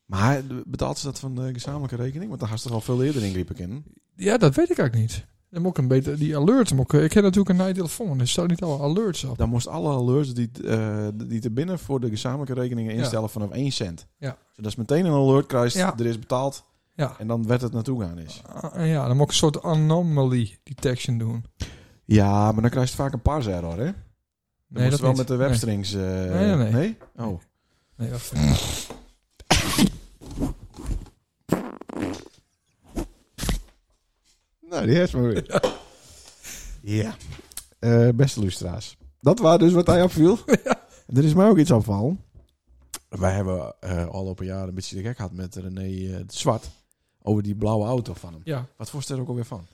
Maar 0.05 0.41
betaalt 0.65 0.97
ze 0.97 1.05
dat 1.05 1.19
van 1.19 1.35
de 1.35 1.49
gezamenlijke 1.53 1.95
rekening? 1.95 2.27
Want 2.29 2.39
daar 2.41 2.49
had 2.49 2.59
ze 2.59 2.65
toch 2.67 2.75
al 2.75 2.81
veel 2.81 3.03
eerder 3.03 3.23
ingrepen 3.23 3.57
in. 3.57 3.83
ja, 4.15 4.37
dat 4.37 4.55
weet 4.55 4.69
ik 4.69 4.77
eigenlijk 4.77 5.11
niet. 5.11 5.25
Dan 5.57 5.65
moet 5.65 5.77
ik 5.77 5.83
een 5.83 5.89
beetje, 5.89 6.13
die 6.15 6.37
alerts, 6.37 6.71
moet 6.73 6.93
ik, 6.93 7.01
ik 7.01 7.13
heb 7.13 7.23
natuurlijk 7.23 7.49
een 7.49 7.55
nieuwe 7.55 7.73
telefoon, 7.73 8.19
er 8.19 8.27
staan 8.27 8.47
niet 8.47 8.61
alle 8.61 8.79
alerts 8.83 9.23
op. 9.23 9.37
Dan 9.37 9.49
moest 9.49 9.67
alle 9.67 9.89
alerts 9.89 10.33
die, 10.33 10.49
eh, 10.67 11.07
die 11.13 11.39
te 11.39 11.51
binnen 11.51 11.79
voor 11.79 11.99
de 11.99 12.09
gezamenlijke 12.09 12.53
rekeningen 12.53 12.93
instellen 12.95 13.29
vanaf 13.29 13.49
1 13.51 13.71
cent. 13.71 14.07
Ja. 14.17 14.37
Zodat 14.51 14.71
ze 14.71 14.79
meteen 14.79 15.05
een 15.05 15.11
alert 15.13 15.45
krijgt, 15.45 15.73
Ja. 15.75 15.93
er 15.97 16.05
is 16.05 16.19
betaald. 16.19 16.63
Ja. 16.93 17.15
En 17.19 17.27
dan 17.27 17.47
werd 17.47 17.61
het 17.61 17.73
naartoe 17.73 18.01
gaan 18.01 18.17
is. 18.19 18.41
Ah, 18.61 18.87
ja, 18.87 19.07
dan 19.07 19.15
moet 19.15 19.25
ik 19.25 19.31
een 19.31 19.37
soort 19.37 19.63
anomaly 19.63 20.57
detection 20.63 21.17
doen. 21.17 21.45
Ja, 22.05 22.51
maar 22.51 22.61
dan 22.61 22.69
krijg 22.71 22.89
je 22.89 22.95
vaak 22.95 23.13
een 23.13 23.21
paar 23.21 23.47
error, 23.47 23.77
hè? 23.77 23.83
Dan 23.85 23.93
Nee, 24.67 24.89
dat 24.89 24.99
wel 24.99 25.09
niet. 25.09 25.17
met 25.17 25.27
de 25.27 25.35
webstrings... 25.35 25.93
eh, 25.93 26.01
Nee, 26.01 26.55
nee, 26.55 26.71
nee. 26.71 26.97
Oh. 27.15 27.39
Nee, 27.97 28.09
wacht 28.09 28.31
Nou, 34.77 34.89
die 34.89 34.97
heeft 34.97 35.13
me 35.13 35.21
weer. 35.21 35.61
Ja. 36.81 37.15
Eh, 37.79 38.09
beste 38.15 38.39
lustra's. 38.39 38.97
Dat 39.21 39.39
was 39.39 39.57
dus 39.57 39.73
wat 39.73 39.87
hij 39.87 40.03
opviel. 40.03 40.37
Er 41.15 41.23
is 41.23 41.33
mij 41.33 41.47
ook 41.47 41.57
iets 41.57 41.71
opvallen. 41.71 42.19
Wij 43.09 43.31
hebben 43.33 43.75
eh 43.79 44.07
al 44.07 44.25
op 44.25 44.39
een 44.39 44.45
jaar 44.45 44.67
een 44.67 44.73
beetje 44.73 44.95
de 44.95 45.01
gek 45.01 45.15
gehad 45.15 45.31
met 45.31 45.55
René 45.55 46.15
eh, 46.15 46.23
Zwart. 46.27 46.69
Over 47.21 47.43
die 47.43 47.55
blauwe 47.55 47.85
auto 47.85 48.13
van 48.13 48.33
hem. 48.33 48.41
Ja. 48.43 48.65
Wat 48.77 48.89
je 49.07 49.13
er 49.13 49.19
ook 49.19 49.27
alweer 49.27 49.45
van? 49.45 49.65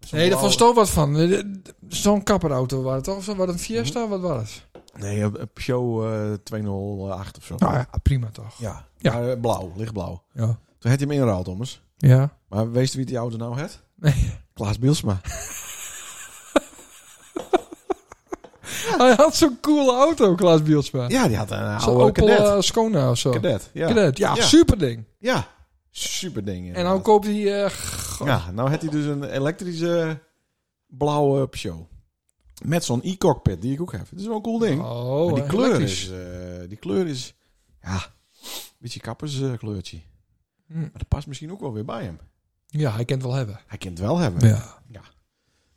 Zo'n 0.00 0.18
Nee, 0.18 0.28
daar 0.30 0.38
blauwe- 0.38 0.74
wat 0.74 0.90
van. 0.90 1.16
Zo'n 1.88 2.22
kapperauto 2.22 2.82
was 2.82 2.94
het 2.94 3.04
toch? 3.04 3.16
Of 3.16 3.24
zo? 3.24 3.34
Was 3.34 3.46
het 3.46 3.54
een 3.54 3.60
Fiesta? 3.62 4.08
Wat 4.08 4.20
was 4.20 4.62
het? 4.72 4.82
Nee, 5.02 5.20
een 5.20 5.48
Peugeot 5.52 6.04
eh, 6.04 6.32
208 6.42 7.36
of 7.36 7.44
zo. 7.44 7.54
Nou 7.58 7.74
ja, 7.74 7.88
prima 8.02 8.30
toch? 8.30 8.58
Ja, 8.58 8.86
Ja. 8.98 9.12
Maar, 9.12 9.28
eh, 9.30 9.40
blauw, 9.40 9.72
lichtblauw. 9.76 10.22
Ja. 10.32 10.44
Toen 10.78 10.90
had 10.90 11.00
hij 11.00 11.08
hem 11.08 11.10
ingeruild, 11.10 11.44
Thomas. 11.44 11.82
Ja. 11.96 12.36
Maar 12.48 12.72
wees 12.72 12.90
je 12.90 12.96
wie 12.96 13.06
die 13.06 13.16
auto 13.16 13.36
nou 13.36 13.60
had? 13.60 13.82
Nee. 13.94 14.32
Klaas 14.54 14.78
Bielsma. 14.78 15.20
Hij 18.98 19.14
had 19.14 19.36
zo'n 19.36 19.60
coole 19.60 19.92
auto, 19.92 20.34
Klaas 20.34 20.62
Bielsma. 20.62 21.08
Ja, 21.08 21.28
die 21.28 21.36
had 21.36 21.50
een 21.50 21.80
Zo'n 21.80 21.90
oude 21.94 22.04
Opel 22.04 22.26
cadet. 22.26 22.38
eh, 22.46 22.60
Skona 22.60 23.10
of 23.10 23.18
zo. 23.18 23.30
Cadet, 23.30 23.70
ja. 23.72 23.86
Cadet, 23.86 24.18
ja, 24.18 24.34
Ja. 24.34 24.42
super 24.44 24.78
ding. 24.78 25.04
Ja, 25.18 25.48
super 25.90 26.44
ding. 26.44 26.58
En 26.58 26.64
inderdaad. 26.66 26.92
nou 26.92 27.00
koopt 27.02 27.26
hij... 27.26 27.64
eh. 27.64 27.70
Ja, 28.24 28.50
nou 28.50 28.70
had 28.70 28.80
hij 28.80 28.90
dus 28.90 29.04
een 29.04 29.24
elektrische 29.24 30.20
blauwe 30.86 31.46
Peugeot. 31.48 31.86
Met 32.64 32.84
zo'n 32.84 33.02
e-cockpit 33.02 33.62
die 33.62 33.72
ik 33.72 33.80
ook 33.80 33.92
heb. 33.92 34.10
Het 34.10 34.20
is 34.20 34.26
wel 34.26 34.36
een 34.36 34.42
cool 34.42 34.58
ding. 34.58 34.82
Oh, 34.82 35.24
maar 35.26 35.34
die 35.34 35.42
eh, 35.42 35.48
kleur 35.48 35.64
elektrisch. 35.64 36.02
is... 36.04 36.10
eh, 36.10 36.68
die 36.68 36.76
kleur 36.78 37.06
is... 37.06 37.34
Ja, 37.82 37.94
een 37.94 38.78
beetje 38.78 39.00
kapperskleurtje. 39.00 40.00
Hm. 40.66 40.80
Maar 40.80 40.90
dat 40.92 41.08
past 41.08 41.26
misschien 41.26 41.52
ook 41.52 41.60
wel 41.60 41.72
weer 41.72 41.84
bij 41.84 42.02
hem. 42.04 42.18
Ja, 42.80 42.92
hij 42.92 43.04
kent 43.04 43.22
wel 43.22 43.32
hebben. 43.32 43.60
Hij 43.66 43.78
kent 43.78 43.98
wel 43.98 44.18
hebben. 44.18 44.48
Ja. 44.48 44.72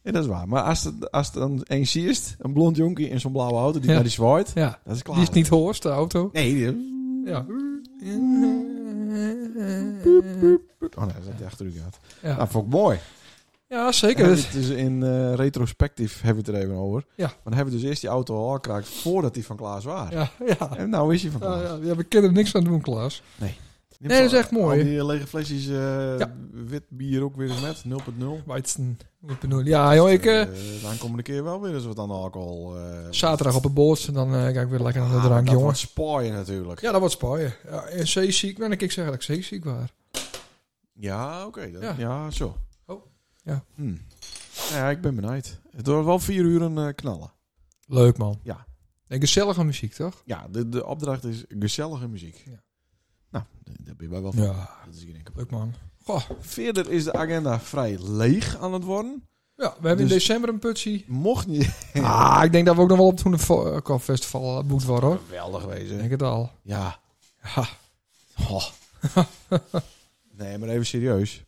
Ja, 0.03 0.13
dat 0.13 0.23
is 0.23 0.29
waar. 0.29 0.47
Maar 0.47 0.63
als 0.63 0.83
het, 0.83 1.11
als 1.11 1.25
het 1.27 1.35
dan 1.35 1.61
eens 1.63 1.95
is, 1.95 2.35
een 2.39 2.53
blond 2.53 2.77
jonkie 2.77 3.09
in 3.09 3.19
zo'n 3.19 3.31
blauwe 3.31 3.57
auto 3.57 3.79
die 3.79 3.87
Ja. 3.87 3.93
naar 3.95 4.03
die 4.03 4.11
zwaait, 4.11 4.51
Ja. 4.55 4.79
dat 4.85 4.95
is 4.95 5.01
klaar. 5.01 5.15
Die 5.15 5.23
is 5.27 5.29
niet 5.33 5.47
hoorst, 5.47 5.83
de 5.83 5.89
auto. 5.89 6.29
Nee, 6.33 6.53
die... 6.53 6.95
Ja. 7.25 7.45
Oh 10.97 11.03
nee, 11.05 11.13
dat 11.13 11.39
is 11.39 11.45
achteruit 11.45 11.75
gaat. 11.83 11.99
Ja, 12.21 12.35
Nou, 12.35 12.49
vond 12.49 12.65
ik 12.65 12.71
mooi. 12.71 12.99
ja 13.67 13.91
zeker. 13.91 14.25
Het 14.29 14.47
dus 14.53 14.67
in 14.69 15.03
eh, 15.03 15.33
retrospectief 15.33 16.21
hebben 16.21 16.45
we 16.45 16.51
het 16.51 16.59
er 16.61 16.67
even 16.67 16.81
over. 16.81 17.05
Ja. 17.15 17.25
Maar 17.25 17.35
dan 17.43 17.53
hebben 17.53 17.73
we 17.73 17.79
dus 17.79 17.89
eerst 17.89 18.01
die 18.01 18.09
auto 18.09 18.35
al 18.47 18.53
gekraakt 18.53 18.87
voordat 18.87 19.33
die 19.33 19.45
van 19.45 19.55
Klaas 19.55 19.83
was. 19.83 20.09
Ja, 20.09 20.29
ja. 20.45 20.75
En 20.77 20.89
nou 20.89 21.13
is 21.13 21.21
hij 21.21 21.31
van 21.31 21.39
Klaas. 21.41 21.61
ja, 21.61 21.77
ja, 21.81 21.95
we 21.95 22.03
kunnen 22.03 22.29
er 22.29 22.35
niks 22.35 22.55
aan 22.55 22.63
doen, 22.63 22.81
Klaas. 22.81 23.21
Nee, 23.99 24.21
dat 24.21 24.31
is 24.31 24.37
echt 24.37 24.51
mooi. 24.51 24.79
Al 24.79 24.85
die 24.85 25.05
lege 25.05 25.27
flesjes 25.27 25.67
eh, 25.67 26.17
Ja. 26.19 26.35
wit 26.51 26.83
bier 26.89 27.23
ook 27.23 27.35
weer 27.35 27.49
eens 27.49 27.61
met, 27.61 27.83
0.0. 27.85 28.43
Weizen. 28.45 28.99
moet 29.19 29.31
ik 29.31 29.39
bedoelen. 29.39 29.67
Ja, 29.67 29.95
joh, 29.95 30.11
ik... 30.11 30.25
eh, 30.25 30.41
Eh, 30.41 30.81
dan 30.83 30.97
komende 30.97 31.23
keer 31.23 31.43
wel 31.43 31.61
weer 31.61 31.73
eens 31.75 31.85
wat 31.85 31.99
aan 31.99 32.09
alcohol. 32.11 32.77
eh 32.77 33.07
zaterdag 33.09 33.55
op 33.55 33.65
een 33.65 33.73
boot 33.73 34.05
en 34.07 34.13
dan 34.13 34.33
eh, 34.33 34.41
ga 34.41 34.61
ik 34.61 34.67
weer 34.69 34.79
lekker 34.79 35.01
aan 35.01 35.09
de 35.09 35.15
ah, 35.15 35.23
drank, 35.23 35.37
dat 35.39 35.47
jongen. 35.47 35.63
wordt 35.63 35.77
spaaien 35.77 36.33
natuurlijk. 36.33 36.81
Ja, 36.81 36.91
dat 36.91 36.99
wordt 36.99 37.15
spaaien. 37.15 37.53
Ja, 37.69 37.83
en 37.85 38.07
zeeziek, 38.07 38.57
dan 38.59 38.69
kan 38.69 38.77
ik 38.79 38.91
zeggen 38.91 39.13
dat 39.13 39.21
ik 39.21 39.35
zeeziek 39.35 39.63
was. 39.63 39.89
Ja, 40.93 41.45
oké. 41.45 41.71
dat- 41.71 41.81
Ja. 41.81 41.95
ja. 41.97 42.31
zo. 42.31 42.57
Oh, 42.85 43.05
ja. 43.43 43.63
Hm. 43.75 43.83
Nou 43.85 43.95
ja, 44.73 44.89
ik 44.89 45.01
ben 45.01 45.15
benieuwd. 45.15 45.59
Het 45.75 45.87
wordt 45.87 46.05
wel 46.05 46.19
vier 46.19 46.43
uur 46.43 46.61
een 46.61 46.77
eh, 46.77 46.93
knallen. 46.95 47.31
Leuk, 47.87 48.17
man. 48.17 48.39
Ja. 48.43 48.65
En 49.07 49.19
gezellige 49.19 49.63
muziek, 49.63 49.93
toch? 49.93 50.21
Ja, 50.25 50.47
de, 50.51 50.69
de 50.69 50.85
opdracht 50.85 51.23
is 51.23 51.43
gezellige 51.59 52.07
muziek. 52.07 52.43
Ja. 52.45 52.63
Nou, 53.63 53.77
daar 53.83 53.95
ben 53.95 54.09
je 54.11 54.21
wel 54.21 54.31
van. 54.31 54.43
Ja, 54.43 54.69
Dat 54.85 54.95
is 54.95 55.03
geen 55.03 55.15
enkel 55.15 55.33
leuk, 55.35 55.49
man. 55.51 55.73
Goh. 56.03 56.21
Verder 56.39 56.89
is 56.91 57.03
de 57.03 57.13
agenda 57.13 57.59
vrij 57.59 57.97
leeg 57.99 58.57
aan 58.57 58.73
het 58.73 58.83
worden. 58.83 59.23
Ja, 59.55 59.75
we 59.79 59.87
hebben 59.87 60.05
in 60.05 60.11
Dus- 60.11 60.17
december 60.25 60.49
een 60.49 60.59
putsie. 60.59 61.05
Mocht 61.07 61.47
niet... 61.47 61.89
Ah, 62.01 62.41
ik 62.43 62.51
denk 62.51 62.65
dat 62.65 62.75
we 62.75 62.81
ook 62.81 62.87
nog 62.89 62.97
wel 62.97 63.07
op 63.07 63.11
het 63.11 63.21
Hoenderkop 63.21 64.01
Festival 64.01 64.63
moet 64.63 64.83
worden, 64.83 65.09
hoor. 65.09 65.19
Geweldig 65.25 65.63
Ik 65.63 65.69
wezen. 65.69 65.97
denk 65.97 66.11
het 66.11 66.21
al. 66.23 66.51
Ja. 66.61 66.99
Ja. 67.55 67.67
Oh. 68.49 68.63
nee, 70.37 70.57
maar 70.57 70.69
even 70.69 70.85
serieus. 70.85 71.43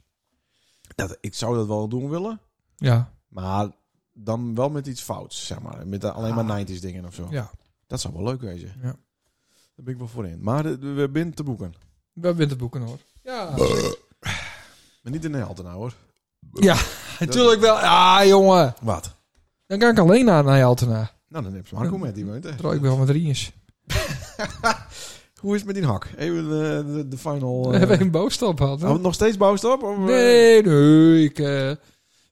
Dat, 0.95 1.17
ik 1.21 1.35
zou 1.35 1.55
dat 1.55 1.67
wel 1.67 1.87
doen 1.87 2.09
willen. 2.09 2.39
Ja, 2.75 3.11
Maar 3.27 3.67
dan 4.13 4.55
wel 4.55 4.69
met 4.69 4.87
iets 4.87 5.01
fouts, 5.01 5.45
zeg 5.45 5.61
maar. 5.61 5.87
Met 5.87 6.03
alleen 6.03 6.35
maar 6.45 6.65
90s 6.65 6.79
dingen 6.81 7.05
of 7.05 7.13
zo. 7.13 7.27
ja. 7.29 7.51
Dat 7.87 8.01
zou 8.01 8.13
wel 8.13 8.23
leuk 8.23 8.41
wezen. 8.41 8.73
Ja. 8.81 8.95
Daar 9.79 9.87
ben 9.87 9.97
ik 9.97 9.99
wel 9.99 10.23
voor 10.23 10.27
in. 10.27 10.39
Maar 10.41 10.63
de- 10.63 10.79
de- 10.79 10.93
we 10.93 11.09
binnen 11.09 11.33
te 11.33 11.43
boeken. 11.43 11.73
We 12.13 12.21
hebben 12.21 12.35
winterboeken, 12.35 12.81
hoor. 12.81 12.97
Ja, 13.23 13.53
Maar 15.01 15.11
niet 15.11 15.25
in 15.25 15.31
nou 15.31 15.55
hoor. 15.63 15.93
ja 16.53 16.77
natuurlijk 17.19 17.61
wel. 17.61 17.75
Ja, 17.75 18.25
jongen. 18.25 18.73
Wat? 18.81 19.15
Dan 19.67 19.81
ga 19.81 19.89
ik 19.89 19.99
alleen 19.99 20.25
naar, 20.25 20.43
naar 20.43 20.63
Altena. 20.63 21.11
Nou, 21.27 21.43
dan 21.43 21.53
heb 21.53 21.67
je 21.67 21.75
Marco 21.75 21.97
met 21.97 22.15
die 22.15 22.25
munt. 22.25 22.43
hè. 22.43 22.55
Trouw 22.55 22.71
ik 22.71 22.81
wel 22.81 22.97
met 22.97 23.07
drieëns. 23.07 23.51
Hoe 25.41 25.53
is 25.55 25.57
het 25.57 25.65
met 25.65 25.75
die 25.75 25.85
hak? 25.85 26.07
Even 26.17 26.49
de, 26.49 26.83
de, 26.93 27.07
de 27.07 27.17
final... 27.17 27.67
We 27.67 27.73
eh, 27.73 27.79
hebben 27.79 28.01
een 28.01 28.11
bouwstap 28.11 28.57
gehad, 28.57 28.81
hè? 28.81 28.99
nog 28.99 29.13
steeds 29.13 29.37
bouwstop? 29.37 29.83
Of, 29.83 29.95
eh? 29.97 30.03
Nee, 30.03 30.61
nee. 30.63 31.23
Ik 31.23 31.39
eh, 31.39 31.71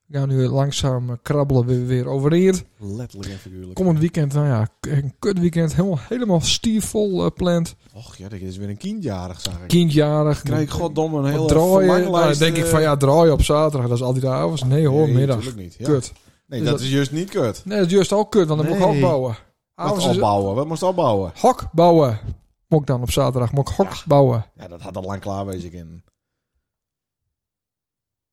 ga 0.10 0.26
nu 0.26 0.48
langzaam 0.48 1.10
eh, 1.10 1.16
krabbelen 1.22 1.66
weer, 1.66 1.86
weer 1.86 2.08
overeer. 2.08 2.64
Letterlijk 2.78 3.32
en 3.32 3.38
figuurlijk. 3.38 3.74
Komend 3.74 4.00
weekend, 4.00 4.34
nou 4.34 4.48
ja, 4.48 4.68
een 4.82 5.14
kut 5.20 5.40
weekend. 5.40 5.76
Helemaal, 5.76 6.00
helemaal 6.10 6.42
stiefvol 6.42 7.26
uh, 7.26 7.32
plant. 7.36 7.76
Och 7.94 8.16
ja, 8.16 8.30
dit 8.30 8.42
is 8.42 8.58
weer 8.58 8.70
een 8.70 8.78
kindjarig, 8.78 9.42
zag 9.42 9.62
ik. 9.62 9.68
Kindjarig. 9.68 10.42
Krijg 10.42 10.62
ik 10.62 10.70
goddomme 10.70 11.18
een 11.18 11.26
hele 11.26 11.46
draaien. 11.46 12.12
Nou, 12.12 12.30
dan 12.30 12.38
denk 12.38 12.58
ik 12.58 12.64
eh, 12.64 12.70
van 12.70 12.82
ja, 12.82 12.98
draaien 12.98 13.34
op 13.34 13.42
zaterdag. 13.42 13.88
Dat 13.88 13.98
is 13.98 14.04
altijd 14.04 14.24
de 14.24 14.30
avonds. 14.30 14.64
Nee 14.64 14.88
hoor, 14.88 15.06
nee, 15.06 15.14
middag. 15.14 15.36
natuurlijk 15.36 15.64
niet. 15.64 15.76
Ja. 15.78 15.86
Kut. 15.86 16.14
Nee, 16.48 16.60
Dus 16.60 16.70
dat, 16.70 16.78
dat- 16.78 16.88
is 16.88 16.94
juist 16.94 17.12
niet 17.12 17.30
kut. 17.30 17.62
Nee, 17.66 17.78
dat 17.78 17.88
is 17.88 17.94
juist 17.94 18.12
al 18.12 18.26
kut, 18.26 18.48
want 18.48 18.60
dan 18.62 18.70
moet 18.70 18.78
ik 18.80 18.84
hok 18.84 19.00
bouwen. 19.00 19.38
Wat 19.76 20.06
opbouwen? 20.08 20.56
Wat 20.56 20.68
moest 20.68 20.80
je 20.82 20.88
opbouwen? 20.88 21.32
hok 21.40 21.68
bouwen. 21.72 22.20
Moet 22.68 22.80
ik 22.82 22.88
dan 22.88 23.02
op 23.02 23.12
zaterdag. 23.12 23.52
Moet 23.52 23.70
ik 23.70 23.76
hok 23.76 24.04
bouwen. 24.06 24.46
Ja, 24.56 24.68
dat 24.68 24.82
had 24.82 24.98
al 24.98 25.04
lang 25.04 25.22
klaar 25.22 25.46
wezen 25.46 25.72
in. 25.72 26.04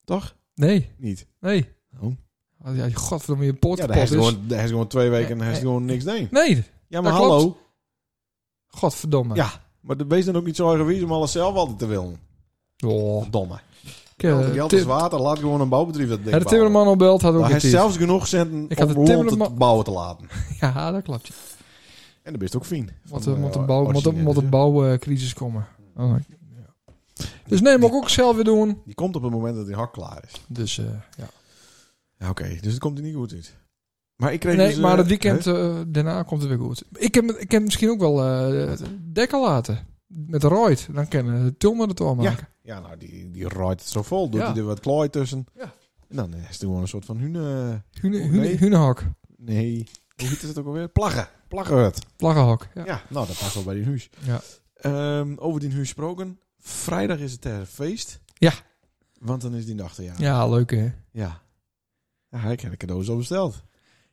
Toch? 0.04 0.34
Nee, 0.54 0.90
Niet. 0.96 1.26
nee. 1.40 1.68
Oh. 2.00 2.12
Ja, 2.74 2.88
godverdomme, 2.90 3.44
je 3.44 3.54
poort 3.54 3.78
Ja, 3.78 3.86
daar 3.86 3.96
is 3.96 4.02
is. 4.10 4.16
gewoon, 4.16 4.38
daar 4.46 4.64
is 4.64 4.70
gewoon 4.70 4.86
twee 4.86 5.10
weken 5.10 5.30
en 5.30 5.40
hij 5.44 5.52
is 5.52 5.58
gewoon 5.58 5.84
niks 5.84 6.04
deed. 6.04 6.30
Nee, 6.30 6.64
Ja, 6.88 7.00
maar 7.00 7.12
Dat 7.12 7.20
klopt. 7.20 7.32
hallo. 7.40 7.56
godverdomme. 8.66 9.34
Ja, 9.34 9.50
maar 9.80 9.96
de 9.96 10.06
wees 10.06 10.24
dan 10.24 10.36
ook 10.36 10.44
niet 10.44 10.56
zo 10.56 10.72
erg 10.72 11.02
om 11.02 11.12
alles 11.12 11.32
zelf 11.32 11.54
altijd 11.54 11.78
te 11.78 11.86
willen. 11.86 12.16
Oh. 12.86 13.30
Domme. 13.30 13.58
Geld, 14.16 14.72
is 14.72 14.82
water, 14.82 15.20
laat 15.20 15.38
gewoon 15.38 15.60
een 15.60 15.68
bouwbedrijf 15.68 16.08
dat 16.08 16.18
ding 16.18 16.30
Ja, 16.30 16.38
de 16.38 16.44
timmerman 16.44 16.88
op 16.88 16.98
belt 16.98 17.22
had 17.22 17.32
ook 17.34 17.40
Maar 17.40 17.50
hij 17.50 17.58
heeft 17.60 17.72
zelfs 17.74 17.96
genoeg 17.96 18.26
centen 18.26 18.66
Ik 18.68 18.78
had 18.78 18.86
om 18.86 18.92
de 18.92 18.94
rond 18.94 19.08
timmerman- 19.08 19.48
het 19.48 19.58
bouwen 19.58 19.84
te 19.84 19.90
laten. 19.90 20.28
Ja, 20.60 20.90
dat 20.90 21.02
klopt. 21.02 21.30
En 22.22 22.32
ben 22.38 22.48
je 22.50 22.56
ook 22.56 22.64
fijn. 22.66 22.88
Er 22.88 22.94
moet 23.10 23.26
eh, 23.26 23.32
een 23.32 23.66
bouw, 23.66 23.90
moet, 23.90 24.36
een 24.36 24.48
bouwcrisis 24.48 25.32
komen. 25.34 25.66
Oh, 25.96 26.14
Dus 27.46 27.60
nee, 27.60 27.78
moet 27.78 27.88
ik 27.88 27.94
ook 27.94 28.08
zelf 28.08 28.34
weer 28.34 28.44
doen. 28.44 28.80
Die 28.84 28.94
komt 28.94 29.16
op 29.16 29.22
het 29.22 29.32
moment 29.32 29.56
dat 29.56 29.66
die 29.66 29.74
hak 29.74 29.92
klaar 29.92 30.24
is. 30.26 30.40
Dus 30.48 30.78
eh, 30.78 30.84
ja. 31.16 31.28
Ja, 32.18 32.30
oké. 32.30 32.48
Dus 32.60 32.72
het 32.72 32.78
komt 32.80 32.98
er 32.98 33.04
niet 33.04 33.14
goed 33.14 33.32
uit. 33.32 33.56
Maar 34.16 34.32
ik 34.32 34.40
kreeg 34.40 34.56
Nee, 34.56 34.68
dus, 34.68 34.78
maar 34.78 34.92
eh, 34.92 34.98
het 34.98 35.06
weekend 35.06 35.44
hè? 35.44 35.78
eh, 35.78 35.80
daarna 35.86 36.22
komt 36.22 36.40
het 36.40 36.50
weer 36.50 36.58
goed. 36.60 36.84
Ik 36.92 37.14
heb, 37.14 37.24
ik 37.24 37.50
heb 37.50 37.62
misschien 37.62 37.90
ook 37.90 38.00
wel 38.00 38.24
eh 38.24 38.72
dekken 39.12 39.40
laten. 39.40 39.86
Met 40.06 40.40
de 40.40 40.48
Royd. 40.48 40.88
Dan 40.92 41.08
kunnen 41.08 41.56
Tulmer 41.56 41.88
het 41.88 41.96
doormaken. 41.96 42.48
Ja, 42.62 42.80
nou, 42.80 42.96
die, 42.96 43.30
die 43.30 43.48
rooit 43.48 43.80
het 43.80 43.88
zo 43.88 44.02
vol. 44.02 44.28
Doet 44.30 44.40
Ja. 44.40 44.46
hij 44.48 44.56
er 44.56 44.64
wat 44.64 44.80
klooi 44.80 45.10
tussen. 45.10 45.46
Ja. 45.54 45.72
En 46.08 46.16
dan 46.16 46.34
is 46.34 46.46
het 46.48 46.56
gewoon 46.56 46.80
een 46.80 46.88
soort 46.88 47.04
van 47.04 47.16
hune... 47.16 47.82
Hune, 48.00 48.18
hune, 48.18 48.38
nee. 48.38 48.56
Hunehak. 48.56 49.04
Nee. 49.36 49.88
Hoe 50.16 50.28
heet 50.28 50.42
het 50.42 50.58
ook 50.58 50.66
alweer? 50.66 50.88
Plaggen. 50.88 51.28
Plaggenhut. 51.48 51.98
Plaggenhak. 52.16 52.68
Ja. 52.74 52.84
Ja. 52.86 53.02
nou, 53.08 53.26
dat 53.26 53.38
past 53.38 53.54
wel 53.54 53.62
bij 53.64 53.74
die 53.74 53.84
huis. 53.84 54.10
Ja. 54.26 54.40
Ehm, 54.74 55.34
over 55.36 55.60
die 55.60 55.68
huis 55.72 55.82
gesproken. 55.82 56.38
Vrijdag 56.68 57.18
is 57.18 57.32
het 57.32 57.44
er 57.44 57.66
feest. 57.66 58.20
Ja. 58.34 58.52
Want 59.20 59.42
dan 59.42 59.54
is 59.54 59.66
die 59.66 59.74
dag 59.74 60.02
ja. 60.02 60.12
ja, 60.16 60.48
leuk 60.48 60.70
hè. 60.70 60.92
Ja. 61.10 61.40
Ja, 62.30 62.42
ik 62.44 62.60
heb 62.60 62.70
een 62.72 62.76
cadeau 62.78 63.04
zo 63.04 63.16
besteld. 63.16 63.54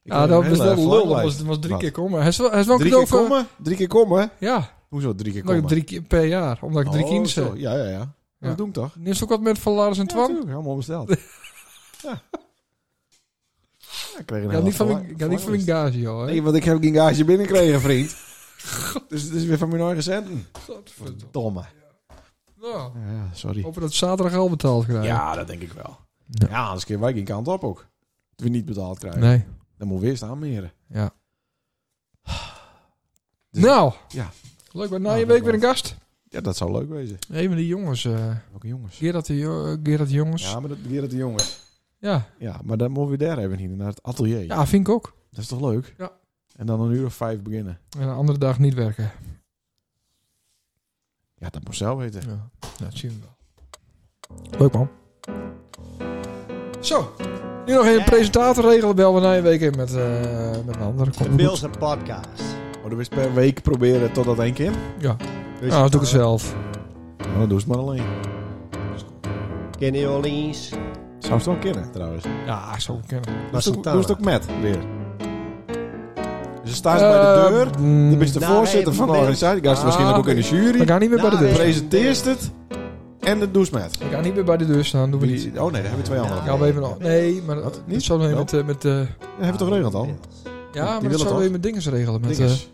Ik 0.03 0.11
Ja, 0.11 0.27
dat 0.27 0.43
een 0.43 0.49
was 0.49 0.57
wel 0.57 0.75
lul. 0.89 1.07
Was, 1.07 1.35
drie 1.37 1.71
Wat? 1.71 1.79
keer 1.79 1.91
komen. 1.91 2.19
Hij 2.19 2.27
is 2.27 2.37
wel, 2.37 2.51
hij 2.51 2.59
is 2.59 2.65
wel 2.65 2.75
een 2.75 2.81
Drie 2.81 2.93
keer 2.95 3.07
voor- 3.07 3.19
komen? 3.21 3.47
Drie 3.63 3.75
keer 3.77 3.87
komen? 3.87 4.31
Ja, 4.39 4.71
Hoezo 4.89 5.15
drie 5.15 5.33
keer 5.33 5.43
komen? 5.43 5.61
ik 5.61 5.67
drie 5.67 5.83
keer 5.83 6.01
per 6.01 6.25
jaar. 6.25 6.59
Omdat 6.61 6.81
ik 6.85 6.91
drie 6.91 7.03
Oh, 7.03 7.09
kinderen 7.09 7.31
zo. 7.33 7.43
heb. 7.49 7.57
Ja, 7.57 7.75
ja, 7.77 7.85
ja. 7.87 8.13
Ja. 8.39 8.47
Dat 8.47 8.57
doe 8.57 8.67
ik 8.67 8.73
toch? 8.73 8.95
Is 9.03 9.23
ook 9.23 9.29
wat 9.29 9.41
met 9.41 9.59
Van 9.59 9.73
Lars 9.73 9.97
en 9.97 10.03
Ja, 10.03 10.09
Twan? 10.09 10.21
natuurlijk. 10.21 10.49
Helemaal 10.51 10.75
besteld. 10.75 11.09
ja. 11.09 11.15
ja. 12.09 12.21
Ik 14.19 14.25
kreeg 14.25 14.43
een 14.43 14.51
Ja, 14.51 14.59
niet 14.59 14.75
van 14.75 14.87
mijn- 14.87 15.03
ja, 15.03 15.07
niet 15.07 15.17
van 15.17 15.27
mijn 15.27 15.39
verlanglijst. 15.39 15.67
gage, 15.69 15.99
joh. 15.99 16.19
hè. 16.19 16.25
Nee, 16.25 16.41
want 16.43 16.55
ik 16.55 16.63
heb 16.63 16.81
geen 16.81 16.93
gage 16.93 17.25
binnengekregen, 17.25 17.81
vriend. 17.81 18.15
dus 19.09 19.21
het 19.23 19.31
is 19.33 19.43
weer 19.45 19.57
van 19.57 19.69
mijn 19.69 19.81
eigen 19.81 20.03
centen. 20.03 20.47
Godverdomme. 20.65 21.63
Nou, 22.61 22.99
Ja, 22.99 23.11
ja, 23.11 23.29
sorry. 23.33 23.61
hopen 23.61 23.81
dat 23.81 23.93
zaterdag 23.93 24.35
al 24.35 24.49
betaald 24.49 24.83
krijgen. 24.85 25.05
Ja, 25.05 25.35
dat 25.35 25.47
denk 25.47 25.61
ik 25.61 25.71
wel. 25.71 25.97
Ja. 26.27 26.47
Ja, 26.49 26.65
anders 26.65 26.85
kunnen 26.85 27.03
wij 27.03 27.13
geen 27.13 27.23
kant 27.23 27.47
op 27.47 27.63
ook. 27.63 27.87
Dat 28.35 28.45
we 28.45 28.49
niet 28.49 28.65
betaald 28.65 28.99
krijgen. 28.99 29.21
Nee. 29.21 29.37
Dan 29.77 29.87
moeten 29.87 29.99
we 29.99 30.05
weer 30.07 30.17
staan 30.17 30.39
meren. 30.39 30.71
Ja. 30.87 31.11
Dus- 33.51 33.63
nou. 33.63 33.93
Ja. 34.09 34.29
Leuk, 34.71 34.89
maar 34.89 34.99
na 34.99 35.07
Nou, 35.07 35.19
je 35.19 35.25
week 35.25 35.43
weer 35.43 35.53
een 35.53 35.61
gast. 35.61 35.95
Ja, 36.29 36.41
dat 36.41 36.57
zou 36.57 36.71
leuk 36.71 36.89
wezen. 36.89 37.17
Een 37.29 37.47
van 37.47 37.55
die 37.57 37.67
jongens. 37.67 38.05
eh 38.05 38.35
Welke 38.49 38.67
jongens? 38.67 38.95
Gerard 38.97 39.25
de, 39.25 39.37
jo 39.37 39.77
Gerard 39.83 40.11
Jongens. 40.11 40.43
Ja, 40.51 40.59
maar 40.59 40.69
dat 40.69 40.77
weer 40.81 41.09
de 41.09 41.15
jongens. 41.15 41.59
Ja. 41.97 42.25
Ja, 42.37 42.59
maar 42.63 42.77
dan 42.77 42.91
moeten 42.91 43.17
we 43.17 43.25
daar 43.25 43.37
even 43.37 43.57
heen, 43.57 43.75
naar 43.77 43.87
het 43.87 44.03
atelier. 44.03 44.45
ja, 44.45 44.67
vind 44.67 44.87
ik 44.87 44.93
ook. 44.93 45.13
Dat 45.29 45.39
is 45.39 45.47
toch 45.47 45.61
leuk? 45.61 45.93
Ja. 45.97 46.11
En 46.55 46.65
dan 46.65 46.81
een 46.81 46.91
uur 46.91 47.05
of 47.05 47.13
vijf 47.13 47.41
beginnen. 47.41 47.79
En 47.97 48.01
een 48.07 48.15
andere 48.15 48.37
dag 48.37 48.59
niet 48.59 48.73
werken. 48.73 49.11
Ja, 51.51 51.57
dat 51.59 51.63
moet 51.63 51.75
zelf 51.75 51.99
weten. 51.99 52.21
Ja, 52.27 52.49
dat 52.85 52.93
zien 52.93 53.09
we 53.09 53.17
wel. 53.19 54.59
Leuk 54.59 54.73
man. 54.73 54.89
Zo. 56.79 57.11
Nu 57.65 57.73
nog 57.73 57.85
een 57.85 58.03
presentator 58.03 58.63
regelen. 58.63 58.95
Bel 58.95 59.13
we 59.13 59.21
na 59.21 59.33
je 59.33 59.41
week 59.41 59.61
in 59.61 59.73
met, 59.77 59.95
eh, 59.95 60.51
met 60.65 60.75
een 60.75 60.81
andere. 60.81 61.11
De 61.11 61.17
Komt. 61.17 61.35
Bills 61.35 61.63
en 61.63 61.71
podcast. 61.79 62.43
Maar 62.81 62.89
dan 62.89 62.99
is 62.99 63.07
per 63.07 63.33
week 63.33 63.61
proberen 63.61 64.11
tot 64.11 64.25
dat 64.25 64.39
één 64.39 64.53
keer. 64.53 64.71
Ja. 64.99 65.15
Dus 65.59 65.69
Nou, 65.69 65.81
dat 65.81 65.91
doe 65.91 66.01
ik 66.01 66.07
het 66.07 66.15
zelf. 66.15 66.55
Nou, 67.17 67.37
dan 67.37 67.49
doe 67.49 67.57
het 67.57 67.67
maar 67.67 67.77
alleen. 67.77 68.03
Kenny 69.77 70.05
Orleans. 70.05 70.69
Zou 71.19 71.33
het 71.33 71.45
wel 71.45 71.57
kennen, 71.57 71.91
trouwens. 71.91 72.25
Ja, 72.45 72.79
zo 72.79 72.99
kennen. 73.07 73.29
Doe 73.51 73.81
doe 73.81 73.97
het 73.97 74.11
ook 74.11 74.21
met, 74.21 74.45
weer. 74.61 74.79
Dus 76.71 76.79
staan 76.79 76.99
ze 76.99 77.03
bij 77.05 77.19
de 77.19 77.49
deur. 77.49 77.71
Dan 77.71 78.17
ben 78.17 78.27
je 78.27 78.31
de 78.33 78.39
Nou, 78.39 78.55
voorzitter 78.55 78.93
van 78.93 79.05
de 79.07 79.11
even 79.11 79.23
organisatie. 79.25 79.63
Gast 79.63 79.77
Ah, 79.77 79.83
waarschijnlijk 79.83 80.17
ook 80.17 80.27
in 80.27 80.35
de 80.35 80.49
We 80.49 80.55
jury. 80.55 80.85
gaan 80.87 80.99
niet 80.99 81.09
meer 81.09 81.21
bij 81.21 81.29
de 81.29 81.37
deur. 81.37 81.53
Presenteert 81.53 82.25
het. 82.25 82.51
En 83.19 83.39
het 83.39 83.53
doet 83.53 83.67
ze 83.67 83.73
met. 83.73 83.97
We 83.97 84.05
gaan 84.11 84.23
niet 84.23 84.35
meer 84.35 84.43
bij 84.43 84.57
de 84.57 84.65
deur 84.65 84.85
staan. 84.85 85.11
Doen 85.11 85.19
we 85.19 85.25
niet. 85.25 85.45
Oh 85.59 85.63
nee, 85.63 85.71
daar 85.71 85.81
hebben 85.81 85.97
we 85.99 86.03
twee 86.05 86.19
anderen. 86.19 86.59
We 86.59 86.65
even 86.65 86.81
nog. 86.81 86.99
Nee, 86.99 87.41
maar 87.45 87.55
Wat? 87.61 87.73
dat 87.73 87.81
Niet? 87.85 88.03
zullen 88.03 88.29
we 88.29 88.35
met, 88.35 88.53
eh, 88.53 88.63
met 88.65 88.85
eh, 88.85 88.91
Dat 88.97 89.07
hebben 89.29 89.51
we 89.51 89.57
toch 89.57 89.67
geregeld 89.67 89.93
al? 89.93 90.05
ja, 90.05 90.09
Die 90.99 91.01
maar 91.01 91.11
dat 91.11 91.21
we 91.21 91.27
toch? 91.27 91.39
even 91.39 91.51
met 91.51 91.63
dinges 91.63 91.87
regelen. 91.87 92.21
Met 92.21 92.29
eh, 92.31 92.37
Dinges. 92.37 92.69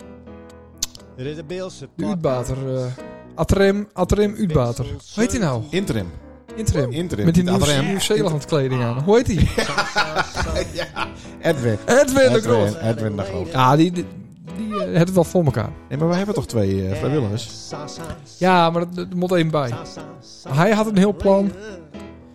Dit 1.18 1.26
is 1.26 1.36
de 1.36 1.44
Bills 1.44 1.84
de 1.96 2.06
uitbater. 2.06 2.58
eh 2.76 2.84
Atrem, 3.36 3.88
Atrem 3.94 4.36
uitbater. 4.38 4.86
Hoe 4.86 4.96
heet 5.24 5.32
die 5.32 5.40
nou? 5.40 5.62
Interim. 5.70 6.08
Interim. 6.56 6.92
Interim. 6.92 7.26
Met 7.26 7.34
die 7.34 7.44
niet 7.44 7.54
nieuw, 7.54 7.62
Adrem. 7.62 7.86
nieuw 7.86 8.00
Zeeland 8.00 8.46
kleding 8.46 8.84
aan. 8.84 9.04
Hoe 9.04 9.16
heet 9.16 9.26
die? 9.26 9.40
Edwin. 11.42 11.78
Edwin 11.86 12.14
de 12.14 12.22
Edwin, 12.22 12.42
Groot. 12.42 12.76
Edwin 12.76 13.16
de 13.16 13.24
Groot. 13.24 13.52
Ja, 13.52 13.76
die, 13.76 13.92
die, 13.92 14.06
die 14.58 14.74
eh, 14.74 14.80
hebben 14.80 15.00
het 15.00 15.14
wel 15.14 15.24
voor 15.24 15.46
elkaar. 15.46 15.70
Nee, 15.90 15.98
maar 15.98 16.10
we 16.10 16.16
hebben 16.16 16.36
toch 16.36 16.48
twee 16.48 16.88
eh, 16.88 16.98
vrijwilligers? 16.98 17.72
Ja, 18.38 18.70
maar 18.70 18.82
er 18.82 19.08
moet 19.16 19.32
één 19.32 19.50
bij. 19.50 19.74
Hij 20.50 20.72
had 20.72 20.88
een 20.88 20.98
heel 20.98 21.16
plan. 21.16 21.52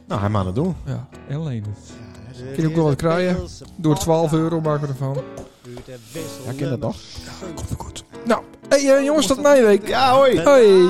Nou, 0.07 0.21
hij 0.21 0.31
mag 0.31 0.45
het 0.45 0.55
doen. 0.55 0.77
Ja, 0.85 1.09
alleen. 1.35 1.65
Kun 2.55 2.63
je 2.63 2.69
ook 2.69 2.75
wel 2.75 2.85
wat 2.85 2.97
krijgen? 2.97 3.37
Door 3.77 3.99
12 3.99 4.33
euro 4.33 4.61
maken 4.61 4.81
we 4.81 4.89
ervan. 4.89 5.17
Ja, 6.47 6.53
ken 6.57 6.71
dat 6.71 6.81
nog? 6.81 6.97
Komt 7.55 7.69
goed. 7.77 8.05
Nou, 8.25 8.43
hey, 8.69 8.97
eh, 8.97 9.05
jongens, 9.05 9.27
tot 9.27 9.41
na 9.41 9.53
je 9.53 9.63
week. 9.63 9.89
Ja, 9.89 10.15
hoi! 10.15 10.43
Hoi. 10.43 10.89